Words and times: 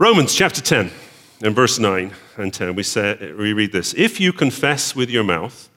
Romans 0.00 0.34
chapter 0.34 0.62
10 0.62 0.90
and 1.42 1.54
verse 1.54 1.78
9 1.78 2.10
and 2.38 2.54
10, 2.54 2.74
we, 2.74 2.82
say, 2.82 3.34
we 3.36 3.52
read 3.52 3.70
this 3.70 3.92
If 3.92 4.18
you 4.18 4.32
confess 4.32 4.96
with 4.96 5.10
your 5.10 5.22
mouth 5.22 5.68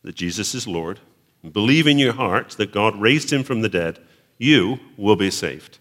that 0.00 0.14
Jesus 0.14 0.54
is 0.54 0.66
Lord, 0.66 0.98
and 1.42 1.52
believe 1.52 1.86
in 1.86 1.98
your 1.98 2.14
heart 2.14 2.52
that 2.52 2.72
God 2.72 2.98
raised 2.98 3.30
him 3.30 3.44
from 3.44 3.60
the 3.60 3.68
dead, 3.68 3.98
you 4.38 4.80
will 4.96 5.14
be 5.14 5.30
saved. 5.30 5.78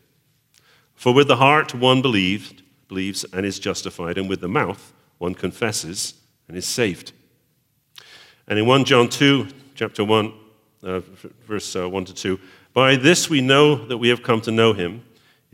For 0.94 1.14
with 1.14 1.30
the 1.30 1.38
heart 1.38 1.74
one 1.74 2.02
believed, 2.02 2.64
believes 2.90 3.24
and 3.32 3.46
is 3.46 3.60
justified, 3.60 4.18
and 4.18 4.28
with 4.28 4.42
the 4.42 4.50
mouth 4.50 4.92
one 5.18 5.34
confesses 5.34 6.16
and 6.50 6.58
is 6.58 6.68
saved. 6.68 7.14
And 8.46 8.60
in 8.60 8.66
1 8.66 8.84
John 8.84 9.08
2, 9.08 9.48
chapter 9.74 10.04
1, 10.04 10.34
uh, 10.84 11.00
verse 11.48 11.74
uh, 11.78 11.88
1 11.88 12.04
to 12.04 12.14
2, 12.14 12.40
by 12.74 12.98
this 12.98 13.30
we 13.30 13.40
know 13.40 13.86
that 13.86 14.00
we 14.00 14.10
have 14.10 14.22
come 14.22 14.42
to 14.42 14.52
know 14.52 14.74
him 14.74 15.02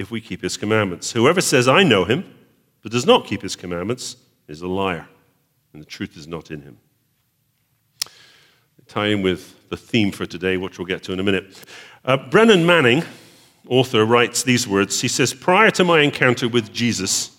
if 0.02 0.12
we 0.12 0.20
keep 0.20 0.42
his 0.42 0.58
commandments. 0.58 1.12
Whoever 1.12 1.40
says, 1.40 1.68
I 1.68 1.84
know 1.84 2.04
him, 2.04 2.26
but 2.82 2.92
does 2.92 3.06
not 3.06 3.26
keep 3.26 3.42
his 3.42 3.56
commandments, 3.56 4.18
is 4.48 4.62
a 4.62 4.68
liar, 4.68 5.08
and 5.72 5.82
the 5.82 5.86
truth 5.86 6.18
is 6.18 6.28
not 6.28 6.52
in 6.52 6.62
him. 6.62 6.78
Tie 8.88 9.08
in 9.08 9.22
with 9.22 9.70
the 9.70 9.78
theme 9.78 10.12
for 10.12 10.26
today, 10.26 10.58
which 10.58 10.78
we'll 10.78 10.86
get 10.86 11.02
to 11.04 11.14
in 11.14 11.20
a 11.22 11.24
minute. 11.24 11.64
Uh, 12.04 12.18
Brennan 12.18 12.66
Manning, 12.66 13.04
author, 13.70 14.04
writes 14.04 14.44
these 14.44 14.68
words. 14.68 15.00
He 15.00 15.08
says, 15.08 15.34
Prior 15.34 15.72
to 15.72 15.86
my 15.86 16.02
encounter 16.02 16.50
with 16.50 16.74
Jesus, 16.74 17.38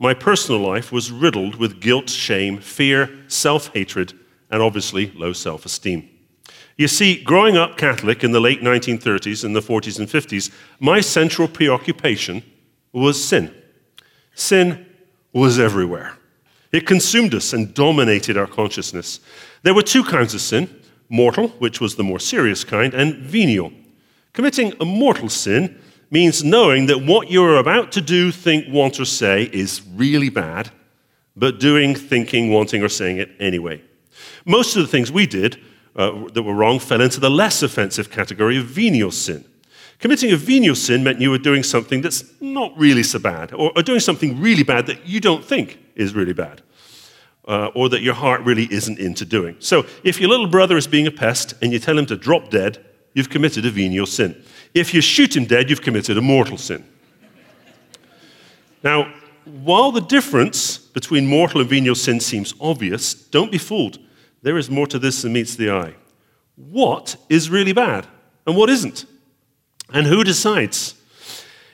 my 0.00 0.12
personal 0.12 0.60
life 0.60 0.90
was 0.90 1.12
riddled 1.12 1.54
with 1.54 1.80
guilt, 1.80 2.08
shame, 2.08 2.58
fear, 2.58 3.08
self 3.28 3.72
hatred, 3.74 4.12
and 4.50 4.60
obviously 4.60 5.12
low 5.12 5.32
self 5.32 5.64
esteem. 5.64 6.08
You 6.82 6.88
see, 6.88 7.22
growing 7.22 7.56
up 7.56 7.78
Catholic 7.78 8.24
in 8.24 8.32
the 8.32 8.40
late 8.40 8.60
1930s 8.60 9.44
and 9.44 9.54
the 9.54 9.60
40s 9.60 10.00
and 10.00 10.08
50s, 10.08 10.52
my 10.80 11.00
central 11.00 11.46
preoccupation 11.46 12.42
was 12.92 13.24
sin. 13.24 13.54
Sin 14.34 14.84
was 15.32 15.60
everywhere. 15.60 16.18
It 16.72 16.84
consumed 16.84 17.36
us 17.36 17.52
and 17.52 17.72
dominated 17.72 18.36
our 18.36 18.48
consciousness. 18.48 19.20
There 19.62 19.74
were 19.74 19.84
two 19.84 20.02
kinds 20.02 20.34
of 20.34 20.40
sin 20.40 20.68
mortal, 21.08 21.50
which 21.60 21.80
was 21.80 21.94
the 21.94 22.02
more 22.02 22.18
serious 22.18 22.64
kind, 22.64 22.94
and 22.94 23.14
venial. 23.14 23.72
Committing 24.32 24.72
a 24.80 24.84
mortal 24.84 25.28
sin 25.28 25.80
means 26.10 26.42
knowing 26.42 26.86
that 26.86 27.06
what 27.06 27.30
you're 27.30 27.58
about 27.58 27.92
to 27.92 28.00
do, 28.00 28.32
think, 28.32 28.66
want, 28.68 28.98
or 28.98 29.04
say 29.04 29.48
is 29.52 29.82
really 29.94 30.30
bad, 30.30 30.72
but 31.36 31.60
doing, 31.60 31.94
thinking, 31.94 32.50
wanting, 32.50 32.82
or 32.82 32.88
saying 32.88 33.18
it 33.18 33.30
anyway. 33.38 33.80
Most 34.44 34.74
of 34.74 34.82
the 34.82 34.88
things 34.88 35.12
we 35.12 35.28
did 35.28 35.62
uh, 35.96 36.28
that 36.32 36.42
were 36.42 36.54
wrong 36.54 36.78
fell 36.78 37.00
into 37.00 37.20
the 37.20 37.30
less 37.30 37.62
offensive 37.62 38.10
category 38.10 38.56
of 38.56 38.64
venial 38.64 39.10
sin. 39.10 39.44
Committing 39.98 40.32
a 40.32 40.36
venial 40.36 40.74
sin 40.74 41.04
meant 41.04 41.20
you 41.20 41.30
were 41.30 41.38
doing 41.38 41.62
something 41.62 42.00
that's 42.00 42.24
not 42.40 42.76
really 42.76 43.02
so 43.02 43.18
bad, 43.18 43.52
or, 43.52 43.70
or 43.76 43.82
doing 43.82 44.00
something 44.00 44.40
really 44.40 44.64
bad 44.64 44.86
that 44.86 45.06
you 45.06 45.20
don't 45.20 45.44
think 45.44 45.78
is 45.94 46.14
really 46.14 46.32
bad, 46.32 46.60
uh, 47.46 47.66
or 47.74 47.88
that 47.88 48.02
your 48.02 48.14
heart 48.14 48.40
really 48.40 48.66
isn't 48.72 48.98
into 48.98 49.24
doing. 49.24 49.54
So, 49.60 49.86
if 50.02 50.20
your 50.20 50.28
little 50.28 50.48
brother 50.48 50.76
is 50.76 50.88
being 50.88 51.06
a 51.06 51.12
pest 51.12 51.54
and 51.62 51.72
you 51.72 51.78
tell 51.78 51.96
him 51.96 52.06
to 52.06 52.16
drop 52.16 52.50
dead, 52.50 52.84
you've 53.14 53.30
committed 53.30 53.64
a 53.64 53.70
venial 53.70 54.06
sin. 54.06 54.42
If 54.74 54.92
you 54.92 55.00
shoot 55.00 55.36
him 55.36 55.44
dead, 55.44 55.70
you've 55.70 55.82
committed 55.82 56.18
a 56.18 56.22
mortal 56.22 56.58
sin. 56.58 56.84
now, 58.82 59.12
while 59.44 59.92
the 59.92 60.00
difference 60.00 60.78
between 60.78 61.26
mortal 61.26 61.60
and 61.60 61.70
venial 61.70 61.94
sin 61.94 62.18
seems 62.20 62.54
obvious, 62.60 63.14
don't 63.14 63.52
be 63.52 63.58
fooled. 63.58 63.98
There 64.42 64.58
is 64.58 64.70
more 64.70 64.86
to 64.88 64.98
this 64.98 65.22
than 65.22 65.32
meets 65.32 65.56
the 65.56 65.70
eye. 65.70 65.94
What 66.56 67.16
is 67.28 67.48
really 67.48 67.72
bad 67.72 68.06
and 68.46 68.56
what 68.56 68.68
isn't? 68.68 69.06
And 69.92 70.06
who 70.06 70.24
decides? 70.24 70.94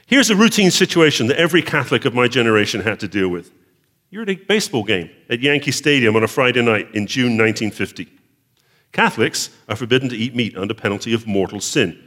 Here's 0.06 0.30
a 0.30 0.36
routine 0.36 0.70
situation 0.70 1.27
that 1.27 1.39
every 1.39 1.62
Catholic 1.62 2.05
of 2.05 2.14
my 2.14 2.28
generation 2.28 2.83
had 2.83 3.00
to 3.00 3.08
deal 3.08 3.28
with. 3.28 3.50
You're 4.11 4.22
at 4.22 4.30
a 4.30 4.36
baseball 4.36 4.84
game 4.84 5.11
at 5.28 5.41
Yankee 5.41 5.70
Stadium 5.70 6.16
on 6.16 6.24
a 6.24 6.28
Friday 6.28 6.62
night 6.62 6.89
in 6.94 7.06
June 7.06 7.36
1950. 7.36 8.08
Catholics 8.92 9.51
are 9.68 9.77
forbidden 9.77 10.08
to 10.08 10.17
eat 10.17 10.34
meat 10.34 10.57
under 10.57 10.73
penalty 10.73 11.12
of 11.12 11.27
mortal 11.27 11.61
sin, 11.61 11.98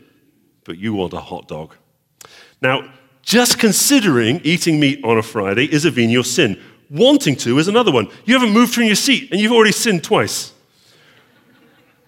but 0.65 0.77
you 0.77 0.93
want 0.93 1.13
a 1.13 1.19
hot 1.19 1.47
dog. 1.47 1.75
Now, 2.59 2.91
just 3.21 3.59
considering 3.59 4.41
eating 4.43 4.79
meat 4.79 5.03
on 5.03 5.17
a 5.17 5.23
Friday 5.23 5.65
is 5.65 5.85
a 5.85 5.91
venial 5.91 6.23
sin. 6.23 6.59
Wanting 6.91 7.37
to 7.37 7.57
is 7.57 7.69
another 7.69 7.89
one. 7.91 8.09
You 8.25 8.33
haven't 8.33 8.53
moved 8.53 8.73
from 8.73 8.83
your 8.83 8.95
seat 8.95 9.31
and 9.31 9.39
you've 9.39 9.53
already 9.53 9.71
sinned 9.71 10.03
twice. 10.03 10.51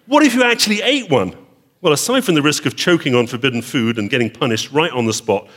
What 0.06 0.22
if 0.22 0.34
you 0.34 0.44
actually 0.44 0.82
ate 0.82 1.08
one? 1.08 1.34
Well, 1.80 1.94
aside 1.94 2.22
from 2.22 2.34
the 2.34 2.42
risk 2.42 2.66
of 2.66 2.76
choking 2.76 3.14
on 3.14 3.26
forbidden 3.26 3.62
food 3.62 3.98
and 3.98 4.10
getting 4.10 4.30
punished 4.30 4.70
right 4.72 4.92
on 4.92 5.06
the 5.06 5.14
spot, 5.14 5.48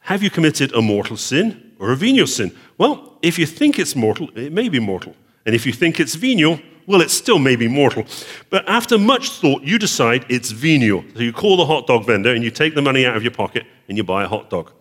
have 0.00 0.20
you 0.20 0.30
committed 0.30 0.74
a 0.74 0.82
mortal 0.82 1.16
sin 1.16 1.74
or 1.78 1.92
a 1.92 1.96
venial 1.96 2.26
sin? 2.26 2.56
Well, 2.76 3.18
if 3.22 3.38
you 3.38 3.46
think 3.46 3.78
it's 3.78 3.94
mortal, 3.94 4.30
it 4.34 4.52
may 4.52 4.68
be 4.68 4.80
mortal. 4.80 5.14
And 5.44 5.54
if 5.54 5.64
you 5.64 5.72
think 5.72 6.00
it's 6.00 6.16
venial, 6.16 6.58
well, 6.88 7.00
it 7.02 7.10
still 7.10 7.38
may 7.38 7.54
be 7.54 7.68
mortal. 7.68 8.04
But 8.50 8.68
after 8.68 8.98
much 8.98 9.30
thought, 9.30 9.62
you 9.62 9.78
decide 9.78 10.26
it's 10.28 10.50
venial. 10.50 11.04
So 11.14 11.20
you 11.20 11.32
call 11.32 11.56
the 11.56 11.66
hot 11.66 11.86
dog 11.86 12.04
vendor 12.04 12.34
and 12.34 12.42
you 12.42 12.50
take 12.50 12.74
the 12.74 12.82
money 12.82 13.06
out 13.06 13.16
of 13.16 13.22
your 13.22 13.32
pocket 13.32 13.64
and 13.88 13.96
you 13.96 14.02
buy 14.02 14.24
a 14.24 14.28
hot 14.28 14.50
dog. 14.50 14.72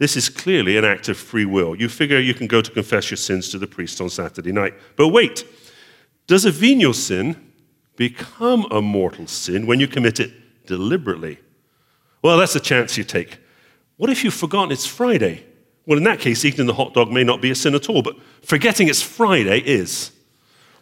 This 0.00 0.16
is 0.16 0.30
clearly 0.30 0.78
an 0.78 0.84
act 0.86 1.10
of 1.10 1.18
free 1.18 1.44
will. 1.44 1.76
You 1.76 1.90
figure 1.90 2.18
you 2.18 2.32
can 2.32 2.46
go 2.46 2.62
to 2.62 2.70
confess 2.70 3.10
your 3.10 3.18
sins 3.18 3.50
to 3.50 3.58
the 3.58 3.66
priest 3.66 4.00
on 4.00 4.08
Saturday 4.08 4.50
night. 4.50 4.72
But 4.96 5.08
wait, 5.08 5.44
does 6.26 6.46
a 6.46 6.50
venial 6.50 6.94
sin 6.94 7.52
become 7.96 8.66
a 8.70 8.80
mortal 8.80 9.26
sin 9.26 9.66
when 9.66 9.78
you 9.78 9.86
commit 9.86 10.18
it 10.18 10.32
deliberately? 10.66 11.38
Well, 12.22 12.38
that's 12.38 12.56
a 12.56 12.60
chance 12.60 12.96
you 12.96 13.04
take. 13.04 13.40
What 13.98 14.08
if 14.08 14.24
you've 14.24 14.32
forgotten 14.32 14.72
it's 14.72 14.86
Friday? 14.86 15.44
Well, 15.84 15.98
in 15.98 16.04
that 16.04 16.20
case, 16.20 16.46
eating 16.46 16.64
the 16.64 16.72
hot 16.72 16.94
dog 16.94 17.12
may 17.12 17.22
not 17.22 17.42
be 17.42 17.50
a 17.50 17.54
sin 17.54 17.74
at 17.74 17.90
all, 17.90 18.00
but 18.00 18.16
forgetting 18.42 18.88
it's 18.88 19.02
Friday 19.02 19.58
is. 19.58 20.12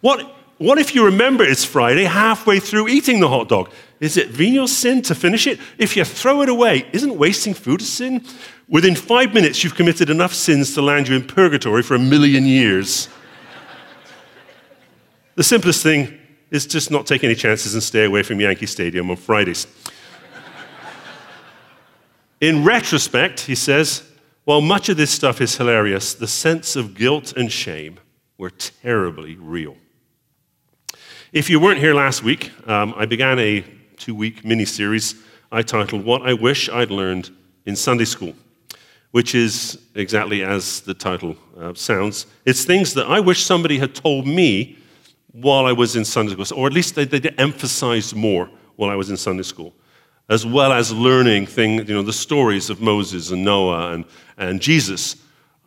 What, 0.00 0.32
what 0.58 0.78
if 0.78 0.94
you 0.94 1.04
remember 1.04 1.42
it's 1.42 1.64
Friday 1.64 2.04
halfway 2.04 2.60
through 2.60 2.86
eating 2.86 3.18
the 3.18 3.28
hot 3.28 3.48
dog? 3.48 3.72
Is 4.00 4.16
it 4.16 4.28
venial 4.28 4.68
sin 4.68 5.02
to 5.02 5.14
finish 5.14 5.46
it? 5.46 5.58
If 5.76 5.96
you 5.96 6.04
throw 6.04 6.42
it 6.42 6.48
away, 6.48 6.86
isn't 6.92 7.16
wasting 7.16 7.52
food 7.52 7.80
a 7.80 7.84
sin? 7.84 8.24
Within 8.68 8.94
five 8.94 9.34
minutes, 9.34 9.64
you've 9.64 9.74
committed 9.74 10.08
enough 10.08 10.32
sins 10.32 10.74
to 10.74 10.82
land 10.82 11.08
you 11.08 11.16
in 11.16 11.26
purgatory 11.26 11.82
for 11.82 11.94
a 11.96 11.98
million 11.98 12.44
years. 12.44 13.08
the 15.34 15.42
simplest 15.42 15.82
thing 15.82 16.16
is 16.50 16.66
just 16.66 16.90
not 16.90 17.06
take 17.06 17.24
any 17.24 17.34
chances 17.34 17.74
and 17.74 17.82
stay 17.82 18.04
away 18.04 18.22
from 18.22 18.40
Yankee 18.40 18.66
Stadium 18.66 19.10
on 19.10 19.16
Fridays. 19.16 19.66
in 22.40 22.64
retrospect, 22.64 23.40
he 23.40 23.54
says, 23.54 24.02
while 24.44 24.60
much 24.60 24.88
of 24.88 24.96
this 24.96 25.10
stuff 25.10 25.40
is 25.40 25.56
hilarious, 25.56 26.14
the 26.14 26.26
sense 26.26 26.76
of 26.76 26.94
guilt 26.94 27.34
and 27.36 27.50
shame 27.50 27.98
were 28.38 28.50
terribly 28.50 29.36
real. 29.36 29.76
If 31.32 31.50
you 31.50 31.60
weren't 31.60 31.80
here 31.80 31.94
last 31.94 32.22
week, 32.22 32.50
um, 32.66 32.94
I 32.96 33.04
began 33.04 33.38
a 33.38 33.64
two 33.98 34.14
week 34.14 34.44
mini 34.44 34.64
series 34.64 35.14
I 35.50 35.62
titled 35.62 36.04
What 36.04 36.22
I 36.22 36.32
Wish 36.34 36.68
I'd 36.68 36.90
Learned 36.90 37.30
in 37.66 37.76
Sunday 37.76 38.04
School 38.04 38.34
which 39.10 39.34
is 39.34 39.78
exactly 39.94 40.42
as 40.42 40.80
the 40.82 40.94
title 40.94 41.36
uh, 41.58 41.72
sounds. 41.74 42.26
It's 42.44 42.64
things 42.64 42.94
that 42.94 43.06
I 43.06 43.20
wish 43.20 43.44
somebody 43.44 43.78
had 43.78 43.94
told 43.94 44.26
me 44.26 44.76
while 45.32 45.66
I 45.66 45.72
was 45.72 45.96
in 45.96 46.04
Sunday 46.04 46.32
school, 46.32 46.58
or 46.58 46.66
at 46.66 46.72
least 46.72 46.94
they, 46.94 47.04
they 47.04 47.30
emphasized 47.38 48.14
more 48.14 48.50
while 48.76 48.90
I 48.90 48.94
was 48.94 49.10
in 49.10 49.16
Sunday 49.16 49.42
school, 49.42 49.74
as 50.28 50.44
well 50.44 50.72
as 50.72 50.92
learning 50.92 51.46
things, 51.46 51.88
you 51.88 51.94
know, 51.94 52.02
the 52.02 52.12
stories 52.12 52.70
of 52.70 52.80
Moses 52.80 53.30
and 53.30 53.44
Noah 53.44 53.92
and, 53.92 54.04
and 54.36 54.60
Jesus. 54.60 55.16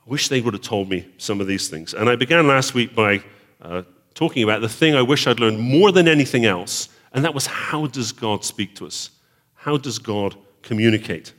I 0.05 0.09
wish 0.09 0.27
they 0.27 0.41
would 0.41 0.53
have 0.53 0.63
told 0.63 0.89
me 0.89 1.07
some 1.17 1.41
of 1.41 1.47
these 1.47 1.67
things. 1.67 1.93
And 1.93 2.09
I 2.09 2.15
began 2.15 2.47
last 2.47 2.73
week 2.73 2.95
by 2.95 3.23
uh, 3.61 3.83
talking 4.13 4.43
about 4.43 4.61
the 4.61 4.69
thing 4.69 4.95
I 4.95 5.01
wish 5.01 5.27
I'd 5.27 5.39
learned 5.39 5.59
more 5.59 5.91
than 5.91 6.07
anything 6.07 6.45
else, 6.45 6.89
and 7.11 7.23
that 7.25 7.33
was 7.33 7.45
how 7.45 7.87
does 7.87 8.11
God 8.11 8.43
speak 8.45 8.75
to 8.75 8.87
us? 8.87 9.11
How 9.53 9.77
does 9.77 9.99
God 9.99 10.35
communicate 10.61 11.33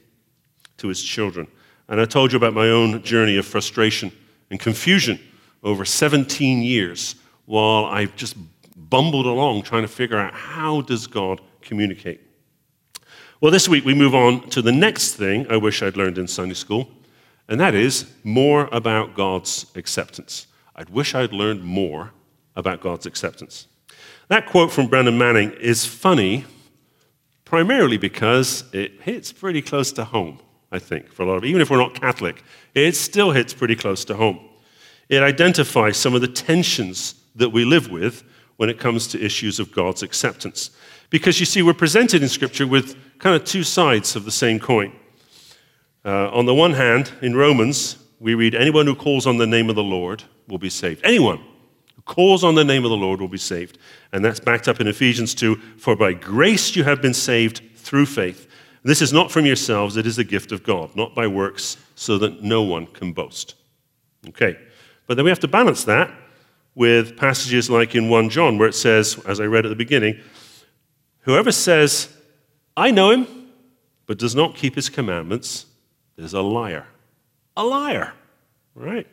to 0.79 0.89
his 0.89 1.03
children? 1.03 1.47
And 1.89 2.01
I 2.01 2.05
told 2.05 2.33
you 2.33 2.37
about 2.37 2.55
my 2.55 2.69
own 2.69 3.03
journey 3.03 3.37
of 3.37 3.47
frustration 3.47 4.13
and 4.51 4.61
confusion 4.61 5.19
over 5.63 5.85
17 5.85 6.63
years 6.63 7.17
while 7.47 7.87
I 7.87 8.07
just 8.07 8.37
bumbled 8.77 9.27
along 9.27 9.63
trying 9.63 9.83
to 9.83 9.89
figure 9.89 10.19
out 10.19 10.35
how 10.35 10.81
does 10.83 11.07
God 11.07 11.41
communicate. 11.61 12.21
Well, 13.41 13.51
this 13.51 13.69
week 13.69 13.85
we 13.85 13.95
move 13.95 14.15
on 14.15 14.49
to 14.51 14.63
the 14.63 14.73
next 14.73 15.15
thing 15.15 15.47
I 15.51 15.57
wish 15.57 15.83
I'd 15.83 15.97
learned 15.97 16.19
in 16.19 16.29
Sunday 16.29 16.55
school, 16.55 16.89
and 17.49 17.59
that 17.59 17.75
is 17.75 18.13
more 18.23 18.69
about 18.71 19.15
God's 19.15 19.67
acceptance. 19.75 20.47
I'd 20.77 20.91
wish 20.91 21.15
I'd 21.15 21.33
learned 21.33 21.65
more 21.65 22.13
about 22.55 22.81
God's 22.81 23.07
acceptance. 23.07 23.67
That 24.33 24.47
quote 24.47 24.73
from 24.73 24.87
Brennan 24.87 25.19
Manning 25.19 25.53
is 25.61 25.85
funny 25.85 26.47
primarily 27.45 27.99
because 27.99 28.65
it 28.73 29.03
hits 29.03 29.31
pretty 29.31 29.61
close 29.61 29.93
to 29.93 30.07
home. 30.07 30.41
I 30.71 30.79
think, 30.79 31.13
for 31.13 31.23
a 31.23 31.27
lot 31.27 31.37
of, 31.37 31.45
even 31.45 31.61
if 31.61 31.69
we're 31.69 31.77
not 31.77 31.93
Catholic, 31.93 32.43
it 32.75 32.97
still 32.97 33.33
hits 33.33 33.53
pretty 33.53 33.77
close 33.77 34.07
to 34.07 34.15
home. 34.15 34.41
It 35.11 35.23
identifies 35.23 35.99
some 35.99 36.15
of 36.15 36.23
the 36.23 36.29
tensions 36.29 37.17
that 37.37 37.51
we 37.51 37.67
live 37.67 37.91
with 37.91 38.25
when 38.57 38.71
it 38.71 38.79
comes 38.79 39.07
to 39.09 39.23
issues 39.23 39.61
of 39.61 39.71
God's 39.71 40.03
acceptance. 40.03 40.71
Because 41.11 41.39
you 41.39 41.45
see, 41.45 41.61
we're 41.61 41.75
presented 41.75 42.23
in 42.23 42.31
Scripture 42.31 42.67
with 42.67 42.97
kind 43.19 43.37
of 43.37 43.45
two 43.45 43.63
sides 43.63 44.17
of 44.17 44.25
the 44.25 44.33
same 44.33 44.59
coin. 44.59 44.97
Uh, 46.07 46.31
on 46.31 46.47
the 46.47 46.55
one 46.55 46.73
hand, 46.73 47.13
in 47.21 47.37
Romans, 47.37 47.99
we 48.19 48.35
read, 48.35 48.55
Anyone 48.55 48.87
who 48.87 48.95
calls 48.95 49.27
on 49.27 49.37
the 49.37 49.47
name 49.47 49.69
of 49.69 49.77
the 49.77 49.85
Lord 49.85 50.23
will 50.49 50.57
be 50.57 50.71
saved. 50.71 51.03
Anyone 51.05 51.45
calls 52.05 52.45
on 52.45 52.55
the 52.55 52.65
name 52.65 52.85
of 52.85 52.91
the 52.91 52.97
Lord 52.97 53.21
will 53.21 53.29
be 53.29 53.39
saved. 53.39 53.79
And 54.13 54.25
that's 54.25 54.41
backed 54.41 54.69
up 54.69 54.81
in 54.81 54.87
Ephesians 54.87 55.35
2 55.35 55.57
For 55.79 55.97
by 55.97 56.13
grace 56.13 56.75
you 56.77 56.85
have 56.85 57.03
been 57.03 57.15
saved 57.15 57.63
through 57.77 58.07
faith. 58.07 58.49
This 58.85 59.01
is 59.01 59.13
not 59.13 59.31
from 59.31 59.47
yourselves, 59.47 59.97
it 59.97 60.07
is 60.07 60.19
a 60.19 60.25
gift 60.25 60.51
of 60.51 60.65
God, 60.65 60.95
not 60.97 61.15
by 61.15 61.27
works, 61.27 61.77
so 61.95 62.19
that 62.19 62.43
no 62.43 62.63
one 62.63 62.87
can 62.87 63.13
boast. 63.13 63.55
Okay, 64.29 64.59
but 65.07 65.15
then 65.15 65.25
we 65.25 65.31
have 65.31 65.41
to 65.41 65.49
balance 65.49 65.85
that 65.85 66.11
with 66.75 67.17
passages 67.17 67.69
like 67.71 67.95
in 67.95 68.09
1 68.09 68.31
John, 68.31 68.59
where 68.59 68.69
it 68.69 68.75
says, 68.75 69.19
as 69.27 69.41
I 69.41 69.45
read 69.45 69.67
at 69.67 69.69
the 69.69 69.77
beginning, 69.77 70.21
whoever 71.21 71.53
says, 71.53 72.09
I 72.77 72.91
know 72.91 73.11
him, 73.11 73.27
but 74.07 74.19
does 74.19 74.35
not 74.35 74.57
keep 74.57 74.75
his 74.75 74.89
commandments, 74.89 75.67
is 76.17 76.35
a 76.35 76.41
liar. 76.41 76.87
A 77.57 77.65
liar, 77.65 78.13
right? 78.75 79.07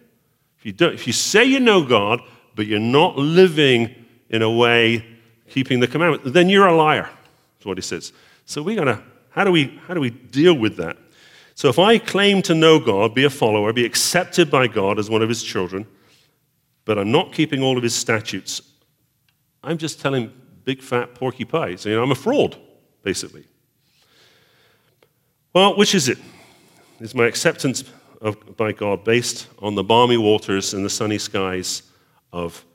If 0.58 0.66
you, 0.66 0.72
don't, 0.72 0.94
if 0.94 1.06
you 1.06 1.14
say 1.14 1.44
you 1.44 1.60
know 1.60 1.84
God, 1.84 2.22
but 2.56 2.68
you're 2.68 2.80
not 2.80 3.18
living 3.18 3.94
in 4.30 4.42
a 4.42 4.50
way 4.50 5.06
keeping 5.50 5.80
the 5.80 5.88
commandment, 5.88 6.34
then 6.34 6.50
you're 6.50 6.68
a 6.68 6.76
liar. 6.76 7.10
That's 7.58 7.66
what 7.66 7.78
he 7.78 7.82
says. 7.82 8.14
So 8.46 8.62
we 8.62 8.76
gotta, 8.76 9.02
how 9.32 9.44
do 9.44 9.52
we, 9.52 9.80
how 9.88 9.94
do 9.94 10.00
we 10.00 10.10
deal 10.10 10.54
with 10.54 10.78
that? 10.78 10.98
So 11.56 11.68
if 11.68 11.78
I 11.78 11.98
claim 11.98 12.42
to 12.44 12.56
know 12.56 12.80
God, 12.80 13.14
be 13.14 13.26
a 13.26 13.30
follower, 13.30 13.74
be 13.74 13.86
accepted 13.86 14.50
by 14.50 14.68
God 14.68 14.98
as 14.98 15.10
one 15.10 15.22
of 15.22 15.30
his 15.30 15.44
children, 15.44 15.86
but 16.86 16.98
I'm 16.98 17.12
not 17.12 17.34
keeping 17.34 17.62
all 17.62 17.78
of 17.78 17.84
his 17.84 17.94
statutes, 17.94 18.62
I'm 19.64 19.78
just 19.78 20.00
telling 20.00 20.32
big 20.64 20.82
fat 20.82 21.16
porky 21.16 21.46
pie, 21.46 21.76
saying 21.76 21.98
I'm 21.98 22.12
a 22.12 22.16
fraud, 22.16 22.58
basically. 23.04 23.44
Well, 25.54 25.76
which 25.76 25.96
is 25.96 26.08
it? 26.08 26.18
Is 27.00 27.16
my 27.16 27.26
acceptance 27.26 27.84
of, 28.22 28.56
by 28.56 28.72
God 28.72 29.04
based 29.04 29.48
on 29.60 29.76
the 29.76 29.84
balmy 29.84 30.18
waters 30.18 30.74
and 30.74 30.86
the 30.86 30.90
sunny 30.90 31.18
skies 31.18 31.84
of 32.32 32.66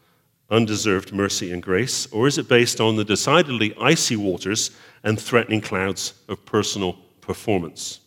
undeserved 0.50 1.12
mercy 1.12 1.52
and 1.52 1.62
grace, 1.62 2.06
or 2.12 2.26
is 2.26 2.38
it 2.38 2.48
based 2.48 2.80
on 2.80 2.96
the 2.96 3.04
decidedly 3.04 3.74
icy 3.80 4.16
waters 4.16 4.70
and 5.02 5.20
threatening 5.20 5.60
clouds 5.60 6.14
of 6.28 6.44
personal 6.44 6.94
performance? 7.20 8.00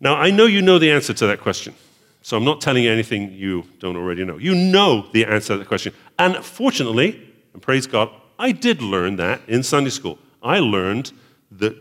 Now, 0.00 0.14
I 0.16 0.30
know 0.30 0.46
you 0.46 0.62
know 0.62 0.78
the 0.78 0.90
answer 0.90 1.14
to 1.14 1.26
that 1.28 1.40
question, 1.40 1.74
so 2.22 2.36
I'm 2.36 2.44
not 2.44 2.60
telling 2.60 2.84
you 2.84 2.90
anything 2.90 3.32
you 3.32 3.64
don't 3.78 3.96
already 3.96 4.24
know. 4.24 4.36
You 4.36 4.54
know 4.54 5.06
the 5.12 5.24
answer 5.24 5.54
to 5.54 5.58
that 5.58 5.68
question. 5.68 5.94
And 6.18 6.36
fortunately, 6.36 7.28
and 7.52 7.62
praise 7.62 7.86
God, 7.86 8.10
I 8.38 8.52
did 8.52 8.82
learn 8.82 9.16
that 9.16 9.40
in 9.46 9.62
Sunday 9.62 9.90
school. 9.90 10.18
I 10.42 10.58
learned 10.58 11.12
that, 11.52 11.76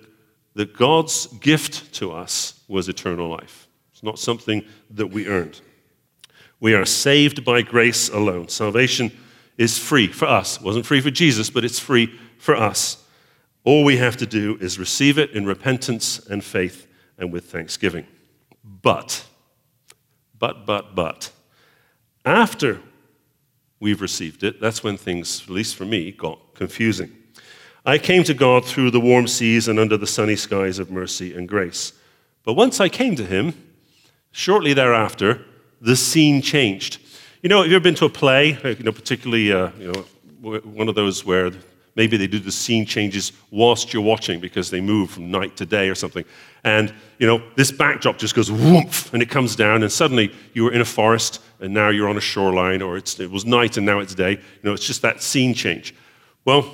that 0.54 0.78
God's 0.78 1.26
gift 1.40 1.94
to 1.96 2.12
us 2.12 2.60
was 2.68 2.88
eternal 2.88 3.28
life. 3.28 3.68
It's 3.92 4.04
not 4.04 4.20
something 4.20 4.64
that 4.92 5.08
we 5.08 5.28
earned. 5.28 5.60
We 6.62 6.76
are 6.76 6.86
saved 6.86 7.44
by 7.44 7.64
grace 7.64 8.08
alone. 8.08 8.48
Salvation 8.48 9.12
is 9.58 9.78
free 9.80 10.08
for 10.08 10.28
us. 10.28 10.58
It 10.58 10.64
wasn't 10.64 10.86
free 10.86 11.02
for 11.02 11.10
Jesus, 11.10 11.50
but 11.50 11.66
it's 11.66 11.80
free 11.80 12.18
for 12.38 12.56
us. 12.56 13.04
All 13.64 13.84
we 13.84 13.98
have 13.98 14.16
to 14.18 14.28
do 14.28 14.58
is 14.62 14.80
receive 14.80 15.18
it 15.18 15.32
in 15.32 15.46
repentance 15.46 16.20
and 16.20 16.44
faith 16.44 16.88
and 17.18 17.34
with 17.34 17.46
thanksgiving. 17.46 18.06
But, 18.64 19.26
but, 20.38 20.68
but, 20.68 20.96
but, 20.96 21.32
after 22.26 22.80
we've 23.80 24.02
received 24.02 24.44
it, 24.44 24.62
that's 24.62 24.84
when 24.84 24.98
things, 24.98 25.42
at 25.42 25.50
least 25.50 25.76
for 25.76 25.86
me, 25.86 26.12
got 26.12 26.54
confusing. 26.54 27.12
I 27.84 27.98
came 27.98 28.24
to 28.26 28.36
God 28.36 28.66
through 28.66 28.92
the 28.92 29.00
warm 29.00 29.28
seas 29.28 29.68
and 29.68 29.80
under 29.80 29.98
the 29.98 30.06
sunny 30.06 30.36
skies 30.36 30.78
of 30.78 30.92
mercy 30.92 31.34
and 31.34 31.48
grace. 31.48 31.94
But 32.44 32.54
once 32.54 32.80
I 32.80 32.90
came 32.90 33.16
to 33.16 33.26
Him, 33.26 33.56
shortly 34.32 34.74
thereafter, 34.74 35.44
the 35.82 35.96
scene 35.96 36.42
changed. 36.42 37.00
You 37.42 37.50
know, 37.50 37.64
have 37.64 37.70
you 37.70 37.76
ever 37.76 37.84
been 37.84 37.96
to 37.96 38.06
a 38.06 38.10
play, 38.10 38.58
you 38.64 38.84
know, 38.84 38.92
particularly 38.92 39.52
uh, 39.52 39.72
you 39.80 39.92
know, 39.92 40.06
one 40.60 40.88
of 40.88 40.96
those 40.96 41.26
where 41.26 41.52
maybe 41.96 42.18
they 42.18 42.28
do 42.28 42.40
the 42.40 42.52
scene 42.52 42.86
changes 42.86 43.34
whilst 43.50 43.94
you're 43.94 44.02
watching 44.02 44.40
because 44.40 44.70
they 44.70 44.80
move 44.80 45.10
from 45.10 45.30
night 45.30 45.58
to 45.58 45.66
day 45.66 45.90
or 45.90 45.96
something. 45.96 46.24
And, 46.64 46.94
you 47.18 47.28
know, 47.28 47.42
this 47.56 47.72
backdrop 47.72 48.18
just 48.18 48.36
goes 48.36 48.52
whoomph 48.52 49.14
and 49.14 49.22
it 49.22 49.30
comes 49.30 49.56
down 49.56 49.84
and 49.84 49.92
suddenly 49.92 50.34
you 50.54 50.64
were 50.64 50.72
in 50.72 50.82
a 50.82 50.86
forest 50.86 51.42
and 51.60 51.74
now 51.74 51.90
you're 51.90 52.08
on 52.08 52.18
a 52.18 52.22
shoreline 52.22 52.82
or 52.82 52.98
it 52.98 53.32
was 53.32 53.46
night 53.46 53.78
and 53.78 53.86
now 53.86 54.00
it's 54.00 54.16
day. 54.16 54.32
You 54.32 54.64
know, 54.64 54.74
it's 54.74 54.86
just 54.86 55.02
that 55.02 55.22
scene 55.22 55.54
change. 55.54 55.96
Well, 56.46 56.72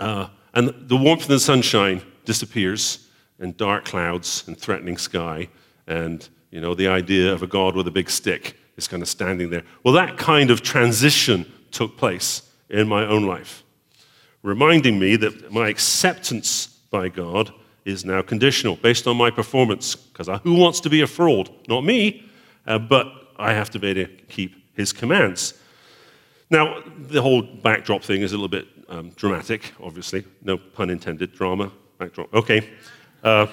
uh, 0.00 0.28
and 0.54 0.74
the 0.88 0.96
warmth 0.96 1.22
and 1.22 1.30
the 1.30 1.40
sunshine 1.40 2.02
disappears 2.24 3.08
and 3.38 3.56
dark 3.56 3.84
clouds 3.84 4.44
and 4.46 4.58
threatening 4.58 4.96
sky 4.96 5.48
and 5.86 6.28
you 6.54 6.60
know, 6.60 6.72
the 6.72 6.86
idea 6.86 7.32
of 7.32 7.42
a 7.42 7.48
God 7.48 7.74
with 7.74 7.88
a 7.88 7.90
big 7.90 8.08
stick 8.08 8.56
is 8.76 8.86
kind 8.86 9.02
of 9.02 9.08
standing 9.08 9.50
there. 9.50 9.64
Well, 9.82 9.92
that 9.94 10.16
kind 10.16 10.52
of 10.52 10.62
transition 10.62 11.52
took 11.72 11.96
place 11.96 12.48
in 12.70 12.86
my 12.86 13.04
own 13.04 13.26
life, 13.26 13.64
reminding 14.44 15.00
me 15.00 15.16
that 15.16 15.50
my 15.50 15.68
acceptance 15.68 16.68
by 16.92 17.08
God 17.08 17.52
is 17.84 18.04
now 18.04 18.22
conditional 18.22 18.76
based 18.76 19.08
on 19.08 19.16
my 19.16 19.32
performance. 19.32 19.96
Because 19.96 20.28
who 20.44 20.54
wants 20.54 20.78
to 20.82 20.88
be 20.88 21.00
a 21.00 21.08
fraud? 21.08 21.50
Not 21.66 21.80
me, 21.80 22.24
uh, 22.68 22.78
but 22.78 23.08
I 23.36 23.52
have 23.52 23.70
to 23.70 23.80
be 23.80 23.88
able 23.88 24.04
to 24.04 24.22
keep 24.26 24.54
his 24.74 24.92
commands. 24.92 25.54
Now, 26.50 26.84
the 26.96 27.20
whole 27.20 27.42
backdrop 27.42 28.04
thing 28.04 28.22
is 28.22 28.32
a 28.32 28.36
little 28.36 28.46
bit 28.46 28.68
um, 28.88 29.10
dramatic, 29.16 29.72
obviously. 29.82 30.24
No 30.40 30.56
pun 30.56 30.88
intended, 30.88 31.32
drama, 31.32 31.72
backdrop. 31.98 32.32
Okay. 32.32 32.70
Uh, 33.24 33.48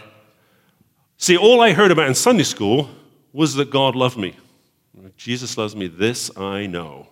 See, 1.21 1.37
all 1.37 1.61
I 1.61 1.73
heard 1.73 1.91
about 1.91 2.07
in 2.07 2.15
Sunday 2.15 2.43
school 2.43 2.89
was 3.31 3.53
that 3.53 3.69
God 3.69 3.95
loved 3.95 4.17
me. 4.17 4.35
Jesus 5.17 5.55
loves 5.55 5.75
me, 5.75 5.85
this 5.85 6.35
I 6.35 6.65
know, 6.65 7.09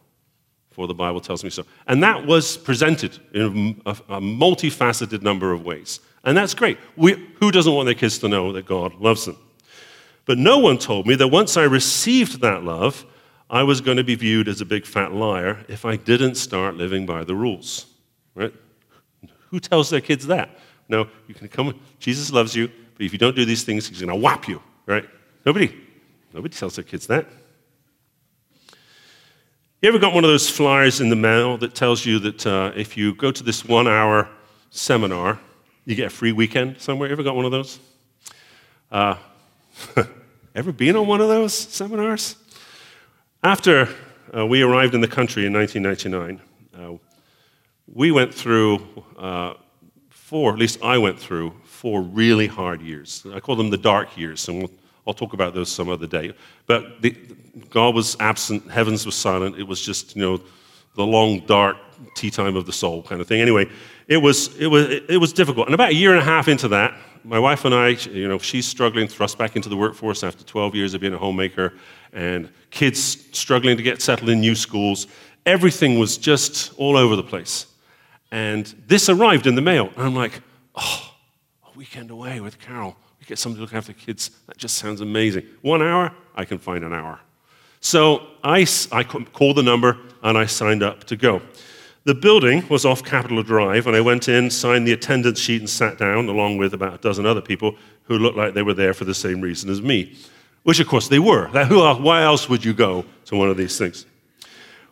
for 0.72 0.88
the 0.88 0.96
Bible 0.96 1.22
tells 1.22 1.44
me 1.44 1.52
so. 1.52 1.64
And 1.86 2.02
that 2.02 2.26
was 2.26 2.58
presented 2.58 3.20
in 3.36 3.80
a, 3.86 3.92
a 3.92 4.20
multifaceted 4.20 5.22
number 5.22 5.54
of 5.54 5.64
ways. 5.64 6.00
And 6.24 6.36
that's 6.36 6.56
great. 6.56 6.80
We, 6.98 7.24
who 7.40 7.52
doesn't 7.52 7.72
want 7.72 7.86
their 7.86 7.94
kids 7.94 8.18
to 8.20 8.28
know 8.28 8.52
that 8.54 8.66
God 8.66 8.96
loves 8.96 9.26
them? 9.26 9.38
But 10.26 10.40
no 10.40 10.58
one 10.58 10.80
told 10.80 11.06
me 11.06 11.14
that 11.14 11.28
once 11.28 11.56
I 11.56 11.66
received 11.66 12.42
that 12.42 12.64
love, 12.64 13.06
I 13.48 13.62
was 13.62 13.80
going 13.80 13.98
to 13.98 14.04
be 14.04 14.16
viewed 14.16 14.48
as 14.48 14.60
a 14.60 14.66
big 14.66 14.88
fat 14.88 15.14
liar 15.14 15.64
if 15.68 15.86
I 15.86 15.98
didn't 15.98 16.34
start 16.34 16.74
living 16.74 17.06
by 17.06 17.24
the 17.24 17.36
rules. 17.36 17.86
Right? 18.34 18.56
Who 19.52 19.60
tells 19.60 19.92
their 19.92 20.02
kids 20.02 20.26
that? 20.26 20.50
No, 20.88 21.08
you 21.28 21.36
can 21.36 21.48
come, 21.48 21.80
Jesus 22.00 22.32
loves 22.32 22.56
you, 22.56 22.72
but 23.00 23.06
if 23.06 23.14
you 23.14 23.18
don't 23.18 23.34
do 23.34 23.46
these 23.46 23.64
things, 23.64 23.88
he's 23.88 24.02
going 24.02 24.10
to 24.10 24.16
whap 24.16 24.46
you, 24.46 24.62
right? 24.86 25.08
Nobody, 25.46 25.74
nobody 26.34 26.54
tells 26.54 26.76
their 26.76 26.84
kids 26.84 27.08
that. 27.08 27.26
You 29.82 29.88
ever 29.88 30.00
got 30.00 30.14
one 30.14 30.26
of 30.26 30.30
those 30.30 30.50
flyers 30.50 31.00
in 31.00 31.08
the 31.08 31.16
mail 31.16 31.58
that 31.60 31.74
tells 31.74 32.06
you 32.06 32.20
that 32.20 32.46
uh, 32.46 32.74
if 32.76 32.98
you 32.98 33.16
go 33.16 33.32
to 33.32 33.42
this 33.42 33.64
one 33.64 33.88
hour 33.88 34.28
seminar, 34.70 35.40
you 35.86 35.96
get 35.96 36.08
a 36.08 36.10
free 36.10 36.34
weekend 36.34 36.82
somewhere? 36.82 37.08
You 37.08 37.14
ever 37.14 37.24
got 37.24 37.38
one 37.38 37.46
of 37.46 37.52
those? 37.52 37.80
Uh, 38.92 39.16
ever 40.54 40.74
been 40.74 40.98
on 40.98 41.08
one 41.08 41.22
of 41.22 41.30
those 41.30 41.54
seminars? 41.54 42.36
After 43.42 43.88
uh, 44.36 44.46
we 44.46 44.62
arrived 44.62 44.94
in 44.94 45.00
the 45.00 45.08
country 45.08 45.46
in 45.46 45.54
1999, 45.54 46.42
uh, 46.78 46.98
we 47.88 48.12
went 48.12 48.34
through 48.34 48.86
uh, 49.18 49.54
four, 50.30 50.54
at 50.54 50.60
least 50.60 50.80
I 50.84 51.00
went 51.00 51.20
through 51.20 51.52
four 51.64 52.04
really 52.04 52.46
hard 52.46 52.84
years. 52.84 53.26
I 53.34 53.40
call 53.40 53.56
them 53.56 53.72
the 53.72 53.80
dark 53.80 54.16
years, 54.16 54.48
and 54.48 54.60
we'll, 54.60 54.72
I'll 55.08 55.14
talk 55.16 55.34
about 55.34 55.56
those 55.56 55.72
some 55.72 55.90
other 55.90 56.06
day. 56.06 56.34
But 56.68 57.02
the, 57.02 57.18
God 57.72 57.96
was 57.96 58.16
absent, 58.20 58.70
heavens 58.70 59.08
was 59.08 59.16
silent. 59.16 59.58
It 59.58 59.64
was 59.64 59.82
just, 59.82 60.16
you 60.16 60.22
know, 60.22 60.40
the 60.96 61.04
long, 61.04 61.40
dark 61.48 61.78
tea 62.14 62.30
time 62.30 62.56
of 62.56 62.68
the 62.68 62.72
soul 62.72 63.02
kind 63.02 63.22
of 63.22 63.28
thing. 63.28 63.42
Anyway, 63.42 63.68
it 64.08 64.18
was, 64.18 64.56
it 64.58 64.68
was, 64.68 64.86
it 65.10 65.20
was 65.20 65.34
difficult. 65.34 65.66
And 65.68 65.74
about 65.74 65.90
a 65.90 65.96
year 65.96 66.12
and 66.12 66.20
a 66.20 66.24
half 66.24 66.48
into 66.48 66.68
that, 66.68 66.94
my 67.24 67.40
wife 67.40 67.66
and 67.66 67.74
I, 67.74 67.88
you 68.12 68.28
know, 68.28 68.38
she's 68.38 68.68
struggling, 68.68 69.08
thrust 69.08 69.36
back 69.40 69.56
into 69.56 69.68
the 69.68 69.78
workforce 69.78 70.24
after 70.24 70.44
12 70.44 70.76
years 70.76 70.94
of 70.94 71.02
being 71.02 71.16
a 71.16 71.18
homemaker, 71.18 71.74
and 72.14 72.50
kids 72.70 73.26
struggling 73.36 73.78
to 73.78 73.84
get 73.84 74.00
settled 74.00 74.30
in 74.30 74.42
new 74.42 74.54
schools. 74.54 75.08
Everything 75.48 75.98
was 75.98 76.20
just 76.20 76.72
all 76.78 76.96
over 76.98 77.16
the 77.16 77.24
place. 77.24 77.66
And 78.32 78.66
this 78.88 79.10
arrived 79.10 79.48
in 79.48 79.56
the 79.56 79.62
mail. 79.62 79.90
And 79.96 80.06
I'm 80.06 80.16
like, 80.16 80.42
oh, 80.76 81.14
a 81.66 81.78
weekend 81.78 82.12
away 82.12 82.40
with 82.40 82.60
Carol. 82.60 82.96
We 83.20 83.26
get 83.26 83.40
somebody 83.40 83.60
to 83.60 83.62
look 83.66 83.74
after 83.74 83.94
the 83.94 84.00
kids. 84.00 84.32
That 84.48 84.58
just 84.58 84.78
sounds 84.78 85.02
amazing. 85.02 85.46
One 85.62 85.82
hour, 85.82 86.14
I 86.36 86.46
can 86.46 86.60
find 86.60 86.84
an 86.84 86.94
hour. 86.94 87.20
So 87.82 88.28
I, 88.44 88.68
I 88.92 89.04
called 89.04 89.58
the 89.58 89.64
number 89.64 89.98
and 90.22 90.38
I 90.38 90.46
signed 90.46 90.84
up 90.84 91.06
to 91.06 91.16
go. 91.16 91.42
The 92.06 92.16
building 92.16 92.68
was 92.70 92.86
off 92.86 93.04
Capitol 93.04 93.44
Drive, 93.44 93.86
and 93.86 93.96
I 93.96 94.02
went 94.02 94.30
in, 94.30 94.50
signed 94.50 94.88
the 94.88 94.94
attendance 94.94 95.38
sheet, 95.38 95.62
and 95.62 95.70
sat 95.70 95.98
down 95.98 96.30
along 96.30 96.58
with 96.58 96.74
about 96.74 96.94
a 96.96 96.98
dozen 96.98 97.26
other 97.26 97.42
people 97.42 97.76
who 98.04 98.18
looked 98.18 98.38
like 98.38 98.54
they 98.54 98.64
were 98.64 98.74
there 98.74 98.94
for 98.94 99.06
the 99.06 99.14
same 99.14 99.42
reason 99.42 99.70
as 99.70 99.82
me, 99.82 100.18
which 100.64 100.80
of 100.80 100.88
course 100.88 101.10
they 101.10 101.20
were. 101.20 101.50
Why 101.50 102.24
else 102.24 102.48
would 102.50 102.64
you 102.64 102.74
go 102.74 103.06
to 103.26 103.36
one 103.36 103.50
of 103.50 103.58
these 103.58 103.78
things? 103.78 104.06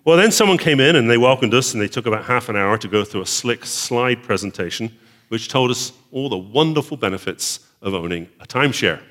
Well, 0.07 0.15
then 0.15 0.31
someone 0.31 0.57
came 0.57 0.79
in 0.79 0.95
and 0.95 1.09
they 1.09 1.17
welcomed 1.17 1.53
us, 1.53 1.73
and 1.73 1.81
they 1.81 1.89
took 1.89 2.05
about 2.05 2.23
half 2.23 2.47
an 2.47 2.55
hour 2.55 2.77
to 2.77 2.87
go 2.87 3.03
through 3.03 3.23
a 3.23 3.25
slick 3.25 3.65
slide 3.65 4.23
presentation 4.23 4.97
which 5.27 5.49
told 5.49 5.69
us 5.69 5.91
all 6.13 6.29
the 6.29 6.37
wonderful 6.37 6.95
benefits 6.95 7.59
of 7.81 7.93
owning 7.93 8.29
a 8.39 8.47
timeshare. 8.47 9.01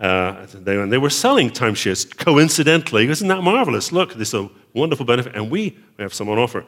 Uh, 0.00 0.46
they, 0.52 0.76
and 0.76 0.92
they 0.92 0.98
were 0.98 1.08
selling 1.08 1.48
timeshares 1.48 2.04
coincidentally. 2.16 3.08
Isn't 3.08 3.28
that 3.28 3.42
marvelous? 3.42 3.92
Look, 3.92 4.14
this 4.14 4.34
is 4.34 4.40
a 4.40 4.50
wonderful 4.74 5.06
benefit, 5.06 5.36
and 5.36 5.48
we 5.48 5.78
have 5.96 6.12
some 6.12 6.28
on 6.28 6.40
offer. 6.40 6.64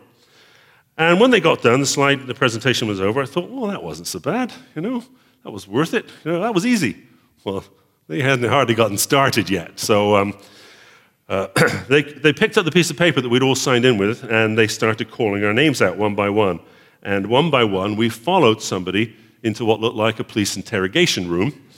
And 0.97 1.19
when 1.19 1.33
they 1.33 1.41
got 1.41 1.63
done, 1.63 1.81
the 1.81 1.87
slide, 1.87 2.29
the 2.29 2.35
presentation 2.35 2.87
was 2.87 3.01
over. 3.01 3.21
I 3.21 3.27
thought, 3.27 3.51
well, 3.51 3.67
that 3.73 3.83
wasn't 3.83 4.07
so 4.07 4.21
bad. 4.21 4.53
You 4.77 4.83
know, 4.83 5.05
that 5.43 5.51
was 5.51 5.67
worth 5.67 5.95
it. 5.95 6.05
You 6.25 6.31
know, 6.31 6.43
that 6.43 6.55
was 6.55 6.65
easy. 6.65 7.03
Well, 7.43 7.65
they 8.07 8.23
hadn't 8.23 8.49
hardly 8.49 8.77
gotten 8.77 8.99
started 8.99 9.51
yet. 9.51 9.81
So 9.81 10.15
um, 10.15 10.39
uh, 11.29 11.49
they, 11.89 12.03
they 12.03 12.33
picked 12.33 12.59
up 12.59 12.65
the 12.65 12.71
piece 12.71 12.91
of 12.91 12.97
paper 12.97 13.21
that 13.21 13.29
we'd 13.29 13.43
all 13.43 13.55
signed 13.55 13.85
in 13.85 13.99
with, 13.99 14.25
and 14.25 14.57
they 14.59 14.67
started 14.67 15.11
calling 15.11 15.45
our 15.45 15.53
names 15.53 15.81
out 15.81 15.97
one 15.97 16.15
by 16.15 16.29
one. 16.29 16.61
And 17.03 17.27
one 17.27 17.51
by 17.51 17.65
one, 17.65 17.97
we 17.97 18.09
followed 18.09 18.63
somebody 18.63 19.15
into 19.43 19.65
what 19.65 19.81
looked 19.81 19.97
like 19.97 20.21
a 20.21 20.25
police 20.25 20.57
interrogation 20.57 21.29
room, 21.29 21.69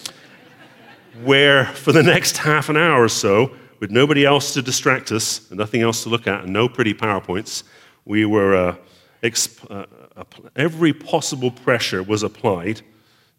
where 1.25 1.67
for 1.67 1.93
the 1.93 2.03
next 2.03 2.37
half 2.37 2.69
an 2.69 2.76
hour 2.76 3.03
or 3.03 3.09
so, 3.09 3.55
with 3.81 3.91
nobody 3.91 4.25
else 4.25 4.55
to 4.55 4.62
distract 4.62 5.12
us 5.12 5.50
and 5.50 5.59
nothing 5.59 5.83
else 5.83 6.03
to 6.05 6.09
look 6.09 6.26
at 6.26 6.45
and 6.45 6.53
no 6.53 6.69
pretty 6.69 6.95
PowerPoints, 6.95 7.65
we 8.05 8.25
were, 8.25 8.55
uh, 8.55 8.76
exp- 9.23 9.71
uh, 9.71 10.25
every 10.55 10.93
possible 10.93 11.50
pressure 11.50 12.03
was 12.03 12.23
applied 12.23 12.81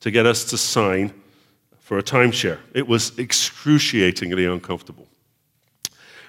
to 0.02 0.12
get 0.12 0.26
us 0.26 0.44
to 0.46 0.58
sign 0.58 1.14
for 1.80 1.98
a 1.98 2.04
timeshare. 2.04 2.60
It 2.74 2.88
was 2.88 3.18
excruciatingly 3.18 4.46
uncomfortable. 4.46 5.08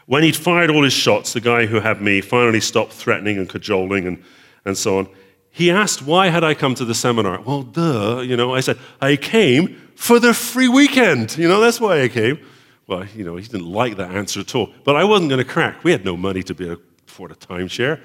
When 0.09 0.25
he'd 0.25 0.37
fired 0.37 0.71
all 0.71 0.83
his 0.83 0.93
shots, 0.93 1.33
the 1.33 1.41
guy 1.41 1.67
who 1.67 1.79
had 1.79 2.03
me 2.03 2.21
finally 2.21 2.61
stopped 2.61 2.93
threatening 2.93 3.39
and 3.39 3.49
cajoling 3.49 4.07
and, 4.07 4.25
and 4.65 4.77
so 4.77 4.99
on. 4.99 5.09
He 5.51 5.71
asked, 5.71 6.03
Why 6.03 6.29
had 6.29 6.43
I 6.43 6.55
come 6.55 6.75
to 6.75 6.85
the 6.85 6.95
seminar? 6.95 7.41
Well, 7.41 7.63
duh, 7.63 8.21
you 8.21 8.37
know, 8.37 8.55
I 8.55 8.61
said, 8.61 8.79
I 9.01 9.17
came 9.17 9.77
for 9.95 10.19
the 10.19 10.35
free 10.35 10.69
weekend. 10.69 11.39
You 11.39 11.49
know, 11.49 11.61
that's 11.61 11.81
why 11.81 12.03
I 12.03 12.09
came. 12.09 12.45
Well, 12.89 13.07
you 13.15 13.23
know, 13.23 13.37
he 13.37 13.47
didn't 13.47 13.71
like 13.71 13.97
that 13.99 14.11
answer 14.11 14.41
at 14.41 14.55
all. 14.55 14.73
But 14.83 14.97
I 14.97 15.05
wasn't 15.05 15.31
going 15.31 15.45
to 15.45 15.51
crack. 15.51 15.85
We 15.85 15.93
had 15.93 16.05
no 16.05 16.17
money 16.17 16.43
to 16.43 16.55
be 16.55 16.75
afford 17.07 17.31
a 17.31 17.35
timeshare. 17.37 18.01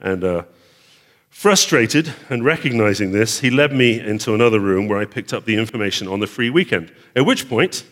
And 0.00 0.22
uh, 0.22 0.44
Frustrated 1.38 2.14
and 2.30 2.44
recognizing 2.44 3.12
this, 3.12 3.38
he 3.38 3.50
led 3.50 3.72
me 3.72 4.00
into 4.00 4.34
another 4.34 4.58
room 4.58 4.88
where 4.88 4.98
I 4.98 5.04
picked 5.04 5.32
up 5.32 5.44
the 5.44 5.56
information 5.56 6.08
on 6.08 6.18
the 6.18 6.26
free 6.26 6.50
weekend. 6.50 6.92
At 7.14 7.26
which 7.26 7.48
point, 7.48 7.84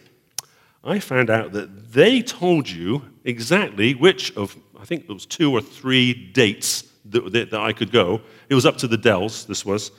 I 0.83 0.99
found 0.99 1.31
out 1.31 1.53
that 1.53 1.93
they 1.93 2.23
told 2.23 2.69
you 2.69 3.03
exactly 3.27 3.95
which 3.95 4.35
of, 4.37 4.57
I 4.81 4.85
think 4.87 5.05
it 5.05 5.13
was 5.13 5.27
two 5.27 5.53
or 5.53 5.61
three 5.61 6.15
dates 6.15 6.85
that, 7.07 7.33
that, 7.33 7.51
that 7.51 7.61
I 7.61 7.73
could 7.73 7.93
go. 7.93 8.23
It 8.49 8.55
was 8.55 8.65
up 8.65 8.79
to 8.79 8.89
the 8.89 8.97
Dells, 8.97 9.45
this 9.45 9.67
was. 9.67 9.91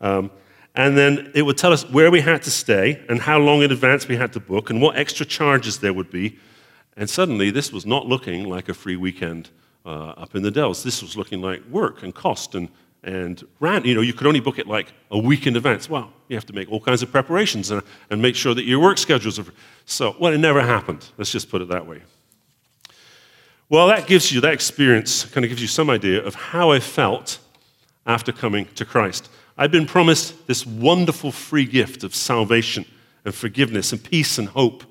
Um, 0.00 0.30
and 0.74 0.96
then 0.96 1.30
it 1.34 1.42
would 1.42 1.56
tell 1.56 1.72
us 1.72 1.88
where 1.90 2.10
we 2.10 2.20
had 2.20 2.42
to 2.42 2.50
stay 2.50 3.02
and 3.08 3.20
how 3.20 3.38
long 3.38 3.62
in 3.62 3.70
advance 3.70 4.08
we 4.08 4.16
had 4.16 4.32
to 4.34 4.40
book 4.40 4.70
and 4.70 4.82
what 4.82 4.96
extra 4.96 5.24
charges 5.24 5.78
there 5.78 5.92
would 5.92 6.10
be. 6.10 6.38
And 6.96 7.08
suddenly, 7.08 7.50
this 7.50 7.72
was 7.72 7.86
not 7.86 8.06
looking 8.06 8.48
like 8.48 8.68
a 8.68 8.74
free 8.74 8.96
weekend 8.96 9.50
uh, 9.86 10.10
up 10.10 10.34
in 10.34 10.42
the 10.42 10.50
Dells. 10.50 10.82
This 10.82 11.02
was 11.02 11.16
looking 11.16 11.40
like 11.40 11.64
work 11.66 12.02
and 12.02 12.14
cost 12.14 12.54
and, 12.54 12.68
and 13.02 13.42
ran, 13.60 13.84
you 13.84 13.94
know, 13.94 14.00
you 14.00 14.12
could 14.12 14.26
only 14.26 14.40
book 14.40 14.58
it 14.58 14.66
like 14.66 14.92
a 15.10 15.18
week 15.18 15.46
in 15.46 15.56
advance. 15.56 15.88
Well, 15.88 16.12
you 16.28 16.36
have 16.36 16.46
to 16.46 16.52
make 16.52 16.70
all 16.70 16.80
kinds 16.80 17.02
of 17.02 17.12
preparations 17.12 17.70
and, 17.70 17.82
and 18.10 18.20
make 18.20 18.34
sure 18.34 18.54
that 18.54 18.64
your 18.64 18.80
work 18.80 18.98
schedules 18.98 19.38
are. 19.38 19.44
So, 19.84 20.16
well, 20.18 20.32
it 20.32 20.38
never 20.38 20.62
happened. 20.62 21.06
Let's 21.18 21.30
just 21.30 21.50
put 21.50 21.62
it 21.62 21.68
that 21.68 21.86
way. 21.86 22.02
Well, 23.72 23.86
that 23.86 24.06
gives 24.06 24.30
you, 24.30 24.42
that 24.42 24.52
experience 24.52 25.24
kind 25.24 25.46
of 25.46 25.48
gives 25.48 25.62
you 25.62 25.66
some 25.66 25.88
idea 25.88 26.22
of 26.22 26.34
how 26.34 26.72
I 26.72 26.78
felt 26.78 27.38
after 28.04 28.30
coming 28.30 28.66
to 28.74 28.84
Christ. 28.84 29.30
I'd 29.56 29.72
been 29.72 29.86
promised 29.86 30.46
this 30.46 30.66
wonderful 30.66 31.32
free 31.32 31.64
gift 31.64 32.04
of 32.04 32.14
salvation 32.14 32.84
and 33.24 33.34
forgiveness 33.34 33.90
and 33.90 34.04
peace 34.04 34.36
and 34.36 34.48
hope 34.48 34.84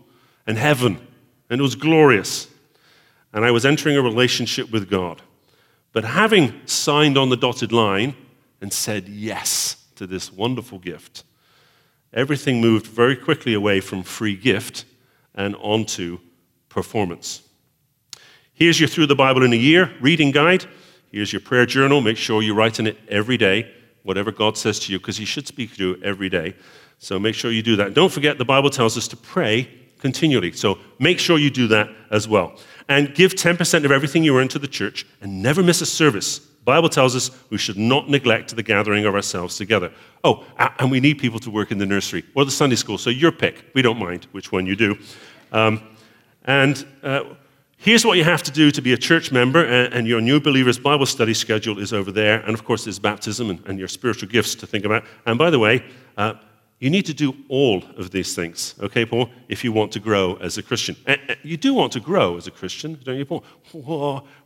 and 0.47 0.57
heaven, 0.57 0.99
and 1.47 1.59
it 1.59 1.61
was 1.61 1.75
glorious. 1.75 2.47
And 3.31 3.45
I 3.45 3.51
was 3.51 3.67
entering 3.67 3.97
a 3.97 4.01
relationship 4.01 4.71
with 4.71 4.89
God. 4.89 5.21
But 5.93 6.03
having 6.03 6.59
signed 6.65 7.19
on 7.19 7.29
the 7.29 7.37
dotted 7.37 7.71
line 7.71 8.15
and 8.61 8.73
said 8.73 9.07
yes 9.07 9.75
to 9.97 10.07
this 10.07 10.33
wonderful 10.33 10.79
gift, 10.79 11.23
everything 12.13 12.59
moved 12.59 12.87
very 12.87 13.15
quickly 13.15 13.53
away 13.53 13.79
from 13.79 14.01
free 14.01 14.35
gift 14.35 14.85
and 15.35 15.55
onto 15.57 16.17
performance. 16.67 17.43
Here's 18.61 18.79
your 18.79 18.89
Through 18.89 19.07
the 19.07 19.15
Bible 19.15 19.41
in 19.41 19.53
a 19.53 19.55
Year 19.55 19.91
reading 20.01 20.29
guide. 20.29 20.67
Here's 21.11 21.33
your 21.33 21.39
prayer 21.39 21.65
journal. 21.65 21.99
Make 21.99 22.17
sure 22.17 22.43
you 22.43 22.53
write 22.53 22.79
in 22.79 22.85
it 22.85 22.95
every 23.07 23.35
day, 23.35 23.73
whatever 24.03 24.31
God 24.31 24.55
says 24.55 24.77
to 24.81 24.91
you, 24.91 24.99
because 24.99 25.17
He 25.17 25.25
should 25.25 25.47
speak 25.47 25.75
to 25.77 25.83
you 25.83 26.03
every 26.03 26.29
day. 26.29 26.53
So 26.99 27.17
make 27.17 27.33
sure 27.33 27.51
you 27.51 27.63
do 27.63 27.75
that. 27.77 27.95
Don't 27.95 28.11
forget, 28.11 28.37
the 28.37 28.45
Bible 28.45 28.69
tells 28.69 28.95
us 28.97 29.07
to 29.07 29.17
pray 29.17 29.67
continually. 29.97 30.51
So 30.51 30.77
make 30.99 31.17
sure 31.17 31.39
you 31.39 31.49
do 31.49 31.67
that 31.69 31.89
as 32.11 32.27
well. 32.27 32.53
And 32.87 33.15
give 33.15 33.33
10% 33.33 33.83
of 33.83 33.91
everything 33.91 34.23
you 34.23 34.37
earn 34.37 34.47
to 34.49 34.59
the 34.59 34.67
church 34.67 35.07
and 35.21 35.41
never 35.41 35.63
miss 35.63 35.81
a 35.81 35.87
service. 35.87 36.37
The 36.37 36.65
Bible 36.65 36.89
tells 36.89 37.15
us 37.15 37.31
we 37.49 37.57
should 37.57 37.79
not 37.79 38.11
neglect 38.11 38.55
the 38.55 38.61
gathering 38.61 39.05
of 39.05 39.15
ourselves 39.15 39.57
together. 39.57 39.91
Oh, 40.23 40.45
and 40.77 40.91
we 40.91 40.99
need 40.99 41.17
people 41.17 41.39
to 41.39 41.49
work 41.49 41.71
in 41.71 41.79
the 41.79 41.87
nursery 41.87 42.25
or 42.35 42.45
the 42.45 42.51
Sunday 42.51 42.75
school, 42.75 42.99
so 42.99 43.09
your 43.09 43.31
pick. 43.31 43.71
We 43.73 43.81
don't 43.81 43.97
mind 43.97 44.27
which 44.33 44.51
one 44.51 44.67
you 44.67 44.75
do. 44.75 44.99
Um, 45.51 45.81
and 46.45 46.85
uh, 47.01 47.23
here's 47.81 48.05
what 48.05 48.17
you 48.17 48.23
have 48.23 48.43
to 48.43 48.51
do 48.51 48.71
to 48.71 48.81
be 48.81 48.93
a 48.93 48.97
church 48.97 49.31
member, 49.31 49.65
and, 49.65 49.93
and, 49.93 50.07
your 50.07 50.21
new 50.21 50.39
believers 50.39 50.79
Bible 50.79 51.05
study 51.05 51.33
schedule 51.33 51.79
is 51.79 51.91
over 51.91 52.11
there. 52.11 52.39
And 52.41 52.53
of 52.53 52.63
course, 52.63 52.85
there's 52.85 52.99
baptism 52.99 53.49
and, 53.49 53.59
and 53.65 53.79
your 53.79 53.87
spiritual 53.87 54.29
gifts 54.29 54.55
to 54.55 54.67
think 54.67 54.85
about. 54.85 55.03
And 55.25 55.37
by 55.37 55.49
the 55.49 55.59
way, 55.59 55.83
uh, 56.15 56.35
you 56.79 56.89
need 56.89 57.05
to 57.07 57.13
do 57.13 57.35
all 57.49 57.83
of 57.97 58.09
these 58.09 58.33
things, 58.33 58.73
okay, 58.79 59.05
Paul, 59.05 59.29
if 59.49 59.63
you 59.63 59.71
want 59.71 59.91
to 59.91 59.99
grow 59.99 60.35
as 60.35 60.57
a 60.57 60.63
Christian. 60.63 60.95
You 61.43 61.57
do 61.57 61.75
want 61.75 61.91
to 61.93 61.99
grow 61.99 62.37
as 62.37 62.47
a 62.47 62.51
Christian, 62.51 62.99
don't 63.03 63.17
you, 63.17 63.25
Paul? 63.25 63.43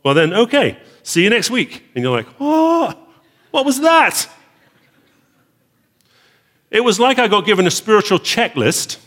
Well, 0.02 0.14
then, 0.14 0.34
okay, 0.34 0.78
see 1.02 1.24
you 1.24 1.30
next 1.30 1.50
week. 1.50 1.84
And 1.94 2.04
you're 2.04 2.14
like, 2.14 2.26
what 2.38 3.64
was 3.64 3.80
that? 3.80 4.28
It 6.70 6.80
was 6.80 7.00
like 7.00 7.18
I 7.18 7.26
got 7.26 7.46
given 7.46 7.66
a 7.66 7.70
spiritual 7.70 8.18
checklist 8.18 8.98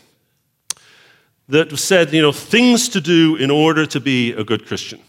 that 1.50 1.76
said, 1.78 2.14
you 2.14 2.22
know, 2.22 2.32
things 2.32 2.90
to 2.90 3.02
do 3.02 3.36
in 3.36 3.52
order 3.52 3.86
to 3.86 4.00
be 4.00 4.32
a 4.34 4.44
good 4.44 4.66
Christian. 4.66 5.00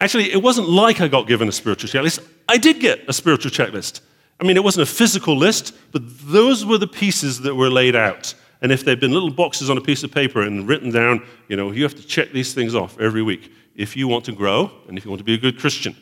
Actually, 0.00 0.32
it 0.32 0.42
wasn't 0.42 0.68
like 0.68 1.00
I 1.00 1.08
got 1.08 1.26
given 1.26 1.48
a 1.48 1.52
spiritual 1.52 1.88
checklist. 1.88 2.24
I 2.48 2.58
did 2.58 2.80
get 2.80 3.08
a 3.08 3.12
spiritual 3.12 3.50
checklist. 3.50 4.00
I 4.40 4.44
mean, 4.44 4.56
it 4.56 4.62
wasn't 4.62 4.88
a 4.88 4.92
physical 4.92 5.36
list, 5.36 5.74
but 5.92 6.02
those 6.06 6.64
were 6.64 6.78
the 6.78 6.86
pieces 6.86 7.40
that 7.40 7.54
were 7.54 7.70
laid 7.70 7.96
out. 7.96 8.34
And 8.60 8.72
if 8.72 8.84
they'd 8.84 9.00
been 9.00 9.12
little 9.12 9.30
boxes 9.30 9.70
on 9.70 9.78
a 9.78 9.80
piece 9.80 10.02
of 10.02 10.12
paper 10.12 10.42
and 10.42 10.68
written 10.68 10.90
down, 10.90 11.24
you 11.48 11.56
know, 11.56 11.70
you 11.70 11.82
have 11.84 11.94
to 11.94 12.06
check 12.06 12.32
these 12.32 12.54
things 12.54 12.74
off 12.74 12.98
every 13.00 13.22
week 13.22 13.52
if 13.76 13.96
you 13.96 14.08
want 14.08 14.24
to 14.24 14.32
grow 14.32 14.70
and 14.88 14.98
if 14.98 15.04
you 15.04 15.10
want 15.10 15.18
to 15.18 15.24
be 15.24 15.34
a 15.34 15.38
good 15.38 15.58
Christian. 15.58 15.96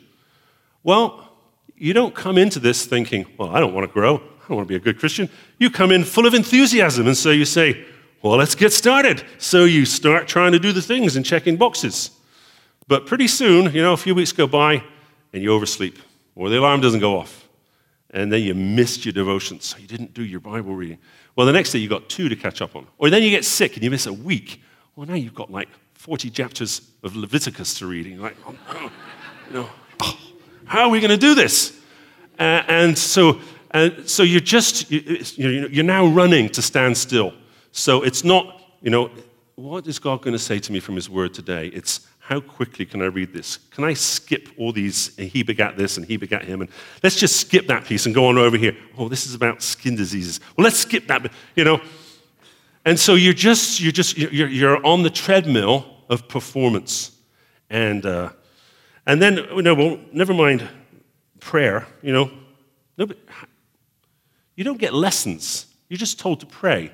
Well, 0.83 1.33
you 1.77 1.93
don't 1.93 2.15
come 2.15 2.39
into 2.39 2.59
this 2.59 2.87
thinking, 2.87 3.27
well, 3.39 3.55
I 3.55 3.61
don't 3.61 3.75
want 3.75 3.87
to 3.87 3.93
grow. 3.93 4.17
I 4.17 4.49
don't 4.49 4.57
want 4.57 4.69
to 4.69 4.73
be 4.73 4.77
a 4.77 4.81
good 4.81 4.99
Christian. 4.99 5.29
You 5.59 5.71
come 5.71 5.91
in 5.91 6.05
full 6.05 6.27
of 6.27 6.33
enthusiasm, 6.33 7.07
and 7.07 7.17
so 7.17 7.31
you 7.31 7.45
say, 7.45 7.85
well, 8.29 8.39
let's 8.39 8.55
get 8.55 8.73
started. 8.73 9.25
So 9.39 9.65
you 9.65 9.85
start 9.85 10.29
trying 10.29 10.53
to 10.53 10.59
do 10.59 10.73
the 10.73 10.83
things 10.83 11.17
and 11.17 11.25
checking 11.25 11.57
boxes. 11.57 12.11
But 12.89 13.07
pretty 13.07 13.29
soon, 13.29 13.73
you 13.75 13.83
know, 13.83 13.93
a 13.93 13.97
few 13.97 14.15
weeks 14.15 14.33
go 14.33 14.47
by 14.47 14.83
and 15.33 15.43
you 15.43 15.53
oversleep, 15.53 15.99
or 16.35 16.49
the 16.49 16.59
alarm 16.59 16.81
doesn't 16.81 17.01
go 17.01 17.19
off 17.19 17.47
and 18.11 18.33
then 18.33 18.43
you 18.43 18.55
missed 18.55 19.05
your 19.05 19.13
devotions, 19.13 19.67
so 19.67 19.79
you 19.79 19.87
didn't 19.87 20.15
do 20.15 20.25
your 20.25 20.41
Bible 20.41 20.75
reading. 20.75 20.99
Well, 21.35 21.47
the 21.47 21.53
next 21.53 21.73
day 21.73 21.81
you 21.81 21.89
got 21.89 22.09
two 22.09 22.31
to 22.31 22.37
catch 22.37 22.63
up 22.63 22.75
on. 22.75 22.87
Or 22.97 23.11
then 23.11 23.23
you 23.23 23.31
get 23.31 23.45
sick 23.45 23.75
and 23.75 23.85
you 23.85 23.91
miss 23.91 24.07
a 24.07 24.13
week. 24.13 24.63
Well, 24.95 25.07
now 25.07 25.15
you've 25.15 25.35
got 25.35 25.51
like 25.51 25.69
40 25.95 26.31
chapters 26.31 26.81
of 27.03 27.15
Leviticus 27.15 27.79
to 27.79 27.87
read. 27.87 28.07
And 28.07 28.15
you're 28.15 28.25
like, 28.25 28.37
oh, 28.47 28.93
you 29.49 29.55
know, 29.55 29.69
oh, 30.01 30.19
how 30.65 30.85
are 30.85 30.89
we 30.89 31.01
going 31.01 31.11
to 31.11 31.19
do 31.19 31.35
this? 31.35 31.79
Uh, 32.39 32.63
and 32.69 32.97
so, 32.97 33.41
so 34.07 34.23
you're 34.23 34.41
just, 34.41 34.91
you, 34.91 35.03
know, 35.39 35.69
you're 35.69 35.85
now 35.85 36.07
running 36.07 36.49
to 36.51 36.63
stand 36.63 36.97
still. 36.97 37.35
So 37.77 38.03
it's 38.03 38.25
not, 38.25 38.63
you 38.81 38.91
know, 38.91 39.11
what 39.55 39.87
is 39.87 39.99
God 39.99 40.23
going 40.23 40.33
to 40.33 40.39
say 40.39 40.59
to 40.59 40.73
me 40.73 40.81
from 40.81 40.95
His 40.95 41.11
Word 41.11 41.35
today? 41.35 41.67
It's 41.69 42.07
how 42.21 42.41
quickly 42.41 42.87
can 42.87 43.03
I 43.03 43.07
read 43.07 43.35
this? 43.35 43.59
Can 43.71 43.85
I 43.85 43.93
skip 43.93 44.49
all 44.57 44.73
these, 44.73 45.15
he 45.17 45.43
begat 45.43 45.77
this 45.77 45.99
and 45.99 46.07
he 46.07 46.17
begat 46.17 46.45
him? 46.45 46.63
And 46.63 46.71
let's 47.03 47.17
just 47.17 47.37
skip 47.37 47.67
that 47.67 47.85
piece 47.85 48.07
and 48.07 48.15
go 48.15 48.29
on 48.29 48.39
over 48.39 48.57
here. 48.57 48.75
Oh, 48.97 49.11
this 49.11 49.27
is 49.27 49.35
about 49.35 49.63
skin 49.63 49.95
diseases. 49.95 50.41
Well, 50.57 50.65
let's 50.65 50.79
skip 50.79 51.07
that, 51.09 51.31
you 51.55 51.65
know. 51.65 51.83
And 52.87 52.99
so 52.99 53.15
you're 53.15 53.35
just, 53.35 53.79
you're 53.79 53.93
just, 53.93 54.17
you're, 54.17 54.49
you're 54.49 54.85
on 54.85 55.03
the 55.03 55.11
treadmill 55.11 55.87
of 56.09 56.27
performance. 56.29 57.13
And, 57.69 58.07
uh, 58.07 58.31
and 59.07 59.21
then, 59.21 59.37
you 59.37 59.63
know, 59.63 59.75
well, 59.75 60.01
never 60.13 60.33
mind 60.33 60.67
prayer, 61.41 61.87
you 62.01 62.13
know. 62.13 62.31
Nobody, 62.97 63.21
you 64.55 64.65
don't 64.65 64.79
get 64.79 64.95
lessons. 64.95 65.67
You're 65.91 65.99
just 65.99 66.19
told 66.19 66.41
to 66.41 66.47
pray. 66.47 66.91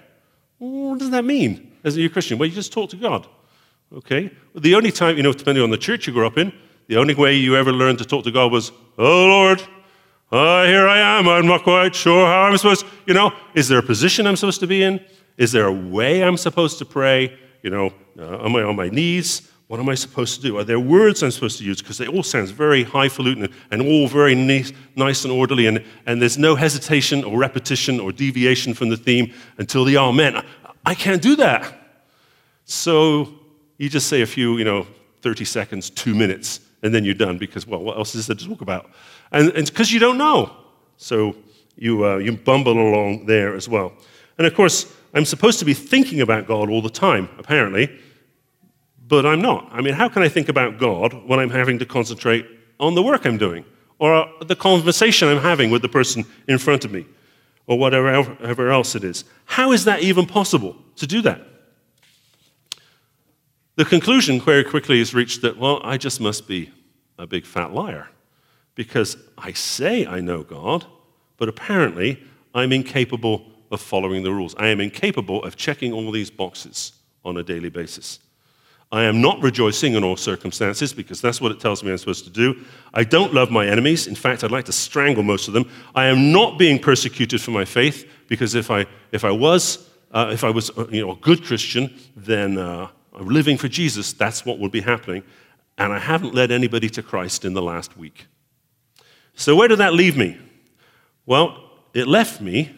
What 0.62 1.00
does 1.00 1.10
that 1.10 1.24
mean 1.24 1.72
as 1.82 1.98
a 1.98 2.08
Christian? 2.08 2.38
Well, 2.38 2.48
you 2.48 2.54
just 2.54 2.72
talk 2.72 2.90
to 2.90 2.96
God. 2.96 3.26
Okay? 3.92 4.30
Well, 4.54 4.60
The 4.60 4.76
only 4.76 4.92
time, 4.92 5.16
you 5.16 5.22
know, 5.24 5.32
depending 5.32 5.64
on 5.64 5.70
the 5.70 5.76
church 5.76 6.06
you 6.06 6.12
grew 6.12 6.24
up 6.24 6.38
in, 6.38 6.52
the 6.86 6.98
only 6.98 7.14
way 7.14 7.34
you 7.34 7.56
ever 7.56 7.72
learned 7.72 7.98
to 7.98 8.04
talk 8.04 8.22
to 8.24 8.30
God 8.30 8.52
was, 8.52 8.70
Oh 8.96 9.26
Lord, 9.26 9.60
uh, 10.30 10.64
here 10.64 10.86
I 10.86 11.18
am. 11.18 11.28
I'm 11.28 11.48
not 11.48 11.64
quite 11.64 11.96
sure 11.96 12.26
how 12.26 12.42
I'm 12.42 12.56
supposed, 12.56 12.86
you 13.06 13.14
know, 13.14 13.32
is 13.54 13.66
there 13.66 13.80
a 13.80 13.82
position 13.82 14.24
I'm 14.24 14.36
supposed 14.36 14.60
to 14.60 14.68
be 14.68 14.84
in? 14.84 15.04
Is 15.36 15.50
there 15.50 15.66
a 15.66 15.72
way 15.72 16.22
I'm 16.22 16.36
supposed 16.36 16.78
to 16.78 16.84
pray? 16.84 17.36
You 17.64 17.70
know, 17.70 17.92
uh, 18.16 18.44
am 18.44 18.54
I 18.54 18.62
on 18.62 18.76
my 18.76 18.88
knees? 18.88 19.50
What 19.72 19.80
am 19.80 19.88
I 19.88 19.94
supposed 19.94 20.34
to 20.34 20.42
do? 20.42 20.58
Are 20.58 20.64
there 20.64 20.78
words 20.78 21.22
I'm 21.22 21.30
supposed 21.30 21.56
to 21.56 21.64
use? 21.64 21.80
Because 21.80 21.96
they 21.96 22.06
all 22.06 22.22
sound 22.22 22.48
very 22.48 22.84
highfalutin 22.84 23.50
and 23.70 23.80
all 23.80 24.06
very 24.06 24.34
nice, 24.34 24.70
nice 24.96 25.24
and 25.24 25.32
orderly, 25.32 25.66
and, 25.66 25.82
and 26.04 26.20
there's 26.20 26.36
no 26.36 26.54
hesitation 26.56 27.24
or 27.24 27.38
repetition 27.38 27.98
or 27.98 28.12
deviation 28.12 28.74
from 28.74 28.90
the 28.90 28.98
theme 28.98 29.32
until 29.56 29.86
the 29.86 29.96
amen. 29.96 30.36
I, 30.36 30.44
I 30.84 30.94
can't 30.94 31.22
do 31.22 31.36
that. 31.36 31.72
So 32.66 33.32
you 33.78 33.88
just 33.88 34.08
say 34.08 34.20
a 34.20 34.26
few, 34.26 34.58
you 34.58 34.64
know, 34.64 34.86
30 35.22 35.46
seconds, 35.46 35.88
two 35.88 36.14
minutes, 36.14 36.60
and 36.82 36.94
then 36.94 37.06
you're 37.06 37.14
done 37.14 37.38
because, 37.38 37.66
well, 37.66 37.80
what 37.80 37.96
else 37.96 38.14
is 38.14 38.26
there 38.26 38.36
to 38.36 38.46
talk 38.46 38.60
about? 38.60 38.90
And 39.30 39.54
because 39.54 39.90
you 39.90 40.00
don't 40.00 40.18
know. 40.18 40.54
So 40.98 41.34
you, 41.76 42.04
uh, 42.04 42.18
you 42.18 42.36
bumble 42.36 42.72
along 42.74 43.24
there 43.24 43.56
as 43.56 43.70
well. 43.70 43.94
And 44.36 44.46
of 44.46 44.52
course, 44.52 44.94
I'm 45.14 45.24
supposed 45.24 45.58
to 45.60 45.64
be 45.64 45.72
thinking 45.72 46.20
about 46.20 46.46
God 46.46 46.68
all 46.68 46.82
the 46.82 46.90
time, 46.90 47.30
apparently 47.38 47.88
but 49.12 49.26
I'm 49.26 49.42
not. 49.42 49.68
I 49.70 49.82
mean, 49.82 49.92
how 49.92 50.08
can 50.08 50.22
I 50.22 50.30
think 50.30 50.48
about 50.48 50.78
God 50.78 51.12
when 51.28 51.38
I'm 51.38 51.50
having 51.50 51.78
to 51.80 51.84
concentrate 51.84 52.46
on 52.80 52.94
the 52.94 53.02
work 53.02 53.26
I'm 53.26 53.36
doing 53.36 53.62
or 53.98 54.26
the 54.40 54.56
conversation 54.56 55.28
I'm 55.28 55.42
having 55.42 55.68
with 55.70 55.82
the 55.82 55.88
person 55.90 56.24
in 56.48 56.56
front 56.56 56.86
of 56.86 56.92
me 56.92 57.04
or 57.66 57.78
whatever 57.78 58.70
else 58.70 58.94
it 58.94 59.04
is? 59.04 59.24
How 59.44 59.72
is 59.72 59.84
that 59.84 60.00
even 60.00 60.24
possible 60.24 60.78
to 60.96 61.06
do 61.06 61.20
that? 61.20 61.42
The 63.76 63.84
conclusion 63.84 64.40
very 64.40 64.64
quickly 64.64 64.98
is 64.98 65.12
reached 65.12 65.42
that, 65.42 65.58
well, 65.58 65.82
I 65.84 65.98
just 65.98 66.18
must 66.18 66.48
be 66.48 66.72
a 67.18 67.26
big 67.26 67.44
fat 67.44 67.74
liar 67.74 68.08
because 68.74 69.18
I 69.36 69.52
say 69.52 70.06
I 70.06 70.20
know 70.20 70.42
God, 70.42 70.86
but 71.36 71.50
apparently 71.50 72.18
I'm 72.54 72.72
incapable 72.72 73.44
of 73.70 73.82
following 73.82 74.22
the 74.22 74.32
rules. 74.32 74.54
I 74.54 74.68
am 74.68 74.80
incapable 74.80 75.44
of 75.44 75.56
checking 75.56 75.92
all 75.92 76.10
these 76.10 76.30
boxes 76.30 76.92
on 77.26 77.36
a 77.36 77.42
daily 77.42 77.68
basis. 77.68 78.18
I 78.92 79.04
am 79.04 79.22
not 79.22 79.42
rejoicing 79.42 79.94
in 79.94 80.04
all 80.04 80.18
circumstances 80.18 80.92
because 80.92 81.22
that's 81.22 81.40
what 81.40 81.50
it 81.50 81.58
tells 81.58 81.82
me 81.82 81.90
I'm 81.90 81.96
supposed 81.96 82.24
to 82.24 82.30
do. 82.30 82.62
I 82.92 83.04
don't 83.04 83.32
love 83.32 83.50
my 83.50 83.66
enemies. 83.66 84.06
In 84.06 84.14
fact, 84.14 84.44
I'd 84.44 84.50
like 84.50 84.66
to 84.66 84.72
strangle 84.72 85.22
most 85.22 85.48
of 85.48 85.54
them. 85.54 85.68
I 85.94 86.06
am 86.06 86.30
not 86.30 86.58
being 86.58 86.78
persecuted 86.78 87.40
for 87.40 87.52
my 87.52 87.64
faith 87.64 88.06
because 88.28 88.54
if 88.54 88.70
I, 88.70 88.84
if 89.10 89.24
I 89.24 89.30
was, 89.30 89.88
uh, 90.10 90.28
if 90.30 90.44
I 90.44 90.50
was 90.50 90.70
uh, 90.76 90.86
you 90.90 91.00
know, 91.00 91.12
a 91.12 91.16
good 91.16 91.42
Christian, 91.42 91.98
then 92.14 92.58
uh, 92.58 92.88
I'm 93.14 93.28
living 93.28 93.56
for 93.56 93.66
Jesus. 93.66 94.12
That's 94.12 94.44
what 94.44 94.58
would 94.58 94.72
be 94.72 94.82
happening. 94.82 95.22
And 95.78 95.90
I 95.90 95.98
haven't 95.98 96.34
led 96.34 96.50
anybody 96.50 96.90
to 96.90 97.02
Christ 97.02 97.46
in 97.46 97.54
the 97.54 97.62
last 97.62 97.96
week. 97.96 98.26
So, 99.34 99.56
where 99.56 99.68
did 99.68 99.78
that 99.78 99.94
leave 99.94 100.18
me? 100.18 100.38
Well, 101.24 101.70
it 101.94 102.06
left 102.06 102.42
me 102.42 102.76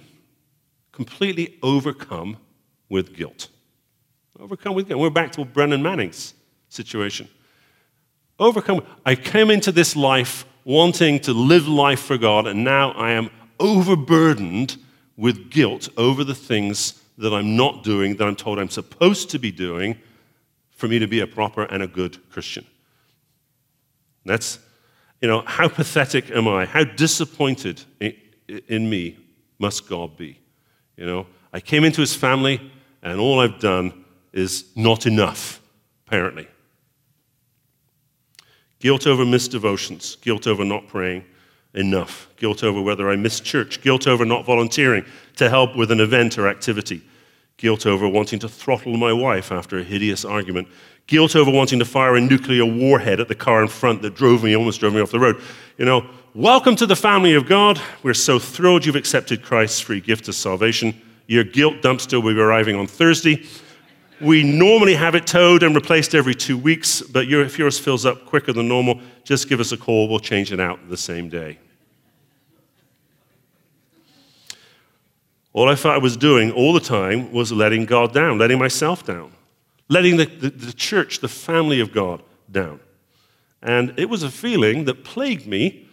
completely 0.93 1.59
overcome 1.61 2.37
with 2.89 3.17
guilt. 3.17 3.49
Overcome 4.41 4.75
with. 4.75 4.91
We're 4.91 5.11
back 5.11 5.31
to 5.33 5.45
Brennan 5.45 5.81
Manning's 5.81 6.35
situation. 6.69 7.29
Overcome. 8.41 8.83
I 9.07 9.15
came 9.15 9.49
into 9.49 9.71
this 9.71 9.95
life 9.95 10.45
wanting 10.65 11.21
to 11.21 11.33
live 11.33 11.69
life 11.69 12.01
for 12.01 12.19
God, 12.19 12.49
and 12.49 12.65
now 12.65 12.91
I 12.93 13.13
am 13.13 13.31
overburdened 13.61 14.77
with 15.17 15.51
guilt 15.51 15.89
over 15.97 16.25
the 16.25 16.35
things 16.35 17.01
that 17.17 17.33
I'm 17.33 17.57
not 17.57 17.85
doing, 17.85 18.17
that 18.17 18.27
I'm 18.27 18.35
told 18.35 18.59
I'm 18.59 18.69
supposed 18.69 19.31
to 19.31 19.39
be 19.39 19.53
doing 19.53 19.97
for 20.71 20.89
me 20.89 20.99
to 20.99 21.07
be 21.07 21.21
a 21.21 21.29
proper 21.29 21.63
and 21.63 21.81
a 21.81 21.87
good 21.87 22.19
Christian. 22.31 22.67
That's, 24.25 24.59
you 25.21 25.29
know, 25.29 25.43
how 25.47 25.69
pathetic 25.69 26.33
am 26.33 26.49
I? 26.49 26.65
How 26.65 26.83
disappointed 26.83 27.85
in 28.01 28.91
me 28.91 29.17
must 29.61 29.89
God 29.89 30.17
be? 30.17 30.41
You 30.97 31.07
know, 31.07 31.27
I 31.53 31.61
came 31.61 31.85
into 31.85 32.01
his 32.01 32.17
family, 32.17 32.73
and 33.01 33.21
all 33.21 33.39
I've 33.39 33.61
done 33.61 34.04
is 34.35 34.65
not 34.77 35.07
enough, 35.07 35.63
apparently. 36.07 36.47
Guilt 38.81 39.07
over 39.07 39.25
missed 39.25 39.53
devotions, 39.53 40.17
guilt 40.17 40.47
over 40.47 40.65
not 40.65 40.89
praying 40.89 41.25
enough, 41.73 42.29
guilt 42.37 42.63
over 42.63 42.83
whether 42.83 43.09
I 43.09 43.17
missed 43.17 43.45
church, 43.45 43.81
guilt 43.81 44.07
over 44.07 44.25
not 44.25 44.45
volunteering 44.45 45.05
to 45.37 45.49
help 45.49 45.77
with 45.77 45.91
an 45.91 46.01
event 46.01 46.37
or 46.37 46.49
activity, 46.49 47.03
guilt 47.57 47.87
over 47.87 48.07
wanting 48.09 48.41
to 48.41 48.49
throttle 48.49 48.97
my 48.97 49.13
wife 49.13 49.51
after 49.51 49.79
a 49.79 49.83
hideous 49.83 50.25
argument, 50.25 50.69
guilt 51.07 51.35
over 51.37 51.51
wanting 51.51 51.79
to 51.79 51.85
fire 51.85 52.17
a 52.17 52.21
nuclear 52.21 52.67
warhead 52.67 53.21
at 53.21 53.29
the 53.29 53.35
car 53.35 53.63
in 53.63 53.69
front 53.69 54.03
that 54.03 54.15
drove 54.15 54.43
me, 54.43 54.55
almost 54.55 54.81
drove 54.81 54.95
me 54.95 55.01
off 55.01 55.11
the 55.11 55.21
road. 55.21 55.41
You 55.79 55.85
know, 55.85 56.07
welcome 56.35 56.77
to 56.77 56.87
the 56.87 56.97
family 56.97 57.35
of 57.35 57.47
God. 57.47 57.81
We're 58.03 58.15
so 58.15 58.39
thrilled 58.39 58.85
you've 58.85 58.97
accepted 58.97 59.43
Christ's 59.43 59.81
free 59.81 60.01
gift 60.01 60.29
of 60.29 60.35
salvation. 60.35 61.01
Your 61.27 61.45
guilt 61.45 61.77
dumpster 61.83 62.23
will 62.23 62.35
be 62.35 62.41
arriving 62.41 62.77
on 62.77 62.87
Thursday. 62.87 63.45
We 64.21 64.45
normally 64.45 64.95
have 64.95 65.15
it 65.15 65.27
towed 65.27 65.63
and 65.63 65.75
replaced 65.75 66.15
every 66.15 66.35
two 66.35 66.57
weeks, 66.57 67.03
but 67.03 67.27
if 67.27 67.59
yours 67.59 67.79
fills 67.79 68.07
up 68.07 68.27
quicker 68.27 68.53
than 68.53 68.69
normal, 68.69 69.01
just 69.25 69.49
give 69.49 69.61
us 69.61 69.73
a 69.73 69.77
call. 69.77 70.09
We'll 70.09 70.21
change 70.21 70.53
it 70.53 70.61
out 70.61 70.89
the 70.89 70.97
same 70.97 71.29
day. 71.29 71.59
All 75.53 75.69
I 75.69 75.75
thought 75.75 75.95
I 75.95 75.99
was 75.99 76.17
doing 76.17 76.51
all 76.51 76.73
the 76.73 76.81
time 76.81 77.33
was 77.33 77.53
letting 77.53 77.87
God 77.87 78.13
down, 78.13 78.39
letting 78.39 78.59
myself 78.59 79.05
down, 79.05 79.33
letting 79.89 80.17
the, 80.17 80.27
the, 80.27 80.51
the 80.51 80.73
church, 80.73 81.21
the 81.21 81.29
family 81.29 81.81
of 81.81 81.93
God, 81.93 82.23
down. 82.51 82.81
And 83.63 83.95
it 83.97 84.09
was 84.11 84.23
a 84.23 84.31
feeling 84.31 84.85
that 84.85 85.05
plagued 85.05 85.47
me 85.47 85.89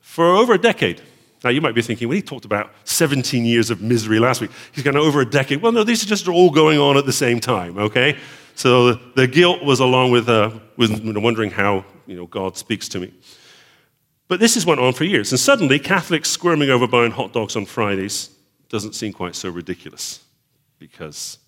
for 0.00 0.34
over 0.34 0.52
a 0.52 0.58
decade. 0.58 1.00
Now, 1.44 1.50
you 1.50 1.60
might 1.60 1.74
be 1.74 1.82
thinking, 1.82 2.08
well, 2.08 2.14
he 2.14 2.22
talked 2.22 2.44
about 2.44 2.70
17 2.84 3.44
years 3.44 3.70
of 3.70 3.82
misery 3.82 4.20
last 4.20 4.40
week. 4.40 4.50
He's 4.72 4.84
gone 4.84 4.96
over 4.96 5.20
a 5.20 5.28
decade. 5.28 5.60
Well, 5.60 5.72
no, 5.72 5.82
these 5.82 6.02
are 6.04 6.06
just 6.06 6.28
all 6.28 6.50
going 6.50 6.78
on 6.78 6.96
at 6.96 7.04
the 7.04 7.12
same 7.12 7.40
time, 7.40 7.78
okay? 7.78 8.16
So 8.54 8.92
the 8.92 9.26
guilt 9.26 9.64
was 9.64 9.80
along 9.80 10.12
with, 10.12 10.28
uh, 10.28 10.50
with 10.76 11.00
wondering 11.16 11.50
how 11.50 11.84
you 12.06 12.16
know, 12.16 12.26
God 12.26 12.56
speaks 12.56 12.88
to 12.90 13.00
me. 13.00 13.12
But 14.28 14.40
this 14.40 14.54
has 14.54 14.64
went 14.64 14.80
on 14.80 14.92
for 14.92 15.04
years. 15.04 15.32
And 15.32 15.38
suddenly, 15.38 15.78
Catholics 15.78 16.30
squirming 16.30 16.70
over 16.70 16.86
buying 16.86 17.10
hot 17.10 17.32
dogs 17.32 17.56
on 17.56 17.66
Fridays 17.66 18.30
doesn't 18.68 18.94
seem 18.94 19.12
quite 19.12 19.34
so 19.34 19.50
ridiculous 19.50 20.20
because 20.78 21.38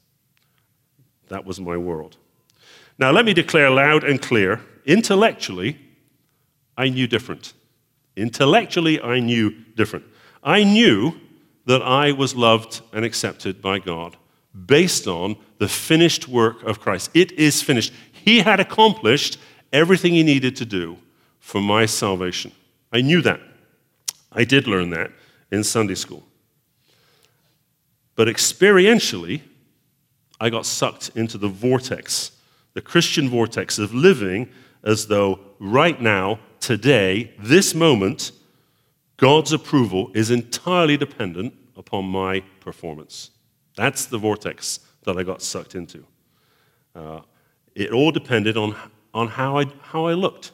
that 1.29 1.45
was 1.45 1.61
my 1.61 1.77
world. 1.77 2.17
Now, 2.99 3.11
let 3.11 3.25
me 3.25 3.33
declare 3.33 3.71
loud 3.71 4.05
and 4.05 4.21
clear 4.21 4.61
intellectually, 4.85 5.79
I 6.77 6.89
knew 6.89 7.07
different. 7.07 7.55
Intellectually, 8.17 9.01
I 9.01 9.21
knew 9.21 9.51
different. 9.75 10.05
I 10.43 10.63
knew 10.65 11.15
that 11.67 11.83
I 11.83 12.13
was 12.13 12.35
loved 12.35 12.83
and 12.93 13.05
accepted 13.05 13.61
by 13.63 13.79
God 13.79 14.17
based 14.67 15.07
on 15.07 15.37
the 15.59 15.69
finished 15.69 16.29
work 16.29 16.63
of 16.63 16.81
Christ. 16.81 17.11
It 17.15 17.33
is 17.33 17.63
finished. 17.63 17.93
He 18.13 18.41
had 18.41 18.61
accomplished 18.61 19.39
everything 19.73 20.13
he 20.13 20.23
needed 20.23 20.57
to 20.57 20.65
do 20.65 20.99
for 21.41 21.61
my 21.61 21.87
salvation. 21.87 22.53
I 22.93 23.01
knew 23.01 23.21
that. 23.23 23.41
I 24.31 24.45
did 24.45 24.67
learn 24.67 24.91
that 24.91 25.11
in 25.51 25.65
Sunday 25.65 25.95
school. 25.95 26.23
But 28.15 28.29
experientially, 28.29 29.43
I 30.41 30.51
got 30.51 30.67
sucked 30.67 31.11
into 31.15 31.39
the 31.39 31.49
vortex, 31.49 32.33
the 32.75 32.81
Christian 32.81 33.29
vortex 33.29 33.79
of 33.79 33.95
living 33.95 34.49
as 34.85 35.07
though 35.07 35.41
right 35.59 36.01
now 36.01 36.39
today, 36.65 37.31
this 37.39 37.75
moment, 37.75 38.33
God's 39.19 39.53
approval 39.53 40.11
is 40.15 40.31
entirely 40.31 40.97
dependent 40.97 41.53
upon 41.77 42.07
my 42.07 42.41
performance. 42.61 43.31
That's 43.77 44.07
the 44.07 44.17
vortex 44.17 44.81
that 45.03 45.19
I 45.19 45.25
got 45.25 45.43
sucked 45.43 45.75
into. 45.75 46.07
Uh, 46.97 47.21
it 47.75 47.93
all 47.93 48.11
depended 48.11 48.57
on, 48.57 48.75
on 49.13 49.29
how, 49.29 49.59
I, 49.59 49.67
how 49.83 50.07
I 50.07 50.15
looked, 50.15 50.53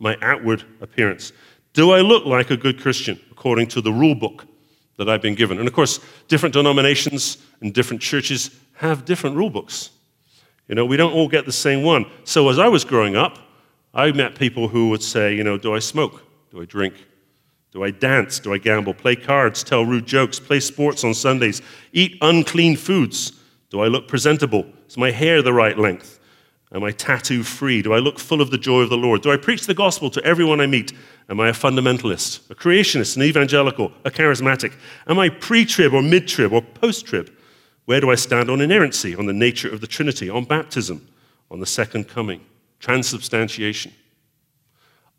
my 0.00 0.16
outward 0.20 0.64
appearance. 0.80 1.32
Do 1.74 1.92
I 1.92 2.00
look 2.00 2.26
like 2.26 2.50
a 2.50 2.56
good 2.56 2.80
Christian 2.80 3.20
according 3.30 3.68
to 3.68 3.80
the 3.80 3.92
rule 3.92 4.16
book 4.16 4.46
that 4.96 5.08
I've 5.08 5.22
been 5.22 5.36
given? 5.36 5.60
And 5.60 5.68
of 5.68 5.74
course, 5.74 6.00
different 6.26 6.54
denominations 6.54 7.38
and 7.60 7.72
different 7.72 8.02
churches 8.02 8.50
have 8.74 9.04
different 9.04 9.36
rule 9.36 9.50
books. 9.50 9.90
You 10.66 10.74
know, 10.74 10.84
we 10.84 10.96
don't 10.96 11.12
all 11.12 11.28
get 11.28 11.46
the 11.46 11.52
same 11.52 11.84
one. 11.84 12.06
So 12.24 12.48
as 12.48 12.58
I 12.58 12.66
was 12.66 12.84
growing 12.84 13.14
up, 13.14 13.38
I 13.94 14.12
met 14.12 14.34
people 14.34 14.68
who 14.68 14.88
would 14.90 15.02
say, 15.02 15.34
you 15.34 15.44
know, 15.44 15.58
do 15.58 15.74
I 15.74 15.78
smoke? 15.78 16.22
Do 16.50 16.62
I 16.62 16.64
drink? 16.64 16.94
Do 17.72 17.84
I 17.84 17.90
dance? 17.90 18.38
Do 18.38 18.52
I 18.52 18.58
gamble? 18.58 18.94
Play 18.94 19.16
cards? 19.16 19.62
Tell 19.62 19.84
rude 19.84 20.06
jokes? 20.06 20.38
Play 20.38 20.60
sports 20.60 21.04
on 21.04 21.14
Sundays? 21.14 21.62
Eat 21.92 22.18
unclean 22.20 22.76
foods? 22.76 23.32
Do 23.70 23.80
I 23.80 23.88
look 23.88 24.08
presentable? 24.08 24.66
Is 24.88 24.96
my 24.96 25.10
hair 25.10 25.42
the 25.42 25.52
right 25.52 25.78
length? 25.78 26.20
Am 26.74 26.84
I 26.84 26.90
tattoo 26.90 27.42
free? 27.42 27.82
Do 27.82 27.92
I 27.92 27.98
look 27.98 28.18
full 28.18 28.40
of 28.40 28.50
the 28.50 28.58
joy 28.58 28.80
of 28.80 28.90
the 28.90 28.96
Lord? 28.96 29.22
Do 29.22 29.30
I 29.30 29.36
preach 29.36 29.66
the 29.66 29.74
gospel 29.74 30.08
to 30.10 30.24
everyone 30.24 30.60
I 30.60 30.66
meet? 30.66 30.92
Am 31.28 31.38
I 31.38 31.48
a 31.48 31.52
fundamentalist, 31.52 32.50
a 32.50 32.54
creationist, 32.54 33.16
an 33.16 33.22
evangelical, 33.22 33.92
a 34.04 34.10
charismatic? 34.10 34.74
Am 35.06 35.18
I 35.18 35.28
pre 35.28 35.66
trib 35.66 35.92
or 35.92 36.02
mid 36.02 36.28
trib 36.28 36.52
or 36.52 36.62
post 36.62 37.06
trib? 37.06 37.30
Where 37.84 38.00
do 38.00 38.10
I 38.10 38.14
stand 38.14 38.48
on 38.48 38.60
inerrancy, 38.60 39.14
on 39.14 39.26
the 39.26 39.32
nature 39.32 39.72
of 39.72 39.80
the 39.80 39.86
Trinity, 39.86 40.30
on 40.30 40.44
baptism, 40.44 41.06
on 41.50 41.60
the 41.60 41.66
second 41.66 42.08
coming? 42.08 42.40
Transubstantiation. 42.82 43.92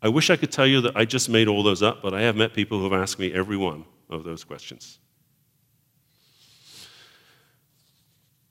I 0.02 0.08
wish 0.08 0.28
I 0.28 0.36
could 0.36 0.52
tell 0.52 0.66
you 0.66 0.82
that 0.82 0.96
I 0.96 1.06
just 1.06 1.30
made 1.30 1.48
all 1.48 1.62
those 1.62 1.82
up, 1.82 2.02
but 2.02 2.12
I 2.12 2.20
have 2.20 2.36
met 2.36 2.52
people 2.52 2.78
who 2.78 2.84
have 2.84 3.02
asked 3.02 3.18
me 3.18 3.32
every 3.32 3.56
one 3.56 3.86
of 4.10 4.22
those 4.22 4.44
questions. 4.44 4.98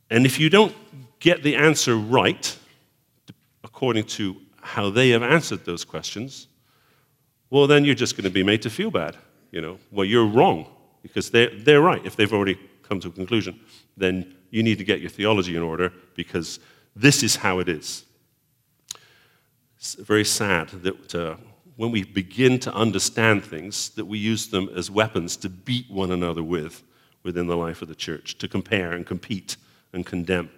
And 0.10 0.26
if 0.26 0.40
you 0.40 0.50
don't 0.50 0.76
get 1.20 1.44
the 1.44 1.56
answer 1.56 1.96
right, 1.96 2.58
according 3.64 4.06
to 4.06 4.36
how 4.62 4.90
they 4.90 5.10
have 5.10 5.22
answered 5.22 5.64
those 5.64 5.86
questions, 5.86 6.48
well, 7.52 7.68
then 7.68 7.86
you're 7.86 7.96
just 7.96 8.18
going 8.18 8.24
to 8.24 8.32
be 8.32 8.44
made 8.44 8.64
to 8.64 8.70
feel 8.72 8.90
bad. 8.90 9.16
You 9.52 9.62
know, 9.62 9.78
well, 9.92 10.06
you're 10.06 10.26
wrong 10.26 10.66
because 11.04 11.30
they're, 11.30 11.52
they're 11.56 11.82
right 11.82 12.04
if 12.04 12.16
they've 12.16 12.34
already 12.34 12.60
come 12.82 13.00
to 13.02 13.10
a 13.10 13.12
conclusion. 13.12 13.60
Then 13.96 14.36
you 14.50 14.64
need 14.64 14.80
to 14.80 14.84
get 14.84 15.02
your 15.02 15.12
theology 15.12 15.56
in 15.56 15.62
order 15.62 15.94
because 16.16 16.60
this 16.96 17.22
is 17.22 17.36
how 17.36 17.60
it 17.60 17.70
is. 17.70 18.06
It's 19.84 19.96
very 19.96 20.24
sad 20.24 20.70
that 20.70 21.14
uh, 21.14 21.36
when 21.76 21.92
we 21.92 22.06
begin 22.06 22.58
to 22.60 22.74
understand 22.74 23.44
things, 23.44 23.90
that 23.90 24.06
we 24.06 24.18
use 24.18 24.48
them 24.48 24.70
as 24.74 24.90
weapons 24.90 25.36
to 25.36 25.50
beat 25.50 25.92
one 25.92 26.10
another 26.10 26.42
with 26.42 26.84
within 27.24 27.48
the 27.48 27.58
life 27.58 27.82
of 27.82 27.90
the 27.90 27.96
church, 27.96 28.38
to 28.38 28.48
compare 28.48 28.94
and 28.94 29.06
compete 29.06 29.58
and 29.92 30.06
condemn. 30.06 30.50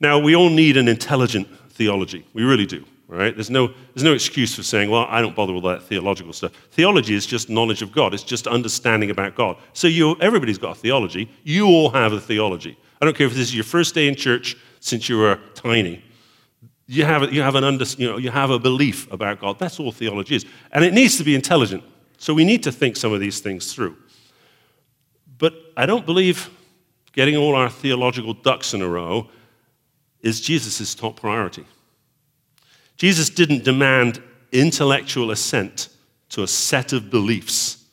Now, 0.00 0.18
we 0.18 0.36
all 0.36 0.50
need 0.50 0.76
an 0.76 0.86
intelligent 0.86 1.48
theology. 1.70 2.26
We 2.34 2.42
really 2.42 2.66
do. 2.66 2.84
Right? 3.08 3.34
There's 3.34 3.48
no, 3.48 3.68
there's 3.94 4.04
no 4.04 4.12
excuse 4.12 4.54
for 4.54 4.62
saying, 4.62 4.90
well, 4.90 5.06
I 5.08 5.22
don't 5.22 5.34
bother 5.34 5.54
with 5.54 5.64
that 5.64 5.84
theological 5.84 6.34
stuff. 6.34 6.52
Theology 6.72 7.14
is 7.14 7.24
just 7.24 7.48
knowledge 7.48 7.80
of 7.80 7.90
God, 7.90 8.12
it's 8.12 8.22
just 8.22 8.46
understanding 8.46 9.10
about 9.10 9.34
God. 9.34 9.56
So 9.72 9.86
you, 9.86 10.16
everybody's 10.20 10.58
got 10.58 10.76
a 10.76 10.78
theology. 10.78 11.30
You 11.42 11.68
all 11.68 11.88
have 11.88 12.12
a 12.12 12.20
theology. 12.20 12.76
I 13.00 13.06
don't 13.06 13.16
care 13.16 13.26
if 13.26 13.32
this 13.32 13.48
is 13.48 13.54
your 13.54 13.64
first 13.64 13.94
day 13.94 14.08
in 14.08 14.14
church 14.14 14.56
since 14.80 15.08
you 15.08 15.16
were 15.16 15.38
tiny. 15.54 16.04
You 16.86 17.04
have, 17.04 17.32
you, 17.32 17.40
have 17.40 17.54
an 17.54 17.64
under, 17.64 17.84
you, 17.96 18.08
know, 18.08 18.16
you 18.18 18.30
have 18.30 18.50
a 18.50 18.58
belief 18.58 19.10
about 19.10 19.40
God. 19.40 19.58
That's 19.58 19.80
all 19.80 19.90
theology 19.90 20.36
is. 20.36 20.44
And 20.70 20.84
it 20.84 20.92
needs 20.92 21.16
to 21.18 21.24
be 21.24 21.34
intelligent. 21.34 21.82
So 22.18 22.34
we 22.34 22.44
need 22.44 22.62
to 22.64 22.72
think 22.72 22.96
some 22.96 23.12
of 23.12 23.20
these 23.20 23.40
things 23.40 23.72
through. 23.72 23.96
But 25.38 25.54
I 25.76 25.86
don't 25.86 26.04
believe 26.04 26.50
getting 27.12 27.36
all 27.36 27.54
our 27.54 27.70
theological 27.70 28.34
ducks 28.34 28.74
in 28.74 28.82
a 28.82 28.88
row 28.88 29.28
is 30.20 30.40
Jesus' 30.40 30.94
top 30.94 31.20
priority. 31.20 31.64
Jesus 32.96 33.30
didn't 33.30 33.64
demand 33.64 34.22
intellectual 34.52 35.30
assent 35.30 35.88
to 36.30 36.42
a 36.42 36.48
set 36.48 36.92
of 36.92 37.10
beliefs 37.10 37.84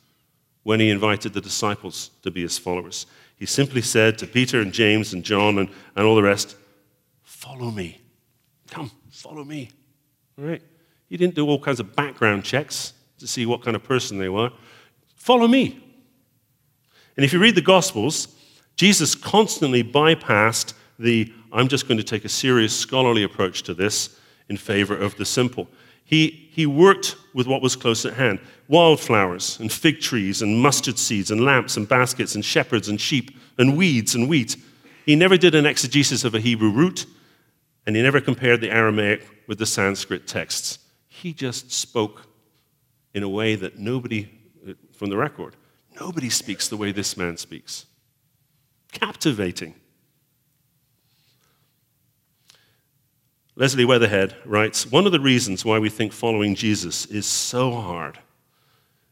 when 0.62 0.80
he 0.80 0.90
invited 0.90 1.32
the 1.32 1.40
disciples 1.40 2.10
to 2.22 2.30
be 2.30 2.42
his 2.42 2.58
followers. 2.58 3.06
He 3.36 3.46
simply 3.46 3.82
said 3.82 4.18
to 4.18 4.26
Peter 4.26 4.60
and 4.60 4.72
James 4.72 5.12
and 5.12 5.24
John 5.24 5.58
and, 5.58 5.68
and 5.96 6.06
all 6.06 6.14
the 6.14 6.22
rest, 6.22 6.56
Follow 7.22 7.70
me. 7.70 8.01
Come, 8.72 8.90
follow 9.10 9.44
me. 9.44 9.70
All 10.38 10.46
right? 10.46 10.62
He 11.10 11.18
didn't 11.18 11.34
do 11.34 11.46
all 11.46 11.58
kinds 11.58 11.78
of 11.78 11.94
background 11.94 12.42
checks 12.42 12.94
to 13.18 13.26
see 13.26 13.44
what 13.44 13.62
kind 13.62 13.76
of 13.76 13.84
person 13.84 14.16
they 14.16 14.30
were. 14.30 14.50
Follow 15.14 15.46
me. 15.46 15.78
And 17.14 17.22
if 17.22 17.34
you 17.34 17.38
read 17.38 17.54
the 17.54 17.60
Gospels, 17.60 18.28
Jesus 18.76 19.14
constantly 19.14 19.84
bypassed 19.84 20.72
the 20.98 21.30
I'm 21.52 21.68
just 21.68 21.86
going 21.86 21.98
to 21.98 22.04
take 22.04 22.24
a 22.24 22.30
serious 22.30 22.74
scholarly 22.74 23.24
approach 23.24 23.62
to 23.64 23.74
this 23.74 24.18
in 24.48 24.56
favor 24.56 24.96
of 24.96 25.16
the 25.16 25.26
simple. 25.26 25.68
He, 26.02 26.48
he 26.50 26.64
worked 26.64 27.16
with 27.34 27.46
what 27.46 27.60
was 27.60 27.76
close 27.76 28.06
at 28.06 28.14
hand 28.14 28.40
wildflowers 28.68 29.60
and 29.60 29.70
fig 29.70 30.00
trees 30.00 30.40
and 30.40 30.58
mustard 30.58 30.98
seeds 30.98 31.30
and 31.30 31.44
lamps 31.44 31.76
and 31.76 31.86
baskets 31.86 32.34
and 32.34 32.42
shepherds 32.42 32.88
and 32.88 32.98
sheep 32.98 33.38
and 33.58 33.76
weeds 33.76 34.14
and 34.14 34.30
wheat. 34.30 34.56
He 35.04 35.14
never 35.14 35.36
did 35.36 35.54
an 35.54 35.66
exegesis 35.66 36.24
of 36.24 36.34
a 36.34 36.40
Hebrew 36.40 36.70
root 36.70 37.04
and 37.86 37.96
he 37.96 38.02
never 38.02 38.20
compared 38.20 38.60
the 38.60 38.70
Aramaic 38.70 39.26
with 39.46 39.58
the 39.58 39.66
Sanskrit 39.66 40.26
texts. 40.26 40.78
He 41.08 41.32
just 41.32 41.72
spoke 41.72 42.26
in 43.14 43.22
a 43.22 43.28
way 43.28 43.54
that 43.54 43.78
nobody, 43.78 44.28
from 44.92 45.10
the 45.10 45.16
record, 45.16 45.56
nobody 46.00 46.30
speaks 46.30 46.68
the 46.68 46.76
way 46.76 46.92
this 46.92 47.16
man 47.16 47.36
speaks. 47.36 47.86
Captivating. 48.92 49.74
Leslie 53.54 53.84
Weatherhead 53.84 54.34
writes 54.44 54.90
One 54.90 55.06
of 55.06 55.12
the 55.12 55.20
reasons 55.20 55.64
why 55.64 55.78
we 55.78 55.90
think 55.90 56.12
following 56.12 56.54
Jesus 56.54 57.06
is 57.06 57.26
so 57.26 57.72
hard 57.72 58.18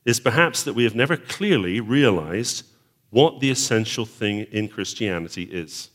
is 0.04 0.18
perhaps 0.20 0.62
that 0.62 0.72
we 0.72 0.84
have 0.84 0.94
never 0.94 1.16
clearly 1.16 1.80
realized 1.80 2.64
what 3.10 3.40
the 3.40 3.50
essential 3.50 4.06
thing 4.06 4.40
in 4.50 4.68
Christianity 4.68 5.42
is. 5.42 5.90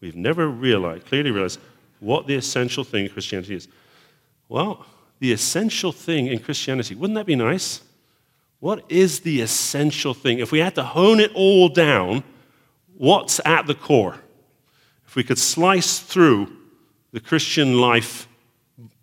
We've 0.00 0.16
never 0.16 0.48
realized, 0.48 1.06
clearly 1.06 1.30
realized 1.30 1.60
what 2.04 2.26
the 2.26 2.34
essential 2.34 2.84
thing 2.84 3.06
in 3.06 3.10
Christianity 3.10 3.54
is. 3.54 3.68
Well, 4.48 4.84
the 5.20 5.32
essential 5.32 5.90
thing 5.90 6.26
in 6.26 6.38
Christianity, 6.38 6.94
wouldn't 6.94 7.16
that 7.16 7.26
be 7.26 7.34
nice? 7.34 7.80
What 8.60 8.84
is 8.88 9.20
the 9.20 9.40
essential 9.40 10.14
thing? 10.14 10.38
If 10.38 10.52
we 10.52 10.58
had 10.58 10.74
to 10.74 10.82
hone 10.82 11.20
it 11.20 11.32
all 11.34 11.68
down, 11.68 12.24
what's 12.96 13.40
at 13.44 13.66
the 13.66 13.74
core? 13.74 14.16
If 15.06 15.16
we 15.16 15.24
could 15.24 15.38
slice 15.38 15.98
through 15.98 16.54
the 17.12 17.20
Christian 17.20 17.80
life, 17.80 18.28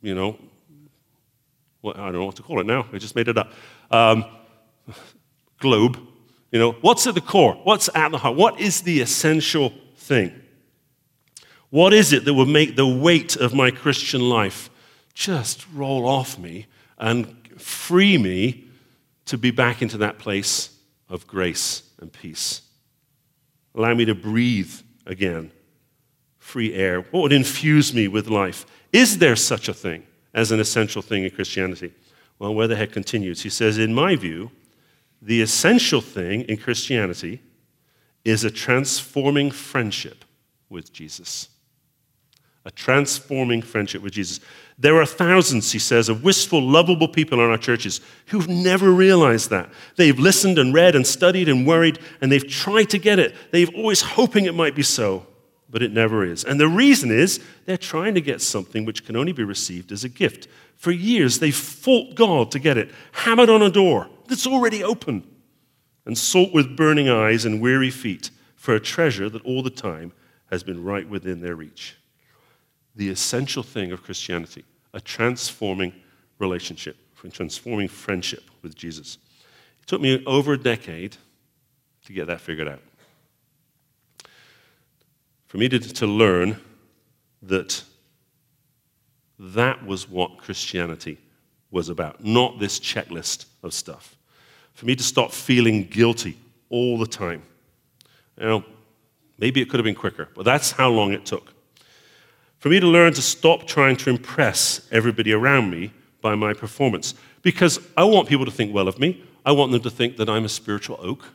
you 0.01 0.13
know, 0.13 0.37
well, 1.81 1.95
I 1.95 2.05
don't 2.05 2.13
know 2.13 2.25
what 2.25 2.35
to 2.35 2.43
call 2.43 2.59
it 2.59 2.65
now, 2.65 2.85
I 2.91 2.97
just 2.97 3.15
made 3.15 3.27
it 3.27 3.37
up. 3.37 3.51
Um, 3.89 4.25
globe, 5.59 5.99
you 6.51 6.59
know, 6.59 6.73
what's 6.81 7.07
at 7.07 7.15
the 7.15 7.21
core? 7.21 7.53
What's 7.63 7.89
at 7.95 8.11
the 8.11 8.17
heart? 8.17 8.35
What 8.35 8.59
is 8.59 8.81
the 8.81 9.01
essential 9.01 9.73
thing? 9.95 10.40
What 11.71 11.93
is 11.93 12.11
it 12.11 12.25
that 12.25 12.33
would 12.33 12.49
make 12.49 12.75
the 12.75 12.85
weight 12.85 13.37
of 13.37 13.53
my 13.53 13.71
Christian 13.71 14.29
life 14.29 14.69
just 15.13 15.65
roll 15.73 16.05
off 16.05 16.37
me 16.37 16.67
and 16.97 17.33
free 17.57 18.17
me 18.17 18.65
to 19.25 19.37
be 19.37 19.51
back 19.51 19.81
into 19.81 19.97
that 19.99 20.19
place 20.19 20.77
of 21.09 21.25
grace 21.25 21.83
and 21.99 22.11
peace? 22.11 22.61
Allow 23.73 23.93
me 23.93 24.03
to 24.03 24.13
breathe 24.13 24.73
again, 25.05 25.51
free 26.39 26.73
air. 26.73 27.01
What 27.03 27.21
would 27.21 27.33
infuse 27.33 27.93
me 27.93 28.09
with 28.09 28.27
life? 28.27 28.65
Is 28.91 29.19
there 29.19 29.37
such 29.37 29.69
a 29.69 29.73
thing 29.73 30.05
as 30.33 30.51
an 30.51 30.59
essential 30.59 31.01
thing 31.01 31.23
in 31.23 31.31
Christianity? 31.31 31.93
Well, 32.37 32.53
Weatherhead 32.53 32.91
continues. 32.91 33.43
He 33.43 33.49
says, 33.49 33.77
In 33.77 33.93
my 33.93 34.17
view, 34.17 34.51
the 35.21 35.41
essential 35.41 36.01
thing 36.01 36.41
in 36.41 36.57
Christianity 36.57 37.41
is 38.25 38.43
a 38.43 38.51
transforming 38.51 39.51
friendship 39.51 40.25
with 40.67 40.91
Jesus 40.91 41.47
a 42.63 42.71
transforming 42.71 43.61
friendship 43.61 44.01
with 44.01 44.13
Jesus. 44.13 44.39
There 44.77 45.01
are 45.01 45.05
thousands, 45.05 45.71
he 45.71 45.79
says, 45.79 46.09
of 46.09 46.23
wistful, 46.23 46.61
lovable 46.61 47.07
people 47.07 47.39
in 47.39 47.49
our 47.49 47.57
churches 47.57 48.01
who've 48.27 48.47
never 48.47 48.91
realized 48.91 49.49
that. 49.49 49.69
They've 49.95 50.17
listened 50.17 50.59
and 50.59 50.73
read 50.73 50.95
and 50.95 51.05
studied 51.05 51.49
and 51.49 51.65
worried, 51.65 51.99
and 52.21 52.31
they've 52.31 52.47
tried 52.47 52.89
to 52.91 52.99
get 52.99 53.17
it. 53.19 53.35
They've 53.51 53.73
always 53.75 54.01
hoping 54.01 54.45
it 54.45 54.53
might 54.53 54.75
be 54.75 54.83
so, 54.83 55.25
but 55.69 55.81
it 55.81 55.91
never 55.91 56.23
is. 56.23 56.43
And 56.43 56.59
the 56.59 56.67
reason 56.67 57.09
is 57.09 57.39
they're 57.65 57.77
trying 57.77 58.13
to 58.13 58.21
get 58.21 58.41
something 58.41 58.85
which 58.85 59.05
can 59.05 59.15
only 59.15 59.31
be 59.31 59.43
received 59.43 59.91
as 59.91 60.03
a 60.03 60.09
gift. 60.09 60.47
For 60.75 60.91
years, 60.91 61.39
they've 61.39 61.55
fought 61.55 62.15
God 62.15 62.51
to 62.51 62.59
get 62.59 62.77
it, 62.77 62.91
hammered 63.11 63.49
on 63.49 63.63
a 63.63 63.71
door 63.71 64.07
that's 64.27 64.47
already 64.47 64.83
open, 64.83 65.27
and 66.05 66.17
sought 66.17 66.53
with 66.53 66.77
burning 66.77 67.09
eyes 67.09 67.45
and 67.45 67.61
weary 67.61 67.91
feet 67.91 68.29
for 68.55 68.75
a 68.75 68.79
treasure 68.79 69.29
that 69.29 69.45
all 69.45 69.63
the 69.63 69.71
time 69.71 70.13
has 70.51 70.63
been 70.63 70.83
right 70.83 71.07
within 71.07 71.41
their 71.41 71.55
reach 71.55 71.97
the 72.95 73.09
essential 73.09 73.63
thing 73.63 73.91
of 73.91 74.03
Christianity 74.03 74.63
a 74.93 74.99
transforming 74.99 75.93
relationship, 76.39 76.97
transforming 77.31 77.87
friendship 77.87 78.43
with 78.61 78.75
Jesus. 78.75 79.17
It 79.81 79.87
took 79.87 80.01
me 80.01 80.23
over 80.25 80.53
a 80.53 80.57
decade 80.57 81.15
to 82.05 82.13
get 82.13 82.27
that 82.27 82.41
figured 82.41 82.67
out. 82.67 82.81
For 85.47 85.57
me 85.57 85.69
to, 85.69 85.79
to 85.79 86.07
learn 86.07 86.59
that 87.43 87.83
that 89.39 89.85
was 89.85 90.09
what 90.09 90.37
Christianity 90.37 91.17
was 91.71 91.89
about, 91.89 92.23
not 92.23 92.59
this 92.59 92.79
checklist 92.79 93.45
of 93.63 93.73
stuff. 93.73 94.15
For 94.73 94.85
me 94.85 94.95
to 94.95 95.03
stop 95.03 95.31
feeling 95.31 95.85
guilty 95.85 96.37
all 96.69 96.97
the 96.97 97.07
time. 97.07 97.43
You 98.37 98.45
know, 98.45 98.65
maybe 99.37 99.61
it 99.61 99.69
could 99.69 99.79
have 99.79 99.85
been 99.85 99.95
quicker, 99.95 100.29
but 100.35 100.43
that's 100.43 100.71
how 100.71 100.89
long 100.89 101.13
it 101.13 101.25
took. 101.25 101.53
For 102.61 102.69
me 102.69 102.79
to 102.79 102.85
learn 102.85 103.11
to 103.13 103.23
stop 103.23 103.65
trying 103.65 103.95
to 103.97 104.11
impress 104.11 104.87
everybody 104.91 105.33
around 105.33 105.71
me 105.71 105.91
by 106.21 106.35
my 106.35 106.53
performance. 106.53 107.15
Because 107.41 107.79
I 107.97 108.03
want 108.03 108.29
people 108.29 108.45
to 108.45 108.51
think 108.51 108.71
well 108.71 108.87
of 108.87 108.99
me. 108.99 109.23
I 109.43 109.51
want 109.51 109.71
them 109.71 109.81
to 109.81 109.89
think 109.89 110.17
that 110.17 110.29
I'm 110.29 110.45
a 110.45 110.49
spiritual 110.49 110.99
oak, 111.01 111.25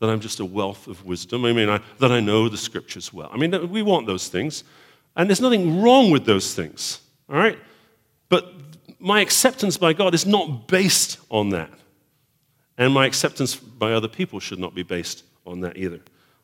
that 0.00 0.10
I'm 0.10 0.18
just 0.18 0.40
a 0.40 0.44
wealth 0.44 0.88
of 0.88 1.04
wisdom. 1.04 1.44
I 1.44 1.52
mean, 1.52 1.68
I, 1.68 1.80
that 2.00 2.10
I 2.10 2.18
know 2.18 2.48
the 2.48 2.56
scriptures 2.56 3.12
well. 3.12 3.30
I 3.32 3.36
mean, 3.36 3.70
we 3.70 3.82
want 3.82 4.08
those 4.08 4.26
things. 4.26 4.64
And 5.14 5.30
there's 5.30 5.40
nothing 5.40 5.80
wrong 5.80 6.10
with 6.10 6.24
those 6.24 6.52
things, 6.52 7.00
all 7.30 7.36
right? 7.36 7.60
But 8.28 8.52
my 8.98 9.20
acceptance 9.20 9.76
by 9.76 9.92
God 9.92 10.14
is 10.14 10.26
not 10.26 10.66
based 10.66 11.20
on 11.30 11.50
that. 11.50 11.70
And 12.76 12.92
my 12.92 13.06
acceptance 13.06 13.54
by 13.54 13.92
other 13.92 14.08
people 14.08 14.40
should 14.40 14.58
not 14.58 14.74
be 14.74 14.82
based 14.82 15.22
on 15.46 15.60
that 15.60 15.76
either. 15.76 16.00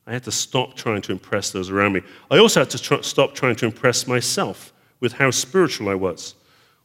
I 0.09 0.13
had 0.13 0.23
to 0.23 0.31
stop 0.31 0.75
trying 0.75 1.03
to 1.03 1.11
impress 1.11 1.51
those 1.51 1.69
around 1.69 1.93
me. 1.93 2.01
I 2.31 2.39
also 2.39 2.61
had 2.61 2.71
to 2.71 2.79
tr- 2.79 3.03
stop 3.03 3.35
trying 3.35 3.55
to 3.57 3.67
impress 3.67 4.07
myself 4.07 4.73
with 4.99 5.13
how 5.13 5.29
spiritual 5.29 5.87
I 5.87 5.93
was, 5.93 6.33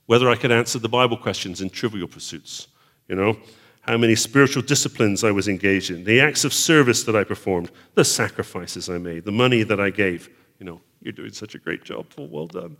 whether 0.04 0.28
I 0.28 0.36
could 0.36 0.52
answer 0.52 0.78
the 0.78 0.90
Bible 0.90 1.16
questions 1.16 1.62
in 1.62 1.70
trivial 1.70 2.06
pursuits, 2.06 2.68
you 3.08 3.14
know, 3.14 3.38
how 3.80 3.96
many 3.96 4.14
spiritual 4.14 4.62
disciplines 4.62 5.24
I 5.24 5.30
was 5.30 5.48
engaged 5.48 5.90
in, 5.90 6.04
the 6.04 6.20
acts 6.20 6.44
of 6.44 6.52
service 6.52 7.02
that 7.04 7.16
I 7.16 7.24
performed, 7.24 7.70
the 7.94 8.04
sacrifices 8.04 8.90
I 8.90 8.98
made, 8.98 9.24
the 9.24 9.32
money 9.32 9.62
that 9.62 9.80
I 9.80 9.88
gave. 9.88 10.28
You 10.58 10.66
know, 10.66 10.80
you're 11.00 11.12
doing 11.12 11.32
such 11.32 11.54
a 11.54 11.58
great 11.58 11.82
job, 11.82 12.04
Paul, 12.14 12.28
well 12.28 12.46
done. 12.46 12.76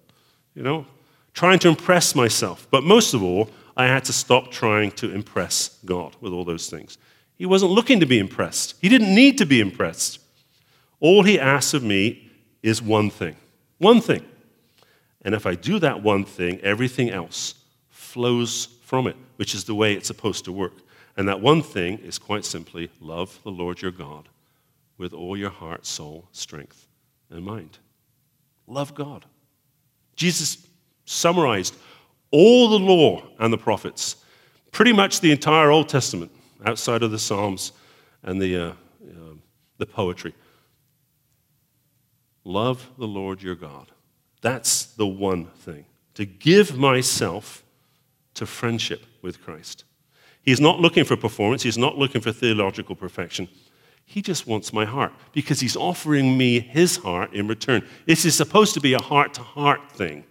You 0.54 0.62
know, 0.62 0.85
trying 1.33 1.59
to 1.61 1.68
impress 1.68 2.14
myself. 2.14 2.68
But 2.70 2.85
most 2.85 3.14
of 3.14 3.22
all, 3.22 3.48
I 3.78 3.87
had 3.87 4.04
to 4.04 4.12
stop 4.12 4.50
trying 4.50 4.90
to 4.92 5.11
impress 5.11 5.78
God 5.87 6.14
with 6.20 6.35
all 6.35 6.44
those 6.44 6.68
things. 6.68 6.98
He 7.35 7.46
wasn't 7.46 7.72
looking 7.72 7.98
to 8.00 8.07
be 8.07 8.18
impressed, 8.18 8.74
he 8.83 8.90
didn't 8.90 9.14
need 9.14 9.38
to 9.38 9.46
be 9.46 9.62
impressed. 9.62 10.20
All 11.05 11.23
he 11.23 11.38
asks 11.38 11.75
of 11.75 11.83
me 11.83 12.31
is 12.62 12.81
one 12.81 13.11
thing 13.11 13.37
one 13.77 14.01
thing. 14.01 14.25
And 15.21 15.35
if 15.35 15.45
I 15.45 15.55
do 15.55 15.79
that 15.81 16.03
one 16.03 16.25
thing, 16.25 16.59
everything 16.62 17.11
else 17.11 17.57
flows 17.90 18.69
from 18.81 19.07
it, 19.07 19.17
which 19.37 19.55
is 19.55 19.64
the 19.64 19.75
way 19.75 19.93
it's 19.93 20.07
supposed 20.07 20.47
to 20.47 20.53
work. 20.53 20.73
And 21.19 21.29
that 21.29 21.43
one 21.43 21.62
thing 21.62 21.99
is 21.99 22.19
quite 22.19 22.47
simply 22.47 22.90
love 23.01 23.38
the 23.43 23.51
Lord 23.51 23.83
your 23.83 23.90
God 23.90 24.31
with 24.97 25.12
all 25.12 25.37
your 25.37 25.51
heart, 25.51 25.85
soul, 25.85 26.27
strength, 26.33 26.87
and 27.29 27.45
mind. 27.45 27.77
Love 28.67 28.95
God. 28.95 29.27
Jesus 30.17 30.67
summarized 31.05 31.77
all 32.31 32.71
the 32.71 32.79
law 32.79 33.25
and 33.38 33.53
the 33.53 33.59
prophets, 33.59 34.17
pretty 34.73 34.95
much 34.95 35.21
the 35.21 35.33
entire 35.33 35.71
Old 35.71 35.90
Testament, 35.90 36.33
outside 36.64 37.03
of 37.03 37.11
the 37.11 37.19
Psalms 37.19 37.73
and 38.23 38.40
the, 38.40 38.57
uh, 38.57 38.69
uh, 38.71 39.35
the 39.77 39.87
poetry. 39.87 40.33
Love 42.44 42.90
the 42.98 43.07
Lord 43.07 43.42
your 43.42 43.54
God. 43.54 43.90
That's 44.42 44.85
the 44.85 45.07
one 45.07 45.46
thing. 45.46 45.87
To 46.14 46.26
give 46.26 46.76
myself 46.76 47.64
to 48.35 48.46
friendship 48.46 49.07
with 49.22 49.42
Christ. 49.42 49.85
He's 50.42 50.61
not 50.61 50.78
looking 50.78 51.04
for 51.04 51.16
performance, 51.16 51.62
he's 51.62 51.78
not 51.78 51.96
looking 51.96 52.20
for 52.20 52.33
theological 52.33 52.94
perfection. 52.94 53.48
He 54.07 54.20
just 54.20 54.46
wants 54.46 54.72
my 54.72 54.85
heart 54.85 55.14
because 55.33 55.61
he's 55.61 55.76
offering 55.76 56.37
me 56.37 56.61
his 56.61 56.98
heart 56.98 57.33
in 57.33 57.48
return. 57.48 57.88
This 58.04 58.26
is 58.26 58.37
supposed 58.37 58.74
to 58.74 58.80
be 58.80 58.92
a 58.92 59.00
heart 59.00 59.33
to 59.35 59.42
heart 59.42 59.90
thing, 59.90 60.24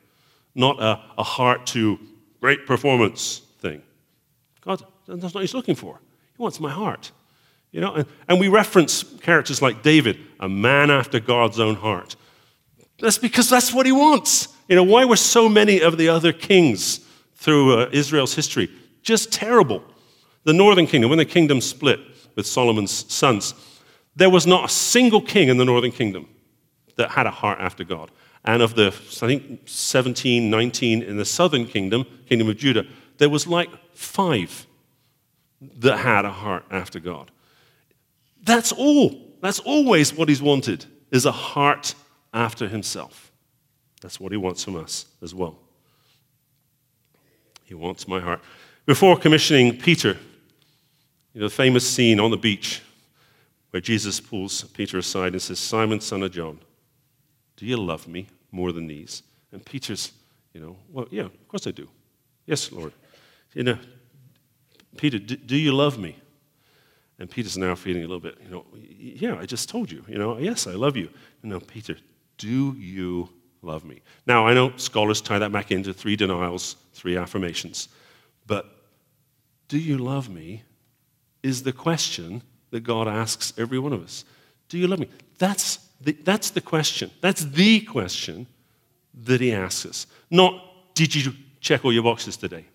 not 0.53 0.79
a, 0.79 1.01
a 1.17 1.23
heart 1.23 1.65
to 1.67 1.99
great 2.39 2.67
performance 2.67 3.41
thing. 3.59 3.81
God, 4.61 4.83
that's 5.07 5.23
not 5.23 5.33
what 5.33 5.41
he's 5.41 5.55
looking 5.55 5.75
for. 5.75 5.99
He 6.37 6.41
wants 6.41 6.59
my 6.59 6.69
heart. 6.69 7.11
You 7.73 7.81
know, 7.81 8.05
and, 8.27 8.39
we 8.39 8.49
reference 8.49 9.03
characters 9.21 9.59
like 9.59 9.81
David, 9.81 10.19
a 10.39 10.47
man 10.47 10.91
after 10.91 11.19
God's 11.19 11.59
own 11.59 11.75
heart. 11.75 12.15
That's 12.99 13.17
because 13.17 13.49
that's 13.49 13.73
what 13.73 13.87
he 13.87 13.91
wants. 13.91 14.47
You 14.69 14.75
know, 14.75 14.83
why 14.83 15.05
were 15.05 15.15
so 15.15 15.49
many 15.49 15.81
of 15.81 15.97
the 15.97 16.07
other 16.07 16.31
kings 16.31 16.99
through 17.35 17.79
uh, 17.79 17.89
Israel's 17.91 18.35
history 18.35 18.69
just 19.01 19.33
terrible? 19.33 19.83
The 20.43 20.53
northern 20.53 20.85
kingdom, 20.85 21.09
when 21.09 21.17
the 21.17 21.25
kingdom 21.25 21.61
split 21.61 21.99
with 22.35 22.45
Solomon's 22.45 23.11
sons, 23.11 23.55
there 24.15 24.29
was 24.29 24.45
not 24.45 24.65
a 24.65 24.69
single 24.69 25.21
king 25.21 25.49
in 25.49 25.57
the 25.57 25.65
northern 25.65 25.91
kingdom 25.91 26.29
that 26.97 27.09
had 27.09 27.25
a 27.25 27.31
heart 27.31 27.59
after 27.59 27.83
God. 27.83 28.11
And 28.45 28.61
of 28.61 28.75
the, 28.75 28.87
I 28.87 29.27
think, 29.27 29.61
17, 29.65 30.47
19 30.47 31.01
in 31.01 31.17
the 31.17 31.25
southern 31.25 31.65
kingdom, 31.65 32.05
kingdom 32.27 32.49
of 32.49 32.57
Judah, 32.57 32.85
there 33.17 33.29
was 33.29 33.47
like 33.47 33.69
five 33.95 34.67
that 35.59 35.97
had 35.97 36.25
a 36.25 36.31
heart 36.31 36.65
after 36.69 36.99
God. 36.99 37.31
That's 38.43 38.71
all. 38.71 39.19
That's 39.41 39.59
always 39.59 40.13
what 40.13 40.29
he's 40.29 40.41
wanted, 40.41 40.85
is 41.11 41.25
a 41.25 41.31
heart 41.31 41.95
after 42.33 42.67
himself. 42.67 43.31
That's 44.01 44.19
what 44.19 44.31
he 44.31 44.37
wants 44.37 44.63
from 44.63 44.75
us 44.75 45.05
as 45.21 45.33
well. 45.33 45.57
He 47.63 47.73
wants 47.73 48.07
my 48.07 48.19
heart. 48.19 48.41
Before 48.85 49.17
commissioning 49.17 49.77
Peter, 49.77 50.17
you 51.33 51.41
know, 51.41 51.47
the 51.47 51.53
famous 51.53 51.89
scene 51.89 52.19
on 52.19 52.31
the 52.31 52.37
beach 52.37 52.81
where 53.71 53.81
Jesus 53.81 54.19
pulls 54.19 54.63
Peter 54.65 54.97
aside 54.97 55.31
and 55.33 55.41
says, 55.41 55.59
Simon, 55.59 55.99
son 55.99 56.21
of 56.23 56.31
John, 56.31 56.59
do 57.57 57.65
you 57.65 57.77
love 57.77 58.07
me 58.07 58.27
more 58.51 58.71
than 58.71 58.87
these? 58.87 59.23
And 59.51 59.65
Peter's, 59.65 60.11
you 60.53 60.61
know, 60.61 60.75
well, 60.91 61.07
yeah, 61.09 61.23
of 61.23 61.47
course 61.47 61.65
I 61.65 61.71
do. 61.71 61.87
Yes, 62.45 62.71
Lord. 62.71 62.93
You 63.53 63.63
know, 63.63 63.77
Peter, 64.97 65.17
do, 65.17 65.35
do 65.35 65.55
you 65.55 65.71
love 65.71 65.97
me? 65.97 66.17
And 67.19 67.29
Peter's 67.29 67.57
now 67.57 67.75
feeling 67.75 68.03
a 68.03 68.07
little 68.07 68.19
bit, 68.19 68.37
you 68.43 68.49
know, 68.49 68.65
yeah, 68.75 69.37
I 69.39 69.45
just 69.45 69.69
told 69.69 69.91
you, 69.91 70.03
you 70.07 70.17
know, 70.17 70.37
yes, 70.37 70.67
I 70.67 70.71
love 70.71 70.97
you. 70.97 71.09
No, 71.43 71.59
Peter, 71.59 71.95
do 72.37 72.73
you 72.73 73.29
love 73.61 73.85
me? 73.85 74.01
Now, 74.25 74.47
I 74.47 74.53
know 74.53 74.75
scholars 74.77 75.21
tie 75.21 75.39
that 75.39 75.51
back 75.51 75.71
into 75.71 75.93
three 75.93 76.15
denials, 76.15 76.75
three 76.93 77.15
affirmations, 77.15 77.89
but 78.47 78.65
do 79.67 79.77
you 79.77 79.97
love 79.97 80.29
me 80.29 80.63
is 81.43 81.63
the 81.63 81.73
question 81.73 82.41
that 82.73 82.81
God 82.81 83.07
asks 83.07 83.53
every 83.57 83.77
one 83.77 83.93
of 83.93 84.03
us. 84.03 84.25
Do 84.67 84.79
you 84.79 84.87
love 84.87 84.97
me? 84.97 85.07
That's 85.37 85.77
the, 86.01 86.13
that's 86.13 86.49
the 86.49 86.61
question. 86.61 87.11
That's 87.21 87.45
the 87.45 87.81
question 87.81 88.47
that 89.25 89.41
He 89.41 89.53
asks 89.53 89.85
us. 89.85 90.07
Not, 90.31 90.95
did 90.95 91.13
you 91.13 91.33
check 91.59 91.85
all 91.85 91.93
your 91.93 92.01
boxes 92.03 92.35
today? 92.35 92.65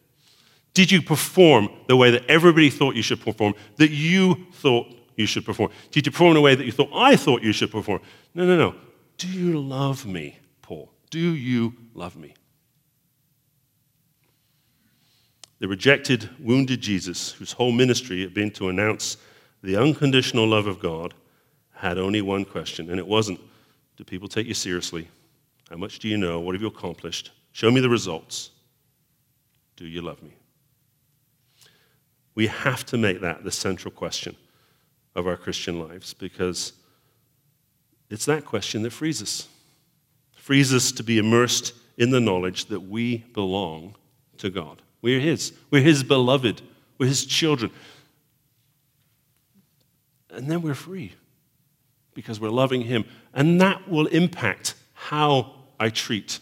Did 0.75 0.93
you 0.93 1.03
perform 1.03 1.71
the 1.87 1.97
way 1.97 2.11
that 2.11 2.25
everybody 2.29 2.71
thought 2.71 2.95
you 2.95 3.03
should 3.03 3.21
perform, 3.21 3.55
that 3.77 3.91
you 3.91 4.47
thought 4.53 4.87
you 5.17 5.27
should 5.27 5.45
perform? 5.45 5.71
Did 5.91 6.07
you 6.07 6.13
perform 6.13 6.33
in 6.33 6.37
a 6.37 6.41
way 6.41 6.55
that 6.55 6.65
you 6.65 6.73
thought 6.73 6.91
I 6.95 7.17
thought 7.17 7.43
you 7.43 7.53
should 7.53 7.71
perform? 7.71 8.01
No, 8.35 8.47
no, 8.47 8.57
no. 8.57 8.75
Do 9.17 9.29
you 9.29 9.61
love 9.61 10.07
me, 10.07 10.39
Paul? 10.63 10.93
Do 11.11 11.19
you 11.19 11.75
love 11.95 12.17
me? 12.17 12.35
The 15.59 15.67
rejected, 15.67 16.31
wounded 16.39 16.81
Jesus, 16.81 17.33
whose 17.33 17.53
whole 17.53 17.73
ministry 17.73 18.21
had 18.21 18.33
been 18.33 18.53
to 18.53 18.69
announce 18.69 19.17
the 19.63 19.77
unconditional 19.77 20.47
love 20.47 20.69
of 20.69 20.79
God, 20.79 21.15
had 21.75 21.99
only 21.99 22.23
one 22.23 22.45
question, 22.45 22.91
and 22.91 22.99
it 22.99 23.07
wasn't 23.07 23.41
Do 23.97 24.05
people 24.05 24.29
take 24.29 24.47
you 24.47 24.55
seriously? 24.55 25.09
How 25.69 25.77
much 25.77 25.99
do 25.99 26.09
you 26.09 26.17
know? 26.17 26.39
What 26.39 26.55
have 26.55 26.63
you 26.63 26.69
accomplished? 26.69 27.33
Show 27.53 27.71
me 27.73 27.81
the 27.81 27.89
results. 27.89 28.51
Do 29.77 29.87
you 29.87 30.03
love 30.03 30.23
me? 30.23 30.35
We 32.39 32.47
have 32.47 32.87
to 32.87 32.97
make 32.97 33.21
that 33.23 33.43
the 33.43 33.51
central 33.51 33.91
question 33.91 34.37
of 35.17 35.27
our 35.27 35.37
Christian 35.37 35.81
lives 35.81 36.15
because 36.15 36.73
it's 38.11 38.27
that 38.27 38.45
question 38.45 38.83
that 38.83 38.93
frees 38.93 39.21
us. 39.21 39.49
Frees 40.37 40.73
us 40.73 40.93
to 40.93 41.03
be 41.03 41.19
immersed 41.19 41.75
in 41.97 42.11
the 42.11 42.21
knowledge 42.21 42.67
that 42.67 42.79
we 42.79 43.25
belong 43.35 43.97
to 44.37 44.51
God. 44.51 44.83
We're 45.03 45.19
His. 45.19 45.53
We're 45.73 45.83
His 45.83 46.05
beloved. 46.05 46.63
We're 46.97 47.09
His 47.09 47.27
children. 47.27 47.73
And 50.31 50.49
then 50.49 50.63
we're 50.63 50.75
free 50.75 51.15
because 52.15 52.39
we're 52.39 52.51
loving 52.51 52.83
Him. 52.83 53.05
And 53.35 53.61
that 53.61 53.91
will 53.91 54.07
impact 54.07 54.77
how 54.93 55.55
I 55.81 55.89
treat 55.89 56.39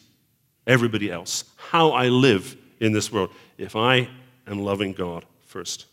everybody 0.66 1.10
else, 1.10 1.44
how 1.56 1.92
I 1.92 2.08
live 2.08 2.54
in 2.80 2.92
this 2.92 3.10
world, 3.10 3.30
if 3.56 3.74
I 3.74 4.10
am 4.46 4.58
loving 4.58 4.92
God 4.92 5.24
first. 5.56 5.86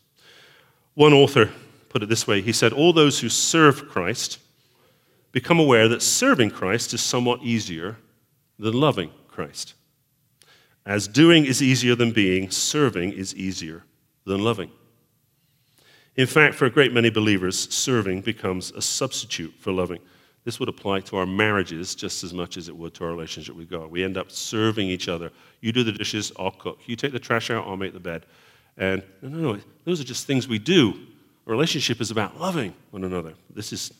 One 0.93 1.13
author 1.13 1.49
put 1.88 2.04
it 2.04 2.10
this 2.10 2.28
way 2.28 2.41
he 2.41 2.52
said, 2.52 2.73
All 2.73 2.91
those 2.91 3.21
who 3.21 3.30
serve 3.30 3.88
Christ 3.88 4.38
become 5.32 5.58
aware 5.58 5.88
that 5.88 6.02
serving 6.02 6.49
Christ 6.49 6.93
is 6.93 6.99
somewhat 7.02 7.41
easier 7.41 7.95
than 8.60 8.73
loving 8.73 9.10
Christ. 9.30 9.73
As 10.86 11.08
doing 11.08 11.45
is 11.45 11.62
easier 11.62 11.95
than 11.95 12.12
being, 12.12 12.52
serving 12.52 13.13
is 13.13 13.34
easier 13.36 13.86
than 14.26 14.43
loving. 14.43 14.69
In 16.17 16.28
fact, 16.28 16.56
for 16.56 16.65
a 16.65 16.69
great 16.69 16.91
many 16.91 17.10
believers, 17.10 17.73
serving 17.73 18.19
becomes 18.19 18.71
a 18.71 18.82
substitute 18.82 19.54
for 19.60 19.71
loving. 19.71 19.99
This 20.43 20.60
would 20.60 20.67
apply 20.67 20.99
to 20.99 21.15
our 21.15 21.26
marriages 21.26 21.95
just 21.95 22.21
as 22.26 22.34
much 22.34 22.58
as 22.58 22.67
it 22.67 22.76
would 22.76 22.93
to 22.95 23.06
our 23.06 23.12
relationship 23.12 23.56
with 23.56 23.69
God. 23.69 23.89
We 23.89 24.04
end 24.04 24.17
up 24.17 24.30
serving 24.30 24.89
each 24.89 25.08
other. 25.08 25.32
You 25.62 25.71
do 25.71 25.86
the 25.86 25.93
dishes, 25.93 26.34
I'll 26.38 26.52
cook. 26.52 26.80
You 26.86 26.97
take 26.97 27.13
the 27.13 27.19
trash 27.19 27.49
out, 27.49 27.65
I'll 27.65 27.78
make 27.78 27.93
the 27.93 28.02
bed. 28.02 28.26
And 28.77 29.03
no, 29.21 29.29
no, 29.29 29.53
no, 29.53 29.59
those 29.86 30.01
are 30.01 30.05
just 30.05 30.25
things 30.25 30.47
we 30.47 30.59
do. 30.59 30.93
A 31.45 31.51
relationship 31.51 32.01
is 32.01 32.12
about 32.12 32.39
loving 32.39 32.73
one 32.91 33.03
another. 33.03 33.33
This 33.53 33.73
is, 33.73 33.91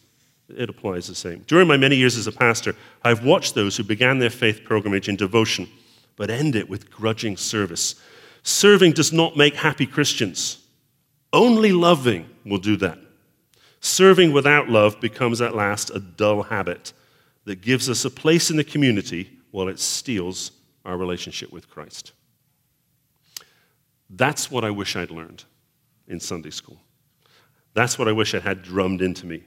it 0.50 0.70
applies 0.70 1.08
the 1.08 1.16
same. 1.16 1.44
During 1.48 1.68
my 1.68 1.78
many 1.78 1.96
years 1.96 2.18
as 2.18 2.28
a 2.28 2.32
pastor, 2.32 2.76
I've 3.04 3.26
watched 3.26 3.54
those 3.54 3.78
who 3.78 3.84
began 3.84 4.20
their 4.20 4.30
faith 4.30 4.62
pilgrimage 4.68 5.10
in 5.10 5.16
devotion, 5.16 5.68
but 6.16 6.30
end 6.30 6.56
it 6.56 6.70
with 6.70 6.90
grudging 6.90 7.38
service. 7.38 7.96
Serving 8.44 8.94
does 8.94 9.14
not 9.14 9.38
make 9.38 9.56
happy 9.56 9.86
Christians. 9.86 10.60
Only 11.32 11.72
loving 11.72 12.30
will 12.46 12.58
do 12.58 12.78
that. 12.78 13.00
Serving 13.80 14.32
without 14.32 14.70
love 14.70 15.00
becomes 15.02 15.42
at 15.42 15.56
last 15.56 15.90
a 15.90 16.00
dull 16.00 16.44
habit 16.44 16.94
that 17.46 17.62
gives 17.62 17.90
us 17.90 18.06
a 18.06 18.10
place 18.10 18.50
in 18.50 18.56
the 18.56 18.64
community 18.64 19.30
while 19.52 19.68
it 19.68 19.80
steals 19.80 20.52
our 20.86 20.98
relationship 20.98 21.52
with 21.52 21.70
Christ. 21.70 22.14
That's 24.10 24.52
what 24.52 24.64
I 24.64 24.70
wish 24.70 24.96
I'd 24.96 25.12
learned 25.12 25.44
in 26.08 26.20
Sunday 26.20 26.50
school. 26.50 26.80
That's 27.74 27.98
what 27.98 28.08
I 28.08 28.12
wish 28.12 28.36
I 28.36 28.40
had 28.40 28.62
drummed 28.62 29.02
into 29.02 29.26
me. 29.26 29.44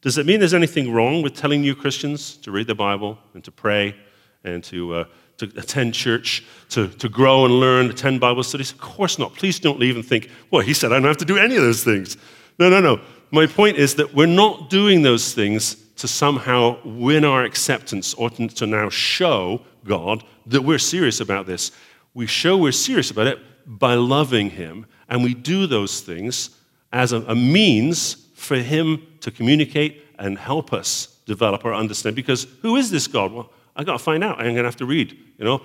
Does 0.00 0.18
it 0.18 0.26
mean 0.26 0.38
there's 0.38 0.54
anything 0.54 0.92
wrong 0.92 1.22
with 1.22 1.34
telling 1.34 1.62
new 1.62 1.74
Christians 1.74 2.36
to 2.38 2.50
read 2.50 2.66
the 2.66 2.74
Bible 2.74 3.18
and 3.34 3.42
to 3.44 3.50
pray 3.50 3.96
and 4.44 4.62
to, 4.64 4.94
uh, 4.94 5.04
to 5.38 5.46
attend 5.56 5.94
church, 5.94 6.44
to, 6.70 6.88
to 6.88 7.08
grow 7.08 7.44
and 7.44 7.58
learn, 7.58 7.90
attend 7.90 8.20
Bible 8.20 8.44
studies? 8.44 8.70
Of 8.70 8.78
course 8.78 9.18
not. 9.18 9.34
Please 9.34 9.58
don't 9.58 9.78
leave 9.80 9.96
and 9.96 10.04
think, 10.04 10.30
well, 10.50 10.62
he 10.62 10.72
said 10.72 10.92
I 10.92 10.96
don't 10.96 11.04
have 11.04 11.16
to 11.18 11.24
do 11.24 11.36
any 11.36 11.56
of 11.56 11.62
those 11.62 11.82
things. 11.82 12.16
No, 12.58 12.68
no, 12.68 12.80
no. 12.80 13.00
My 13.30 13.46
point 13.46 13.76
is 13.76 13.96
that 13.96 14.14
we're 14.14 14.26
not 14.26 14.70
doing 14.70 15.02
those 15.02 15.34
things 15.34 15.74
to 15.96 16.06
somehow 16.06 16.78
win 16.84 17.24
our 17.24 17.42
acceptance 17.42 18.14
or 18.14 18.30
to 18.30 18.66
now 18.66 18.88
show 18.88 19.62
God 19.84 20.22
that 20.46 20.62
we're 20.62 20.78
serious 20.78 21.20
about 21.20 21.46
this. 21.46 21.72
We 22.14 22.26
show 22.26 22.56
we're 22.56 22.72
serious 22.72 23.10
about 23.10 23.26
it 23.26 23.38
by 23.68 23.94
loving 23.94 24.50
Him, 24.50 24.86
and 25.08 25.22
we 25.22 25.34
do 25.34 25.66
those 25.66 26.00
things 26.00 26.50
as 26.90 27.12
a, 27.12 27.18
a 27.28 27.34
means 27.34 28.26
for 28.34 28.56
Him 28.56 29.06
to 29.20 29.30
communicate 29.30 30.04
and 30.18 30.38
help 30.38 30.72
us 30.72 31.18
develop 31.26 31.64
our 31.66 31.74
understanding. 31.74 32.16
Because 32.16 32.46
who 32.62 32.76
is 32.76 32.90
this 32.90 33.06
God? 33.06 33.32
Well, 33.32 33.52
I 33.76 33.84
got 33.84 33.92
to 33.92 33.98
find 33.98 34.24
out. 34.24 34.38
I'm 34.38 34.46
going 34.46 34.56
to 34.56 34.64
have 34.64 34.76
to 34.76 34.86
read. 34.86 35.12
You 35.36 35.44
know, 35.44 35.62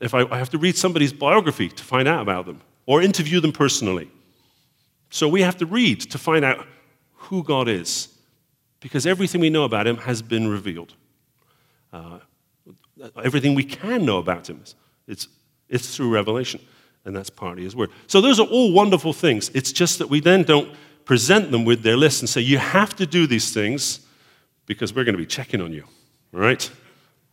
if 0.00 0.14
I, 0.14 0.20
I 0.30 0.36
have 0.36 0.50
to 0.50 0.58
read 0.58 0.76
somebody's 0.76 1.14
biography 1.14 1.70
to 1.70 1.82
find 1.82 2.06
out 2.06 2.20
about 2.20 2.44
them, 2.44 2.60
or 2.86 3.00
interview 3.00 3.40
them 3.40 3.52
personally. 3.52 4.10
So 5.08 5.26
we 5.26 5.40
have 5.42 5.56
to 5.58 5.66
read 5.66 6.02
to 6.10 6.18
find 6.18 6.44
out 6.44 6.66
who 7.14 7.42
God 7.42 7.68
is, 7.68 8.08
because 8.80 9.06
everything 9.06 9.40
we 9.40 9.50
know 9.50 9.64
about 9.64 9.86
Him 9.86 9.96
has 9.96 10.20
been 10.22 10.48
revealed. 10.48 10.94
Uh, 11.92 12.18
everything 13.24 13.54
we 13.54 13.64
can 13.64 14.04
know 14.04 14.18
about 14.18 14.48
Him, 14.48 14.62
it's, 15.08 15.26
it's 15.68 15.96
through 15.96 16.12
revelation, 16.12 16.60
and 17.04 17.16
that's 17.16 17.30
partly 17.30 17.64
His 17.64 17.74
Word. 17.74 17.90
So 18.06 18.20
those 18.20 18.40
are 18.40 18.46
all 18.46 18.72
wonderful 18.72 19.12
things. 19.12 19.50
It's 19.54 19.72
just 19.72 19.98
that 19.98 20.08
we 20.08 20.20
then 20.20 20.42
don't 20.42 20.70
present 21.04 21.50
them 21.50 21.64
with 21.64 21.82
their 21.82 21.96
list 21.96 22.22
and 22.22 22.28
say, 22.28 22.40
you 22.40 22.58
have 22.58 22.94
to 22.96 23.06
do 23.06 23.26
these 23.26 23.52
things 23.52 24.00
because 24.66 24.94
we're 24.94 25.04
going 25.04 25.14
to 25.14 25.18
be 25.18 25.26
checking 25.26 25.60
on 25.60 25.72
you, 25.72 25.84
right? 26.32 26.70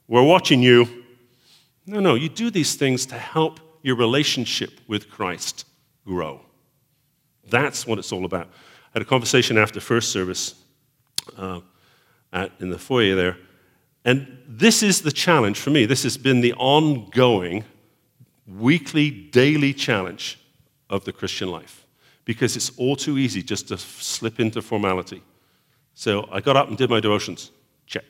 We're 0.08 0.24
watching 0.24 0.64
you. 0.64 1.04
No, 1.86 2.00
no, 2.00 2.16
you 2.16 2.30
do 2.30 2.50
these 2.50 2.76
things 2.76 3.06
to 3.08 3.16
help 3.18 3.60
your 3.84 3.96
relationship 3.96 4.72
with 4.88 5.10
Christ 5.10 5.66
grow. 6.06 6.42
That's 7.50 7.86
what 7.86 8.00
it's 8.00 8.12
all 8.12 8.26
about. 8.26 8.48
I 8.48 8.90
had 8.94 9.02
a 9.02 9.06
conversation 9.06 9.58
after 9.58 9.80
first 9.80 10.12
service 10.12 10.56
uh, 11.38 11.62
at, 12.34 12.52
in 12.60 12.70
the 12.70 12.80
foyer 12.80 13.16
there, 13.16 13.38
and 14.04 14.40
this 14.48 14.82
is 14.82 15.02
the 15.02 15.12
challenge 15.12 15.60
for 15.60 15.70
me. 15.70 15.86
This 15.86 16.04
has 16.04 16.18
been 16.18 16.42
the 16.42 16.54
ongoing, 16.54 17.64
weekly, 18.48 19.12
daily 19.12 19.74
challenge 19.74 20.40
of 20.90 21.06
the 21.06 21.12
Christian 21.12 21.50
life 21.50 21.86
because 22.26 22.56
it's 22.56 22.72
all 22.78 22.96
too 22.96 23.18
easy 23.18 23.42
just 23.42 23.68
to 23.70 23.78
slip 23.78 24.40
into 24.40 24.62
formality. 24.62 25.22
So 25.94 26.28
I 26.32 26.42
got 26.42 26.56
up 26.56 26.68
and 26.68 26.78
did 26.78 26.90
my 26.90 27.00
devotions. 27.00 27.52
Check. 27.86 28.06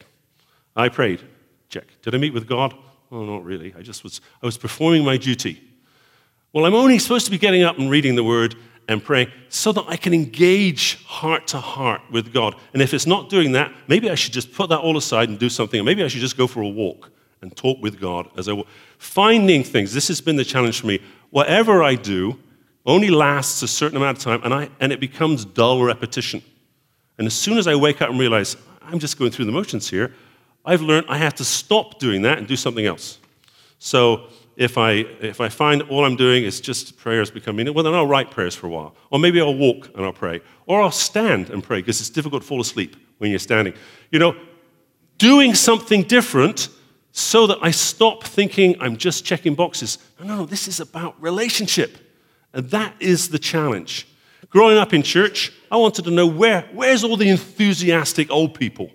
I 0.75 0.89
prayed. 0.89 1.21
Check. 1.69 1.85
Did 2.01 2.13
I 2.13 2.17
meet 2.17 2.33
with 2.33 2.47
God? 2.47 2.75
Oh, 3.11 3.23
not 3.25 3.43
really. 3.43 3.73
I 3.77 3.81
just 3.81 4.03
was, 4.03 4.21
I 4.41 4.45
was 4.45 4.57
performing 4.57 5.03
my 5.05 5.17
duty. 5.17 5.61
Well, 6.53 6.65
I'm 6.65 6.75
only 6.75 6.99
supposed 6.99 7.25
to 7.25 7.31
be 7.31 7.37
getting 7.37 7.63
up 7.63 7.77
and 7.77 7.89
reading 7.89 8.15
the 8.15 8.23
word 8.23 8.55
and 8.87 9.03
praying 9.03 9.31
so 9.49 9.71
that 9.73 9.85
I 9.87 9.97
can 9.97 10.13
engage 10.13 11.03
heart 11.05 11.47
to 11.47 11.59
heart 11.59 12.01
with 12.11 12.33
God. 12.33 12.55
And 12.73 12.81
if 12.81 12.93
it's 12.93 13.05
not 13.05 13.29
doing 13.29 13.51
that, 13.53 13.73
maybe 13.87 14.09
I 14.09 14.15
should 14.15 14.33
just 14.33 14.51
put 14.51 14.69
that 14.69 14.79
all 14.79 14.97
aside 14.97 15.29
and 15.29 15.37
do 15.37 15.49
something. 15.49 15.79
Or 15.79 15.83
maybe 15.83 16.03
I 16.03 16.07
should 16.07 16.21
just 16.21 16.37
go 16.37 16.47
for 16.47 16.61
a 16.61 16.67
walk 16.67 17.11
and 17.41 17.55
talk 17.55 17.81
with 17.81 17.99
God 17.99 18.29
as 18.37 18.47
I 18.47 18.53
walk. 18.53 18.67
Finding 18.97 19.63
things. 19.63 19.93
This 19.93 20.07
has 20.07 20.21
been 20.21 20.35
the 20.35 20.45
challenge 20.45 20.81
for 20.81 20.87
me. 20.87 20.99
Whatever 21.29 21.83
I 21.83 21.95
do 21.95 22.39
only 22.85 23.09
lasts 23.09 23.61
a 23.61 23.67
certain 23.67 23.97
amount 23.97 24.17
of 24.17 24.23
time 24.23 24.41
and, 24.43 24.53
I, 24.53 24.69
and 24.79 24.91
it 24.91 24.99
becomes 24.99 25.45
dull 25.45 25.83
repetition. 25.83 26.41
And 27.17 27.27
as 27.27 27.33
soon 27.33 27.57
as 27.57 27.67
I 27.67 27.75
wake 27.75 28.01
up 28.01 28.09
and 28.09 28.19
realize 28.19 28.55
I'm 28.81 28.99
just 28.99 29.19
going 29.19 29.31
through 29.31 29.45
the 29.45 29.51
motions 29.51 29.89
here, 29.89 30.13
I've 30.65 30.81
learned 30.81 31.07
I 31.09 31.17
have 31.17 31.35
to 31.35 31.45
stop 31.45 31.99
doing 31.99 32.21
that 32.23 32.37
and 32.37 32.47
do 32.47 32.55
something 32.55 32.85
else. 32.85 33.19
So 33.79 34.27
if 34.55 34.77
I, 34.77 34.91
if 35.21 35.39
I 35.39 35.49
find 35.49 35.83
all 35.83 36.03
I'm 36.03 36.15
doing 36.15 36.43
is 36.43 36.59
just 36.59 36.97
prayers 36.97 37.29
becoming, 37.29 37.71
well, 37.73 37.83
then 37.83 37.93
I'll 37.93 38.07
write 38.07 38.31
prayers 38.31 38.55
for 38.55 38.67
a 38.67 38.69
while. 38.69 38.95
Or 39.11 39.19
maybe 39.19 39.39
I'll 39.39 39.55
walk 39.55 39.89
and 39.95 40.03
I'll 40.03 40.13
pray. 40.13 40.41
Or 40.65 40.81
I'll 40.81 40.91
stand 40.91 41.49
and 41.51 41.63
pray 41.63 41.79
because 41.79 42.01
it's 42.01 42.09
difficult 42.09 42.41
to 42.41 42.47
fall 42.47 42.59
asleep 42.59 42.95
when 43.19 43.29
you're 43.29 43.39
standing. 43.39 43.73
You 44.11 44.19
know, 44.19 44.35
doing 45.17 45.53
something 45.53 46.03
different 46.03 46.69
so 47.17 47.47
that 47.47 47.57
I 47.63 47.71
stop 47.71 48.23
thinking 48.23 48.75
I'm 48.79 48.95
just 48.95 49.25
checking 49.25 49.55
boxes. 49.55 49.97
No, 50.19 50.37
no, 50.37 50.45
this 50.45 50.67
is 50.67 50.79
about 50.79 51.19
relationship. 51.19 51.97
And 52.53 52.69
that 52.69 52.93
is 52.99 53.29
the 53.29 53.39
challenge. 53.39 54.07
Growing 54.51 54.77
up 54.77 54.93
in 54.93 55.01
church, 55.01 55.51
I 55.71 55.77
wanted 55.77 56.05
to 56.05 56.11
know 56.11 56.27
where, 56.27 56.69
where's 56.73 57.03
all 57.03 57.17
the 57.17 57.27
enthusiastic 57.27 58.29
old 58.29 58.53
people? 58.53 58.91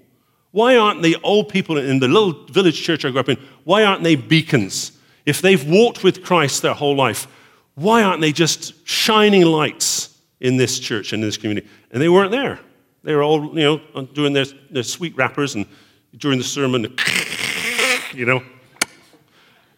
Why 0.52 0.76
aren't 0.76 1.02
the 1.02 1.16
old 1.24 1.48
people 1.48 1.78
in 1.78 1.98
the 1.98 2.06
little 2.06 2.46
village 2.46 2.80
church 2.80 3.04
I 3.04 3.10
grew 3.10 3.18
up 3.18 3.28
in, 3.28 3.38
why 3.64 3.82
aren't 3.82 4.04
they 4.04 4.14
beacons? 4.14 4.92
If 5.26 5.42
they've 5.42 5.68
walked 5.68 6.04
with 6.04 6.22
Christ 6.22 6.62
their 6.62 6.74
whole 6.74 6.94
life, 6.94 7.26
why 7.74 8.04
aren't 8.04 8.20
they 8.20 8.32
just 8.32 8.86
shining 8.86 9.42
lights 9.42 10.16
in 10.38 10.58
this 10.58 10.78
church 10.78 11.12
and 11.12 11.24
in 11.24 11.28
this 11.28 11.36
community? 11.36 11.66
And 11.90 12.00
they 12.00 12.08
weren't 12.08 12.30
there. 12.30 12.60
They 13.02 13.16
were 13.16 13.24
all, 13.24 13.58
you 13.58 13.80
know, 13.94 14.04
doing 14.04 14.32
their, 14.32 14.46
their 14.70 14.84
sweet 14.84 15.16
wrappers 15.16 15.56
and 15.56 15.66
during 16.16 16.38
the 16.38 16.44
sermon, 16.44 16.84
you 18.14 18.26
know. 18.26 18.42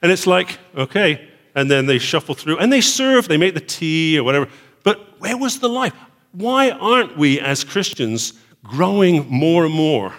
And 0.03 0.13
it's 0.13 0.27
like, 0.27 0.59
okay. 0.77 1.29
And 1.55 1.71
then 1.71 1.87
they 1.87 1.99
shuffle 1.99 2.35
through 2.35 2.59
and 2.59 2.73
they 2.73 2.81
serve, 2.81 3.29
they 3.29 3.37
make 3.37 3.55
the 3.55 3.61
tea 3.61 4.19
or 4.19 4.25
whatever. 4.25 4.49
But 4.83 5.21
where 5.21 5.37
was 5.37 5.61
the 5.61 5.69
life? 5.69 5.95
Why 6.33 6.71
aren't 6.71 7.17
we 7.17 7.41
as 7.41 7.65
Christians 7.65 8.35
growing 8.65 9.29
more 9.29 9.65
and 9.65 9.75
more 9.75 10.15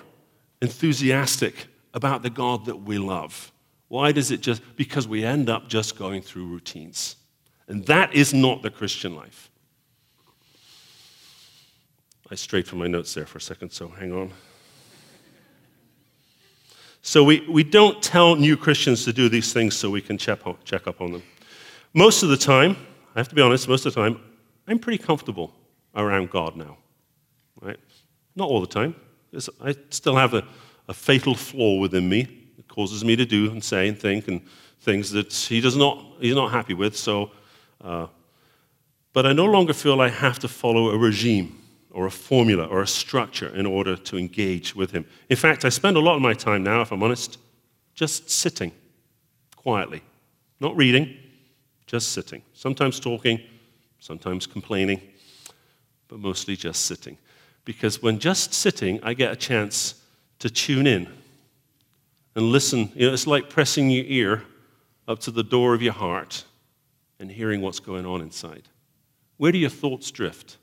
enthusiastic 0.61 1.67
about 1.93 2.23
the 2.23 2.29
God 2.29 2.65
that 2.65 2.77
we 2.77 2.97
love. 2.97 3.51
Why 3.87 4.11
does 4.11 4.31
it 4.31 4.41
just? 4.41 4.61
Because 4.75 5.07
we 5.07 5.23
end 5.23 5.49
up 5.49 5.67
just 5.67 5.97
going 5.97 6.21
through 6.21 6.47
routines. 6.47 7.15
And 7.67 7.85
that 7.85 8.13
is 8.13 8.33
not 8.33 8.61
the 8.61 8.69
Christian 8.69 9.15
life. 9.15 9.49
I 12.29 12.35
strayed 12.35 12.67
from 12.67 12.79
my 12.79 12.87
notes 12.87 13.13
there 13.13 13.25
for 13.25 13.37
a 13.37 13.41
second, 13.41 13.71
so 13.71 13.87
hang 13.87 14.11
on. 14.11 14.33
So 17.07 17.23
we, 17.23 17.45
we 17.47 17.63
don't 17.63 18.01
tell 18.01 18.35
new 18.35 18.57
Christians 18.57 19.05
to 19.05 19.13
do 19.13 19.29
these 19.29 19.53
things 19.53 19.75
so 19.77 19.91
we 19.91 20.01
can 20.01 20.17
check, 20.17 20.39
check 20.63 20.87
up 20.87 21.01
on 21.01 21.11
them. 21.11 21.21
Most 21.93 22.23
of 22.23 22.29
the 22.29 22.35
time, 22.35 22.75
I 23.15 23.19
have 23.19 23.29
to 23.29 23.35
be 23.35 23.43
honest, 23.43 23.69
most 23.69 23.85
of 23.85 23.93
the 23.93 24.01
time, 24.01 24.19
I'm 24.67 24.79
pretty 24.79 24.97
comfortable 24.97 25.53
around 25.95 26.31
God 26.31 26.55
now. 26.55 26.77
Right? 27.61 27.77
Not 28.35 28.49
all 28.49 28.59
the 28.59 28.65
time. 28.65 28.95
I 29.61 29.75
still 29.91 30.15
have 30.15 30.33
a, 30.33 30.43
a 30.87 30.95
fatal 30.95 31.35
flaw 31.35 31.77
within 31.77 32.09
me. 32.09 32.23
that 32.57 32.67
causes 32.67 33.05
me 33.05 33.15
to 33.15 33.25
do 33.25 33.51
and 33.51 33.63
say 33.63 33.87
and 33.87 33.99
think 33.99 34.27
and 34.27 34.41
things 34.81 35.11
that 35.11 35.31
he 35.31 35.61
does 35.61 35.77
not, 35.77 36.03
he's 36.19 36.33
not 36.33 36.51
happy 36.51 36.73
with. 36.73 36.97
So, 36.97 37.29
uh, 37.81 38.07
but 39.13 39.27
I 39.27 39.33
no 39.33 39.45
longer 39.45 39.73
feel 39.73 40.01
I 40.01 40.09
have 40.09 40.39
to 40.39 40.47
follow 40.47 40.89
a 40.89 40.97
regime 40.97 41.64
or 41.95 42.05
a 42.05 42.11
formula 42.11 42.65
or 42.65 42.81
a 42.81 42.87
structure 42.87 43.47
in 43.55 43.65
order 43.65 43.95
to 43.95 44.17
engage 44.17 44.75
with 44.75 44.91
him. 44.91 45.05
In 45.29 45.37
fact, 45.37 45.63
I 45.63 45.69
spend 45.69 45.95
a 45.95 46.01
lot 46.01 46.17
of 46.17 46.21
my 46.21 46.33
time 46.33 46.61
now, 46.61 46.81
if 46.81 46.91
I'm 46.91 47.01
honest, 47.01 47.37
just 47.93 48.29
sitting 48.29 48.73
quietly, 49.55 50.03
not 50.59 50.75
reading, 50.75 51.15
just 51.87 52.11
sitting. 52.11 52.41
Sometimes 52.53 52.99
talking, 52.99 53.39
sometimes 53.99 54.45
complaining, 54.45 55.01
but 56.09 56.19
mostly 56.19 56.57
just 56.57 56.85
sitting 56.85 57.17
because 57.63 58.01
when 58.01 58.19
just 58.19 58.53
sitting, 58.53 58.99
I 59.01 59.13
get 59.13 59.31
a 59.31 59.35
chance 59.37 59.95
to 60.39 60.49
tune 60.49 60.87
in 60.87 61.07
and 62.35 62.51
listen. 62.51 62.91
You 62.93 63.07
know, 63.07 63.13
it's 63.13 63.25
like 63.25 63.49
pressing 63.49 63.89
your 63.89 64.05
ear 64.05 64.43
up 65.07 65.19
to 65.19 65.31
the 65.31 65.43
door 65.43 65.73
of 65.73 65.81
your 65.81 65.93
heart 65.93 66.43
and 67.19 67.31
hearing 67.31 67.61
what's 67.61 67.79
going 67.79 68.05
on 68.05 68.19
inside. 68.19 68.63
Where 69.37 69.53
do 69.53 69.57
your 69.57 69.69
thoughts 69.69 70.11
drift? 70.11 70.57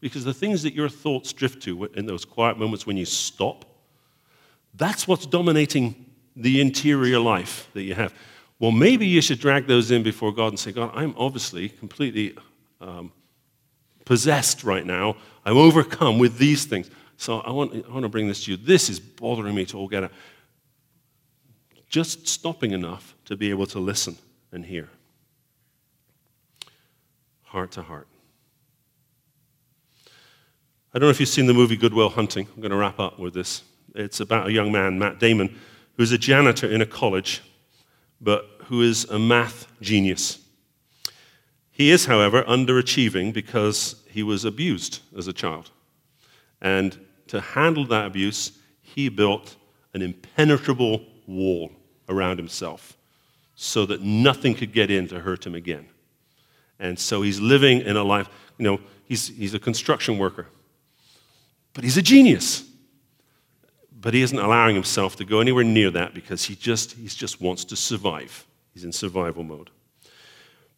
Because 0.00 0.24
the 0.24 0.34
things 0.34 0.62
that 0.62 0.74
your 0.74 0.88
thoughts 0.88 1.32
drift 1.32 1.62
to 1.64 1.84
in 1.94 2.06
those 2.06 2.24
quiet 2.24 2.58
moments 2.58 2.86
when 2.86 2.96
you 2.96 3.04
stop, 3.04 3.64
that's 4.74 5.06
what's 5.06 5.26
dominating 5.26 6.06
the 6.36 6.60
interior 6.60 7.18
life 7.18 7.68
that 7.74 7.82
you 7.82 7.94
have. 7.94 8.14
Well, 8.58 8.70
maybe 8.70 9.06
you 9.06 9.20
should 9.20 9.40
drag 9.40 9.66
those 9.66 9.90
in 9.90 10.02
before 10.02 10.32
God 10.32 10.48
and 10.48 10.58
say, 10.58 10.72
God, 10.72 10.90
I'm 10.94 11.14
obviously 11.16 11.68
completely 11.68 12.36
um, 12.80 13.12
possessed 14.04 14.64
right 14.64 14.84
now. 14.84 15.16
I'm 15.44 15.56
overcome 15.56 16.18
with 16.18 16.38
these 16.38 16.64
things. 16.64 16.90
So 17.16 17.40
I 17.40 17.50
want, 17.50 17.74
I 17.86 17.90
want 17.92 18.02
to 18.02 18.08
bring 18.08 18.28
this 18.28 18.44
to 18.44 18.52
you. 18.52 18.56
This 18.56 18.88
is 18.88 19.00
bothering 19.00 19.54
me 19.54 19.66
to 19.66 19.78
all 19.78 19.88
get 19.88 20.04
out. 20.04 20.12
Just 21.88 22.28
stopping 22.28 22.70
enough 22.70 23.14
to 23.26 23.36
be 23.36 23.50
able 23.50 23.66
to 23.66 23.78
listen 23.78 24.16
and 24.52 24.64
hear. 24.64 24.88
Heart 27.44 27.72
to 27.72 27.82
heart. 27.82 28.06
I 30.92 30.98
don't 30.98 31.06
know 31.06 31.10
if 31.10 31.20
you've 31.20 31.28
seen 31.28 31.46
the 31.46 31.54
movie 31.54 31.76
Good 31.76 31.94
Will 31.94 32.08
Hunting. 32.08 32.48
I'm 32.52 32.60
going 32.60 32.72
to 32.72 32.76
wrap 32.76 32.98
up 32.98 33.16
with 33.16 33.32
this. 33.32 33.62
It's 33.94 34.18
about 34.18 34.48
a 34.48 34.52
young 34.52 34.72
man, 34.72 34.98
Matt 34.98 35.20
Damon, 35.20 35.56
who's 35.96 36.10
a 36.10 36.18
janitor 36.18 36.68
in 36.68 36.82
a 36.82 36.86
college, 36.86 37.42
but 38.20 38.44
who 38.64 38.82
is 38.82 39.04
a 39.04 39.16
math 39.16 39.68
genius. 39.80 40.40
He 41.70 41.92
is, 41.92 42.06
however, 42.06 42.42
underachieving 42.42 43.32
because 43.32 44.02
he 44.10 44.24
was 44.24 44.44
abused 44.44 44.98
as 45.16 45.28
a 45.28 45.32
child. 45.32 45.70
And 46.60 46.98
to 47.28 47.40
handle 47.40 47.84
that 47.86 48.06
abuse, 48.06 48.58
he 48.82 49.08
built 49.08 49.54
an 49.94 50.02
impenetrable 50.02 51.06
wall 51.28 51.70
around 52.08 52.38
himself 52.38 52.96
so 53.54 53.86
that 53.86 54.02
nothing 54.02 54.56
could 54.56 54.72
get 54.72 54.90
in 54.90 55.06
to 55.06 55.20
hurt 55.20 55.46
him 55.46 55.54
again. 55.54 55.86
And 56.80 56.98
so 56.98 57.22
he's 57.22 57.38
living 57.38 57.80
in 57.82 57.96
a 57.96 58.02
life, 58.02 58.28
you 58.58 58.64
know, 58.64 58.80
he's, 59.04 59.28
he's 59.28 59.54
a 59.54 59.60
construction 59.60 60.18
worker, 60.18 60.48
but 61.74 61.84
he's 61.84 61.96
a 61.96 62.02
genius. 62.02 62.64
But 64.00 64.14
he 64.14 64.22
isn't 64.22 64.38
allowing 64.38 64.74
himself 64.74 65.16
to 65.16 65.24
go 65.24 65.40
anywhere 65.40 65.64
near 65.64 65.90
that 65.90 66.14
because 66.14 66.44
he 66.44 66.54
just, 66.54 66.92
he 66.92 67.06
just 67.06 67.40
wants 67.40 67.64
to 67.66 67.76
survive. 67.76 68.46
He's 68.72 68.84
in 68.84 68.92
survival 68.92 69.44
mode. 69.44 69.70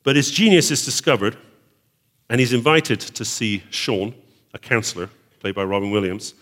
But 0.02 0.16
his 0.16 0.30
genius 0.30 0.70
is 0.70 0.84
discovered, 0.84 1.36
and 2.28 2.40
he's 2.40 2.52
invited 2.52 3.00
to 3.00 3.24
see 3.24 3.62
Sean, 3.70 4.14
a 4.52 4.58
counselor, 4.58 5.08
played 5.38 5.54
by 5.54 5.64
Robin 5.64 5.90
Williams, 5.90 6.34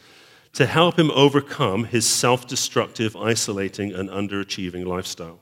to 0.55 0.67
help 0.67 0.99
him 0.99 1.11
overcome 1.11 1.85
his 1.85 2.07
self 2.07 2.47
destructive, 2.47 3.15
isolating, 3.15 3.93
and 3.93 4.09
underachieving 4.09 4.87
lifestyle. 4.87 5.41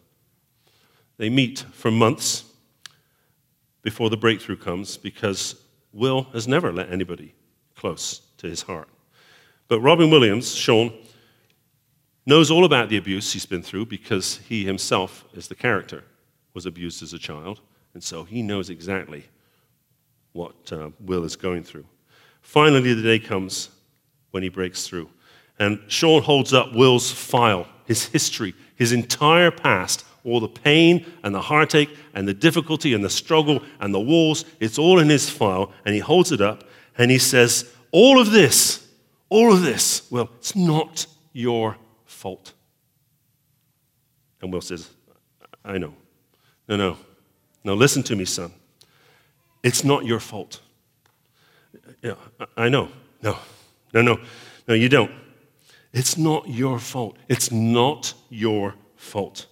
They 1.16 1.30
meet 1.30 1.61
for 1.72 1.90
months 1.90 2.44
before 3.82 4.11
the 4.11 4.16
breakthrough 4.16 4.56
comes 4.56 4.96
because 4.96 5.56
Will 5.92 6.24
has 6.32 6.46
never 6.46 6.72
let 6.72 6.92
anybody 6.92 7.34
close 7.74 8.20
to 8.38 8.48
his 8.48 8.62
heart. 8.62 8.88
But 9.69 9.81
Robin 9.81 10.11
Williams, 10.11 10.55
Sean, 10.55 10.93
knows 12.25 12.51
all 12.51 12.64
about 12.64 12.89
the 12.89 12.97
abuse 12.97 13.33
he's 13.33 13.47
been 13.47 13.62
through 13.62 13.87
because 13.87 14.39
he 14.49 14.64
himself, 14.64 15.25
as 15.37 15.49
the 15.49 15.55
character, 15.55 16.05
was 16.55 16.66
abused 16.66 17.03
as 17.03 17.12
a 17.12 17.19
child. 17.19 17.61
And 17.95 18.03
so 18.03 18.25
he 18.25 18.43
knows 18.43 18.71
exactly 18.71 19.25
what 20.33 20.73
uh, 20.73 20.91
Will 21.01 21.25
is 21.25 21.37
going 21.37 21.62
through. 21.62 21.87
Finally, 22.41 22.95
the 22.95 23.03
day 23.03 23.19
comes 23.19 23.71
when 24.31 24.43
he 24.43 24.49
breaks 24.49 24.87
through. 24.87 25.09
And 25.59 25.81
Sean 25.89 26.23
holds 26.23 26.53
up 26.53 26.75
Will's 26.75 27.11
file, 27.11 27.66
his 27.85 28.07
history, 28.07 28.55
his 28.77 28.93
entire 28.93 29.51
past, 29.51 30.05
all 30.25 30.41
the 30.41 30.49
pain 30.49 31.05
and 31.23 31.35
the 31.35 31.41
heartache 31.41 31.95
and 32.14 32.29
the 32.29 32.35
difficulty 32.35 32.95
and 32.95 33.05
the 33.05 33.11
struggle 33.11 33.62
and 33.81 33.95
the 33.95 34.01
walls. 34.01 34.45
It's 34.61 34.79
all 34.79 34.99
in 34.99 35.09
his 35.09 35.29
file. 35.29 35.73
And 35.85 35.95
he 35.95 36.01
holds 36.01 36.33
it 36.33 36.41
up 36.41 36.64
and 36.97 37.11
he 37.11 37.19
says, 37.19 37.73
All 37.91 38.21
of 38.21 38.31
this, 38.31 38.88
all 39.29 39.53
of 39.53 39.62
this, 39.62 40.11
well, 40.11 40.31
it's 40.39 40.57
not 40.57 41.07
your 41.33 41.76
fault. 42.05 42.53
And 44.41 44.53
Will 44.53 44.61
says, 44.61 44.91
I 45.64 45.79
know. 45.79 45.95
No, 46.68 46.76
no. 46.76 46.97
No, 47.64 47.74
listen 47.74 48.03
to 48.05 48.16
me, 48.16 48.24
son. 48.24 48.53
It's 49.62 49.85
not 49.85 50.07
your 50.07 50.20
fault. 50.20 50.61
Yeah, 52.03 52.14
I 52.57 52.68
know. 52.68 52.89
No, 53.22 53.37
no, 53.93 54.03
no. 54.03 54.20
No, 54.66 54.74
you 54.74 54.89
don't. 54.89 55.11
It's 55.93 56.16
not 56.16 56.49
your 56.49 56.79
fault. 56.79 57.18
It's 57.29 57.51
not 57.51 58.14
your 58.31 58.74
fault. 58.97 59.47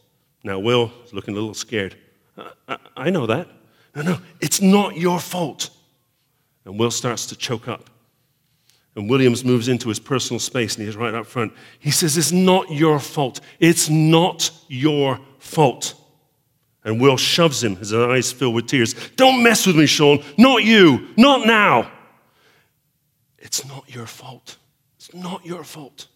Now, 0.45 0.59
Will 0.59 0.93
is 1.05 1.13
looking 1.13 1.35
a 1.35 1.37
little 1.37 1.55
scared. 1.55 1.97
I, 2.37 2.51
I, 2.69 2.79
I 2.97 3.11
know 3.11 3.27
that. 3.27 3.49
No, 3.95 4.03
no, 4.03 4.19
it's 4.41 4.61
not 4.61 4.97
your 4.97 5.19
fault. 5.19 5.71
And 6.65 6.79
Will 6.79 6.91
starts 6.91 7.27
to 7.27 7.37
choke 7.37 7.67
up. 7.67 7.91
And 8.97 9.11
Williams 9.11 9.45
moves 9.45 9.69
into 9.69 9.91
his 9.91 10.01
personal 10.01 10.41
space 10.41 10.77
and 10.77 10.87
he's 10.87 10.97
right 10.97 11.15
up 11.15 11.27
front. 11.27 11.53
He 11.79 11.91
says, 11.91 12.17
It's 12.17 12.33
not 12.33 12.71
your 12.71 12.99
fault. 12.99 13.41
It's 13.61 13.91
not 13.91 14.51
your 14.69 15.21
fault. 15.39 15.95
And 16.83 17.01
Will 17.01 17.17
shoves 17.17 17.63
him, 17.63 17.77
his 17.77 17.93
eyes 17.93 18.33
fill 18.33 18.53
with 18.53 18.69
tears. 18.69 18.95
Don't 19.17 19.43
mess 19.43 19.67
with 19.67 19.77
me, 19.77 19.87
Sean. 19.87 20.23
Not 20.39 20.65
you. 20.65 21.09
Not 21.17 21.47
now. 21.47 21.91
It's 23.39 23.67
not 23.67 23.85
your 23.93 24.07
fault. 24.07 24.57
It's 24.97 25.13
not 25.13 25.45
your 25.45 25.63
fault. 25.63 26.07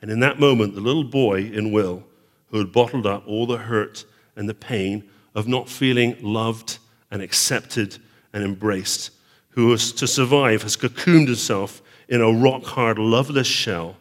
And 0.00 0.10
in 0.10 0.20
that 0.20 0.38
moment, 0.38 0.74
the 0.74 0.80
little 0.80 1.04
boy 1.04 1.40
in 1.40 1.72
Will 1.72 2.04
who 2.50 2.58
had 2.58 2.72
bottled 2.72 3.06
up 3.06 3.26
all 3.26 3.46
the 3.46 3.58
hurt 3.58 4.04
and 4.36 4.48
the 4.48 4.54
pain 4.54 5.08
of 5.34 5.48
not 5.48 5.68
feeling 5.68 6.16
loved 6.20 6.78
and 7.10 7.22
accepted 7.22 7.98
and 8.32 8.44
embraced, 8.44 9.10
who 9.50 9.76
to 9.76 10.06
survive, 10.06 10.62
has 10.62 10.76
cocooned 10.76 11.26
himself 11.26 11.82
in 12.08 12.20
a 12.20 12.32
rock 12.32 12.64
hard, 12.64 12.98
loveless 12.98 13.46
shell, 13.46 13.96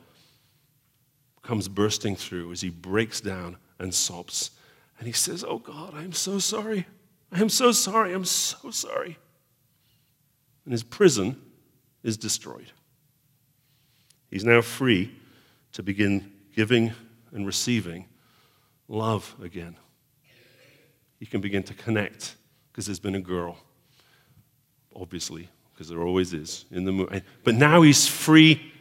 comes 1.41 1.67
bursting 1.67 2.15
through 2.15 2.51
as 2.51 2.61
he 2.61 2.69
breaks 2.69 3.21
down 3.21 3.57
and 3.79 3.93
sobs. 3.93 4.51
And 4.99 5.07
he 5.07 5.13
says, 5.13 5.43
Oh 5.47 5.59
God, 5.59 5.93
I 5.95 6.03
am 6.03 6.13
so 6.13 6.39
sorry. 6.39 6.85
I 7.31 7.39
am 7.41 7.49
so 7.49 7.71
sorry. 7.71 8.13
I'm 8.13 8.25
so 8.25 8.71
sorry. 8.71 9.17
And 10.65 10.71
his 10.71 10.83
prison 10.83 11.41
is 12.03 12.17
destroyed. 12.17 12.71
He's 14.29 14.45
now 14.45 14.61
free 14.61 15.11
to 15.71 15.83
begin 15.83 16.31
giving 16.55 16.91
and 17.31 17.45
receiving 17.45 18.05
love 18.87 19.35
again. 19.41 19.75
He 21.19 21.25
can 21.25 21.41
begin 21.41 21.63
to 21.63 21.73
connect 21.73 22.35
because 22.71 22.85
there's 22.85 22.99
been 22.99 23.15
a 23.15 23.21
girl, 23.21 23.57
obviously, 24.99 25.49
because 25.73 25.89
there 25.89 26.01
always 26.01 26.33
is 26.33 26.65
in 26.71 26.85
the 26.85 26.91
movie. 26.91 27.21
But 27.43 27.55
now 27.55 27.81
he's 27.81 28.07
free. 28.07 28.73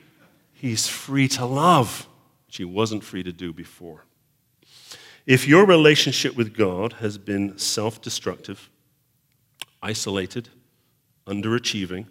He's 0.52 0.88
free 0.88 1.28
to 1.28 1.46
love, 1.46 2.08
which 2.46 2.56
he 2.56 2.64
wasn't 2.64 3.04
free 3.04 3.22
to 3.22 3.32
do 3.32 3.52
before. 3.52 4.04
If 5.26 5.46
your 5.46 5.66
relationship 5.66 6.36
with 6.36 6.56
God 6.56 6.94
has 6.94 7.18
been 7.18 7.58
self 7.58 8.00
destructive, 8.00 8.68
isolated, 9.82 10.48
underachieving, 11.26 12.06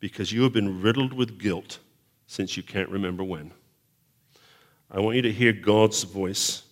because 0.00 0.32
you 0.32 0.42
have 0.42 0.52
been 0.52 0.80
riddled 0.82 1.12
with 1.12 1.38
guilt 1.38 1.78
since 2.26 2.56
you 2.56 2.62
can't 2.62 2.90
remember 2.90 3.24
when, 3.24 3.52
I 4.90 5.00
want 5.00 5.16
you 5.16 5.22
to 5.22 5.32
hear 5.32 5.52
God's 5.52 6.04
voice 6.04 6.62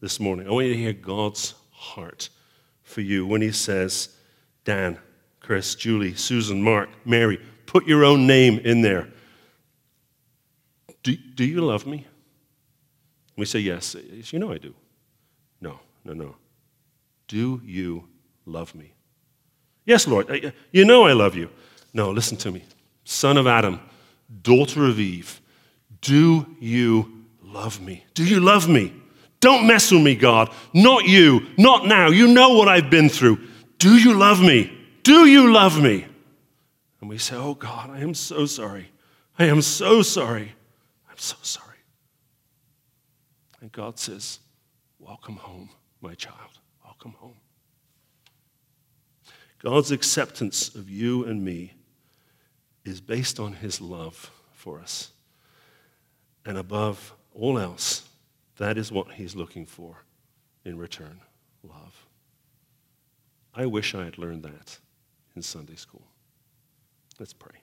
this 0.00 0.20
morning. 0.20 0.46
I 0.46 0.50
want 0.50 0.66
you 0.66 0.74
to 0.74 0.78
hear 0.78 0.92
God's 0.92 1.54
heart 1.72 2.28
for 2.82 3.00
you 3.00 3.26
when 3.26 3.42
He 3.42 3.52
says, 3.52 4.14
Dan, 4.64 4.98
Chris, 5.50 5.74
Julie, 5.74 6.14
Susan, 6.14 6.62
Mark, 6.62 6.88
Mary, 7.04 7.40
put 7.66 7.84
your 7.84 8.04
own 8.04 8.24
name 8.24 8.60
in 8.60 8.82
there. 8.82 9.08
Do, 11.02 11.16
do 11.16 11.44
you 11.44 11.60
love 11.60 11.88
me? 11.88 12.06
We 13.36 13.46
say, 13.46 13.58
Yes. 13.58 13.96
You 14.30 14.38
know 14.38 14.52
I 14.52 14.58
do. 14.58 14.72
No, 15.60 15.80
no, 16.04 16.12
no. 16.12 16.36
Do 17.26 17.60
you 17.64 18.04
love 18.46 18.76
me? 18.76 18.92
Yes, 19.86 20.06
Lord. 20.06 20.54
You 20.70 20.84
know 20.84 21.06
I 21.06 21.14
love 21.14 21.34
you. 21.34 21.50
No, 21.92 22.12
listen 22.12 22.36
to 22.36 22.52
me. 22.52 22.62
Son 23.02 23.36
of 23.36 23.48
Adam, 23.48 23.80
daughter 24.42 24.84
of 24.84 25.00
Eve, 25.00 25.40
do 26.00 26.46
you 26.60 27.24
love 27.42 27.80
me? 27.80 28.04
Do 28.14 28.24
you 28.24 28.38
love 28.38 28.68
me? 28.68 28.94
Don't 29.40 29.66
mess 29.66 29.90
with 29.90 30.02
me, 30.02 30.14
God. 30.14 30.54
Not 30.72 31.06
you. 31.06 31.44
Not 31.58 31.86
now. 31.86 32.06
You 32.06 32.28
know 32.28 32.50
what 32.50 32.68
I've 32.68 32.88
been 32.88 33.08
through. 33.08 33.40
Do 33.78 33.96
you 33.98 34.14
love 34.14 34.40
me? 34.40 34.76
Do 35.02 35.26
you 35.26 35.52
love 35.52 35.82
me? 35.82 36.06
And 37.00 37.08
we 37.08 37.18
say, 37.18 37.36
Oh, 37.36 37.54
God, 37.54 37.90
I 37.90 38.00
am 38.00 38.14
so 38.14 38.46
sorry. 38.46 38.90
I 39.38 39.46
am 39.46 39.62
so 39.62 40.02
sorry. 40.02 40.52
I'm 41.10 41.18
so 41.18 41.36
sorry. 41.42 41.66
And 43.60 43.72
God 43.72 43.98
says, 43.98 44.40
Welcome 44.98 45.36
home, 45.36 45.70
my 46.00 46.14
child. 46.14 46.58
Welcome 46.84 47.12
home. 47.12 47.36
God's 49.58 49.90
acceptance 49.90 50.74
of 50.74 50.88
you 50.88 51.24
and 51.24 51.44
me 51.44 51.74
is 52.84 53.00
based 53.00 53.38
on 53.38 53.54
his 53.54 53.80
love 53.80 54.30
for 54.52 54.80
us. 54.80 55.10
And 56.44 56.56
above 56.56 57.14
all 57.34 57.58
else, 57.58 58.08
that 58.56 58.78
is 58.78 58.90
what 58.90 59.12
he's 59.12 59.36
looking 59.36 59.66
for 59.66 60.04
in 60.64 60.78
return 60.78 61.20
love. 61.62 62.06
I 63.54 63.66
wish 63.66 63.94
I 63.94 64.04
had 64.04 64.18
learned 64.18 64.42
that 64.44 64.78
in 65.36 65.42
Sunday 65.42 65.76
school. 65.76 66.02
Let's 67.18 67.32
pray. 67.32 67.60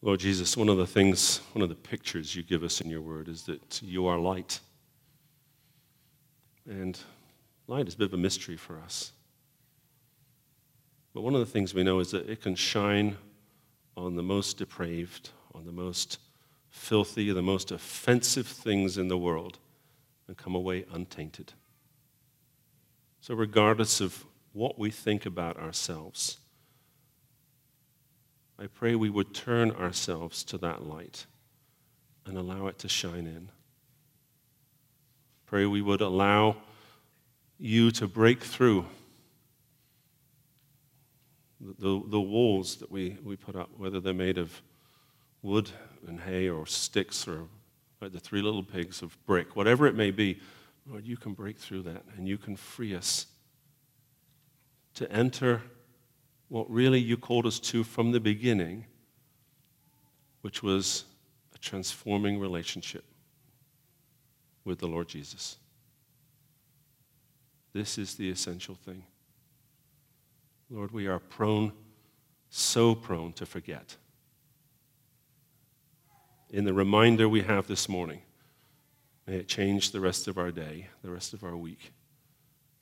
Lord 0.00 0.20
Jesus, 0.20 0.56
one 0.56 0.68
of 0.68 0.78
the 0.78 0.86
things, 0.86 1.42
one 1.52 1.62
of 1.62 1.68
the 1.68 1.74
pictures 1.74 2.34
you 2.34 2.42
give 2.42 2.62
us 2.62 2.80
in 2.80 2.88
your 2.88 3.02
word 3.02 3.28
is 3.28 3.42
that 3.42 3.82
you 3.82 4.06
are 4.06 4.16
light. 4.16 4.60
And 6.66 6.98
light 7.66 7.88
is 7.88 7.94
a 7.94 7.98
bit 7.98 8.06
of 8.06 8.14
a 8.14 8.16
mystery 8.16 8.56
for 8.56 8.78
us. 8.78 9.12
But 11.12 11.22
one 11.22 11.34
of 11.34 11.40
the 11.40 11.46
things 11.46 11.74
we 11.74 11.82
know 11.82 11.98
is 11.98 12.12
that 12.12 12.28
it 12.28 12.40
can 12.40 12.54
shine 12.54 13.16
on 13.98 14.14
the 14.14 14.22
most 14.22 14.58
depraved, 14.58 15.30
on 15.54 15.64
the 15.64 15.72
most 15.72 16.18
filthy, 16.70 17.32
the 17.32 17.42
most 17.42 17.72
offensive 17.72 18.46
things 18.46 18.96
in 18.96 19.08
the 19.08 19.18
world 19.18 19.58
and 20.28 20.36
come 20.36 20.54
away 20.54 20.84
untainted. 20.92 21.52
So, 23.20 23.34
regardless 23.34 24.00
of 24.00 24.24
what 24.52 24.78
we 24.78 24.90
think 24.90 25.26
about 25.26 25.56
ourselves, 25.56 26.38
I 28.58 28.68
pray 28.68 28.94
we 28.94 29.10
would 29.10 29.34
turn 29.34 29.72
ourselves 29.72 30.44
to 30.44 30.58
that 30.58 30.84
light 30.84 31.26
and 32.24 32.38
allow 32.38 32.68
it 32.68 32.78
to 32.80 32.88
shine 32.88 33.26
in. 33.26 33.50
Pray 35.46 35.66
we 35.66 35.82
would 35.82 36.00
allow 36.00 36.56
you 37.58 37.90
to 37.92 38.06
break 38.06 38.42
through 38.44 38.86
the, 41.60 42.02
the 42.06 42.20
walls 42.20 42.76
that 42.76 42.90
we, 42.90 43.16
we 43.22 43.36
put 43.36 43.56
up, 43.56 43.70
whether 43.76 44.00
they're 44.00 44.14
made 44.14 44.38
of 44.38 44.62
wood 45.42 45.70
and 46.06 46.20
hay 46.20 46.48
or 46.48 46.66
sticks 46.66 47.26
or 47.26 47.44
like 48.00 48.12
the 48.12 48.20
three 48.20 48.42
little 48.42 48.62
pigs 48.62 49.02
of 49.02 49.16
brick, 49.26 49.56
whatever 49.56 49.86
it 49.86 49.94
may 49.94 50.10
be, 50.10 50.40
Lord, 50.86 51.04
you 51.04 51.16
can 51.16 51.32
break 51.32 51.58
through 51.58 51.82
that 51.82 52.04
and 52.16 52.28
you 52.28 52.38
can 52.38 52.56
free 52.56 52.94
us 52.94 53.26
to 54.94 55.10
enter 55.12 55.62
what 56.48 56.70
really 56.70 56.98
you 56.98 57.16
called 57.16 57.46
us 57.46 57.58
to 57.60 57.84
from 57.84 58.12
the 58.12 58.20
beginning, 58.20 58.86
which 60.40 60.62
was 60.62 61.04
a 61.54 61.58
transforming 61.58 62.38
relationship 62.38 63.04
with 64.64 64.78
the 64.78 64.86
Lord 64.86 65.08
Jesus. 65.08 65.56
This 67.72 67.98
is 67.98 68.14
the 68.14 68.30
essential 68.30 68.74
thing. 68.74 69.02
Lord, 70.70 70.92
we 70.92 71.06
are 71.06 71.18
prone, 71.18 71.72
so 72.50 72.94
prone 72.94 73.32
to 73.34 73.46
forget. 73.46 73.96
In 76.50 76.64
the 76.64 76.74
reminder 76.74 77.28
we 77.28 77.42
have 77.42 77.66
this 77.66 77.88
morning, 77.88 78.20
may 79.26 79.36
it 79.36 79.48
change 79.48 79.90
the 79.90 80.00
rest 80.00 80.28
of 80.28 80.38
our 80.38 80.50
day, 80.50 80.88
the 81.02 81.10
rest 81.10 81.32
of 81.32 81.44
our 81.44 81.56
week, 81.56 81.92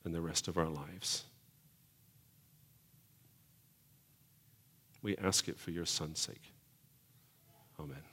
and 0.03 0.13
the 0.13 0.21
rest 0.21 0.47
of 0.47 0.57
our 0.57 0.69
lives. 0.69 1.25
We 5.01 5.15
ask 5.17 5.47
it 5.47 5.59
for 5.59 5.71
your 5.71 5.85
Son's 5.85 6.19
sake. 6.19 6.53
Amen. 7.79 8.03